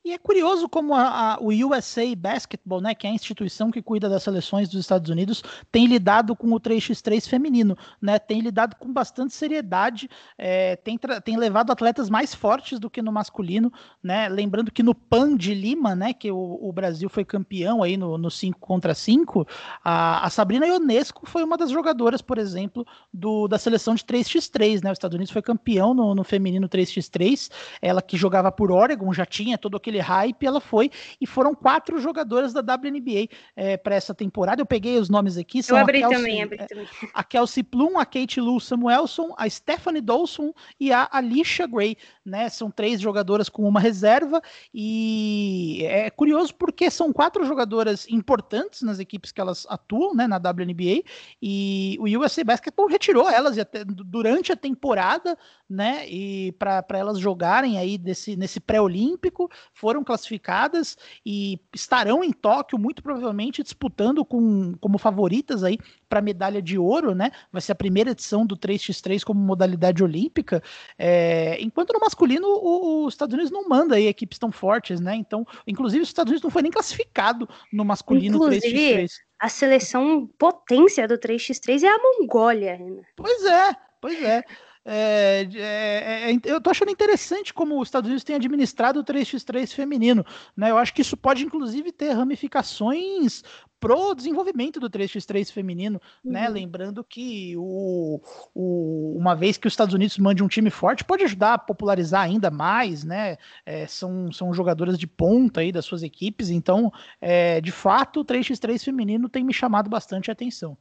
E 0.05 0.13
é 0.13 0.19
curioso 0.19 0.69
como 0.69 0.93
a, 0.93 1.33
a, 1.33 1.39
o 1.41 1.49
USA 1.49 2.03
Basketball, 2.15 2.79
né, 2.79 2.95
que 2.95 3.07
é 3.07 3.11
a 3.11 3.15
instituição 3.15 3.71
que 3.71 3.81
cuida 3.81 4.07
das 4.07 4.23
seleções 4.23 4.69
dos 4.69 4.81
Estados 4.81 5.09
Unidos, 5.09 5.43
tem 5.73 5.87
lidado 5.87 6.37
com 6.37 6.53
o 6.53 6.61
3x3 6.61 7.27
feminino, 7.27 7.75
né, 8.03 8.19
tem 8.19 8.43
lidado 8.43 8.77
com 8.77 8.93
bastante 8.93 9.33
seriedade, 9.33 10.11
é, 10.37 10.77
tem, 10.77 10.99
tem 11.25 11.39
levado 11.39 11.71
atletas 11.71 12.11
mais 12.11 12.35
fortes 12.35 12.79
do 12.79 12.91
que 12.91 13.01
no 13.01 13.11
masculino, 13.11 13.73
né, 14.03 14.29
lembrando 14.29 14.71
que 14.71 14.83
no 14.83 14.95
PAN 14.95 15.39
de 15.39 15.55
Lima, 15.55 15.95
né, 15.97 16.13
que 16.13 16.31
o, 16.31 16.59
o 16.61 16.71
Brasil 16.71 17.09
foi 17.09 17.25
campeão 17.25 17.83
aí 17.83 17.97
no 17.97 18.31
5 18.31 18.61
contra 18.61 18.95
5, 18.95 19.49
a, 19.83 20.27
a, 20.27 20.29
Sabrina 20.29 20.67
Ionesco 20.67 21.23
foi 21.25 21.43
uma 21.43 21.57
das 21.57 21.71
jogadoras, 21.71 22.21
por 22.21 22.37
exemplo, 22.37 22.87
do, 23.11 23.49
da 23.49 23.57
seleção 23.57 23.95
de 23.95 24.05
3x3, 24.05 24.85
né, 24.85 24.93
os 24.93 24.97
Estados 24.97 25.15
Unidos 25.15 25.33
foi 25.33 25.41
campeão 25.41 25.95
no, 25.95 26.15
no 26.15 26.25
feminino 26.25 26.69
3x3, 26.69 27.51
ela 27.81 28.03
que 28.03 28.19
jogava 28.19 28.53
por 28.53 28.71
Oregon, 28.71 29.11
já 29.11 29.25
tinha 29.25 29.57
todo 29.57 29.79
aquele 29.79 29.94
aquele 29.95 30.01
hype, 30.01 30.47
ela 30.47 30.61
foi 30.61 30.91
e 31.21 31.27
foram 31.27 31.55
quatro 31.55 31.99
jogadoras 31.99 32.53
da 32.53 32.61
WNBA 32.61 33.29
é, 33.55 33.77
para 33.77 33.95
essa 33.95 34.15
temporada. 34.15 34.61
Eu 34.61 34.67
peguei 34.67 34.99
os 34.99 35.09
nomes 35.09 35.37
aqui. 35.37 35.63
São 35.63 35.77
Eu 35.77 35.83
abri 35.83 36.03
a 36.03 36.09
Kelsey, 36.09 36.25
também, 36.25 36.43
abri 36.43 36.59
é, 36.61 36.67
também. 36.67 36.89
A 37.13 37.25
Kelsey 37.25 37.63
Plum, 37.63 37.99
a 37.99 38.05
Kate 38.05 38.41
Lou 38.41 38.59
Samuelson, 38.59 39.35
a 39.37 39.49
Stephanie 39.49 40.01
Dawson 40.01 40.53
e 40.79 40.93
a 40.93 41.09
Alicia 41.11 41.67
Gray, 41.67 41.97
né? 42.25 42.49
São 42.49 42.71
três 42.71 43.01
jogadoras 43.01 43.49
com 43.49 43.67
uma 43.69 43.81
reserva 43.81 44.43
e 44.73 45.81
é 45.85 46.11
curioso 46.11 46.55
porque 46.55 46.91
são 46.91 47.13
quatro 47.13 47.45
jogadoras 47.45 48.07
importantes 48.09 48.83
nas 48.83 48.99
equipes 48.99 49.31
que 49.31 49.41
elas 49.41 49.67
atuam, 49.69 50.15
né, 50.15 50.27
na 50.27 50.37
WNBA 50.37 51.03
e 51.41 51.97
o 52.01 52.05
USA 52.19 52.45
Basketball 52.45 52.89
retirou 52.89 53.29
elas 53.29 53.57
durante 53.85 54.53
a 54.53 54.57
temporada, 54.57 55.37
né, 55.69 56.09
e 56.09 56.53
para 56.53 56.85
elas 56.91 57.19
jogarem 57.19 57.79
aí 57.79 57.99
desse, 57.99 58.37
nesse 58.37 58.61
pré-olímpico, 58.61 59.51
foram 59.85 60.03
classificadas 60.03 60.97
e 61.27 61.61
estarão 61.75 62.25
em 62.25 62.33
Tóquio, 62.33 62.79
muito 62.79 63.03
provavelmente 63.03 63.63
disputando 63.63 64.25
com, 64.25 64.73
como 64.81 64.97
favoritas 64.97 65.63
aí 65.63 65.79
para 66.09 66.23
medalha 66.23 66.63
de 66.63 66.79
ouro, 66.79 67.15
né? 67.15 67.31
Vai 67.53 67.61
ser 67.61 67.73
a 67.73 67.75
primeira 67.75 68.13
edição 68.13 68.47
do 68.47 68.57
3x3 68.57 69.23
como 69.23 69.39
modalidade 69.39 70.03
olímpica. 70.03 70.63
É, 70.99 71.59
enquanto 71.61 71.93
no 71.93 72.01
masculino, 72.01 72.49
os 72.49 73.13
Estados 73.13 73.35
Unidos 73.35 73.53
não 73.53 73.69
manda 73.69 73.97
aí 73.97 74.07
equipes 74.07 74.39
tão 74.39 74.51
fortes, 74.51 75.01
né? 75.01 75.17
Então, 75.17 75.47
inclusive, 75.67 76.03
os 76.03 76.09
Estados 76.09 76.31
Unidos 76.31 76.45
não 76.45 76.51
foi 76.51 76.63
nem 76.63 76.73
classificado 76.73 77.47
no 77.71 77.85
masculino 77.85 78.37
inclusive, 78.37 78.67
3x3. 78.67 79.11
A 79.39 79.51
seleção 79.51 80.27
potência 80.39 81.07
do 81.07 81.19
3x3 81.19 81.83
é 81.83 81.89
a 81.89 81.99
Mongólia? 81.99 82.79
Pois 83.15 83.45
é, 83.45 83.77
pois 84.01 84.23
é. 84.23 84.43
É, 84.87 85.49
é, 85.55 86.33
é, 86.33 86.41
eu 86.45 86.61
tô 86.61 86.71
achando 86.71 86.91
interessante 86.91 87.55
como 87.55 87.81
os 87.81 87.89
Estados 87.89 88.07
Unidos 88.07 88.23
têm 88.23 88.37
administrado 88.37 89.01
o 89.01 89.05
3x3 89.05 89.73
feminino. 89.73 90.25
Né? 90.57 90.71
Eu 90.71 90.79
acho 90.79 90.93
que 90.93 91.01
isso 91.01 91.17
pode, 91.17 91.45
inclusive, 91.45 91.91
ter 91.91 92.11
ramificações 92.11 93.43
pro 93.81 94.15
desenvolvimento 94.15 94.81
do 94.81 94.89
3x3 94.89 95.53
feminino, 95.53 96.01
né? 96.25 96.47
uhum. 96.47 96.47
né? 96.47 96.49
Lembrando 96.49 97.05
que 97.05 97.55
o, 97.57 98.21
o, 98.55 99.17
uma 99.19 99.35
vez 99.35 99.59
que 99.59 99.67
os 99.67 99.73
Estados 99.73 99.95
Unidos 99.95 100.17
mande 100.19 100.43
um 100.43 100.49
time 100.49 100.71
forte, 100.71 101.05
pode 101.05 101.25
ajudar 101.25 101.55
a 101.55 101.59
popularizar 101.59 102.23
ainda 102.23 102.51
mais, 102.51 103.05
né? 103.05 103.37
É, 103.67 103.87
são, 103.87 104.33
são 104.33 104.55
jogadoras 104.55 104.99
de 104.99 105.07
ponta 105.07 105.61
aí 105.61 105.71
das 105.71 105.85
suas 105.85 106.03
equipes, 106.03 106.49
então, 106.49 106.91
é, 107.21 107.61
de 107.61 107.73
fato, 107.73 108.21
o 108.21 108.25
3x3 108.25 108.83
feminino 108.83 109.29
tem 109.29 109.45
me 109.45 109.53
chamado 109.53 109.91
bastante 109.91 110.31
a 110.31 110.33
atenção. 110.33 110.77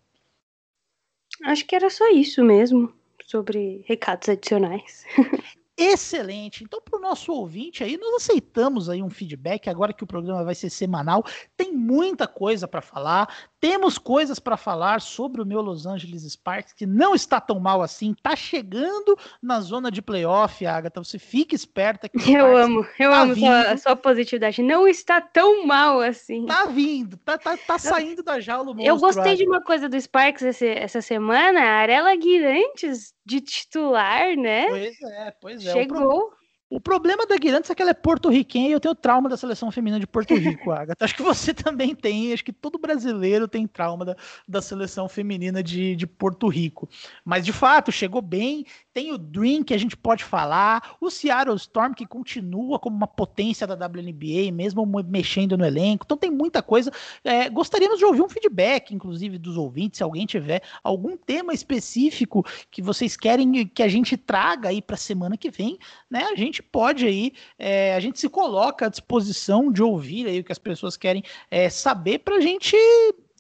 Acho 1.43 1.66
que 1.66 1.76
era 1.76 1.89
só 1.89 2.10
isso 2.10 2.43
mesmo, 2.43 2.93
sobre 3.26 3.84
recados 3.88 4.30
adicionais. 4.30 5.06
excelente. 5.92 6.64
Então, 6.64 6.82
para 6.82 6.98
o 6.98 7.02
nosso 7.02 7.32
ouvinte 7.32 7.84
aí, 7.84 7.98
nós 7.98 8.24
aceitamos 8.24 8.90
aí 8.90 9.02
um 9.02 9.10
feedback 9.10 9.70
agora 9.70 9.94
que 9.94 10.04
o 10.04 10.08
programa 10.08 10.44
vai 10.44 10.56
ser 10.56 10.70
semanal. 10.70 11.24
Tem 11.56 11.74
muita 11.74 12.28
coisa 12.28 12.68
para 12.68 12.82
falar. 12.82 13.28
Temos 13.60 13.98
coisas 13.98 14.40
para 14.40 14.58
falar 14.58 15.00
sobre 15.00 15.42
o 15.42 15.46
meu 15.46 15.62
Los 15.62 15.86
Angeles 15.86 16.24
Sparks, 16.24 16.74
que 16.74 16.86
não 16.86 17.16
está 17.16 17.40
tão 17.40 17.60
mal 17.60 17.82
assim, 17.82 18.14
tá 18.22 18.36
chegando 18.36 19.18
na 19.42 19.62
zona 19.62 19.90
de 19.90 20.02
playoff, 20.02 20.66
Agatha. 20.66 21.02
Você 21.02 21.18
fica 21.18 21.56
esperta 21.56 22.10
que 22.10 22.34
Eu 22.34 22.58
amo, 22.58 22.86
eu 23.00 23.10
tá 23.10 23.22
amo 23.22 23.36
sua, 23.36 23.78
sua, 23.78 23.96
positividade. 23.96 24.62
Não 24.62 24.88
está 24.88 25.22
tão 25.22 25.66
mal 25.66 26.02
assim. 26.02 26.46
Tá 26.46 26.66
vindo, 26.66 27.16
tá, 27.18 27.38
tá, 27.38 27.56
tá 27.56 27.78
saindo 27.78 28.22
da 28.22 28.40
jaula. 28.40 28.76
eu 28.80 28.98
gostei 28.98 29.36
de 29.36 29.46
uma 29.46 29.62
coisa 29.62 29.88
do 29.88 30.00
Sparks 30.00 30.44
esse, 30.44 30.68
essa 30.68 31.02
semana, 31.02 31.62
a 31.62 31.80
Arela 31.80 32.14
Guirantes 32.16 33.14
de 33.26 33.40
titular, 33.40 34.36
né? 34.36 34.68
Pois 34.68 35.02
é, 35.02 35.34
pois 35.40 35.66
é. 35.66 35.73
Chegou. 35.74 36.34
O 36.74 36.82
problema 36.82 37.28
da 37.28 37.38
Guirantes 37.38 37.70
é 37.70 37.76
que 37.76 37.84
ela 37.84 37.92
é 37.92 37.94
porto-riquenha 37.94 38.70
e 38.70 38.72
eu 38.72 38.80
tenho 38.80 38.96
trauma 38.96 39.30
da 39.30 39.38
seleção 39.38 39.70
feminina 39.70 40.00
de 40.00 40.08
Porto 40.08 40.34
Rico, 40.34 40.72
Agatha. 40.74 41.06
Acho 41.06 41.14
que 41.14 41.22
você 41.22 41.54
também 41.54 41.94
tem, 41.94 42.34
acho 42.34 42.44
que 42.44 42.52
todo 42.52 42.80
brasileiro 42.80 43.48
tem 43.48 43.68
trauma 43.68 44.04
da, 44.04 44.16
da 44.48 44.60
seleção 44.60 45.08
feminina 45.08 45.62
de, 45.62 45.96
de 45.96 46.08
Porto 46.08 46.48
Rico. 46.48 46.90
Mas, 47.24 47.46
de 47.46 47.54
fato, 47.54 47.92
chegou 47.92 48.24
bem, 48.24 48.66
tem 48.92 49.12
o 49.12 49.20
Dream 49.20 49.64
que 49.64 49.76
a 49.76 49.78
gente 49.78 49.96
pode 49.96 50.24
falar, 50.24 50.96
o 51.00 51.12
Seattle 51.12 51.56
Storm 51.58 51.94
que 51.94 52.08
continua 52.08 52.80
como 52.80 52.98
uma 52.98 53.06
potência 53.06 53.68
da 53.68 53.76
WNBA, 53.76 54.52
mesmo 54.52 54.84
mexendo 55.08 55.56
no 55.56 55.64
elenco. 55.64 56.06
Então 56.06 56.18
tem 56.18 56.32
muita 56.32 56.64
coisa. 56.64 56.92
É, 57.24 57.52
gostaríamos 57.52 58.00
de 58.00 58.06
ouvir 58.06 58.24
um 58.24 58.30
feedback, 58.30 58.96
inclusive, 58.96 59.38
dos 59.38 59.58
ouvintes, 59.58 60.00
se 60.00 60.04
alguém 60.04 60.26
tiver 60.26 60.64
algum 60.84 61.16
tema 61.16 61.54
específico 61.54 62.44
que 62.72 62.82
vocês 62.82 63.16
querem 63.16 63.68
que 63.68 63.84
a 63.84 63.88
gente 63.88 64.18
traga 64.18 64.70
aí 64.70 64.82
para 64.82 64.96
a 64.96 64.98
semana 64.98 65.38
que 65.38 65.52
vem, 65.52 65.78
né? 66.10 66.24
A 66.24 66.36
gente 66.36 66.62
pode 66.64 67.05
aí, 67.05 67.34
é, 67.57 67.93
a 67.95 67.99
gente 67.99 68.20
se 68.20 68.30
coloca 68.30 68.86
à 68.86 68.89
disposição 68.89 69.72
de 69.72 69.84
ouvir 69.84 70.28
aí 70.28 70.39
o 70.39 70.43
que 70.43 70.51
as 70.51 70.59
pessoas 70.59 70.97
querem 70.97 71.24
é, 71.51 71.70
saber 71.70 72.20
para 72.20 72.38
a 72.38 72.41
gente 72.41 72.76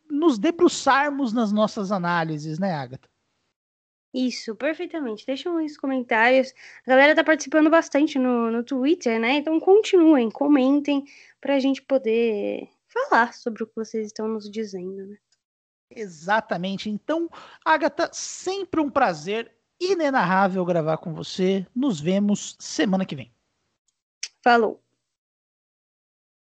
nos 0.09 0.37
debruçarmos 0.37 1.33
nas 1.33 1.51
nossas 1.51 1.91
análises, 1.91 2.59
né, 2.59 2.73
Agatha? 2.73 3.09
Isso, 4.13 4.55
perfeitamente. 4.55 5.25
Deixam 5.25 5.59
nos 5.59 5.75
comentários. 5.75 6.53
A 6.85 6.91
galera 6.91 7.15
tá 7.15 7.23
participando 7.23 7.69
bastante 7.69 8.19
no, 8.19 8.51
no 8.51 8.63
Twitter, 8.63 9.19
né? 9.19 9.37
Então 9.37 9.59
continuem, 9.59 10.29
comentem 10.29 11.03
para 11.41 11.55
a 11.55 11.59
gente 11.59 11.81
poder 11.81 12.69
falar 12.85 13.33
sobre 13.33 13.63
o 13.63 13.67
que 13.67 13.75
vocês 13.75 14.07
estão 14.07 14.27
nos 14.27 14.49
dizendo, 14.49 15.07
né? 15.07 15.17
Exatamente. 15.89 16.89
Então, 16.89 17.27
Agatha, 17.65 18.09
sempre 18.13 18.79
um 18.79 18.89
prazer 18.89 19.51
inenarrável 19.79 20.63
gravar 20.65 20.97
com 20.97 21.13
você. 21.13 21.65
Nos 21.75 21.99
vemos 21.99 22.55
semana 22.59 23.05
que 23.05 23.15
vem. 23.15 23.33
Falou. 24.43 24.82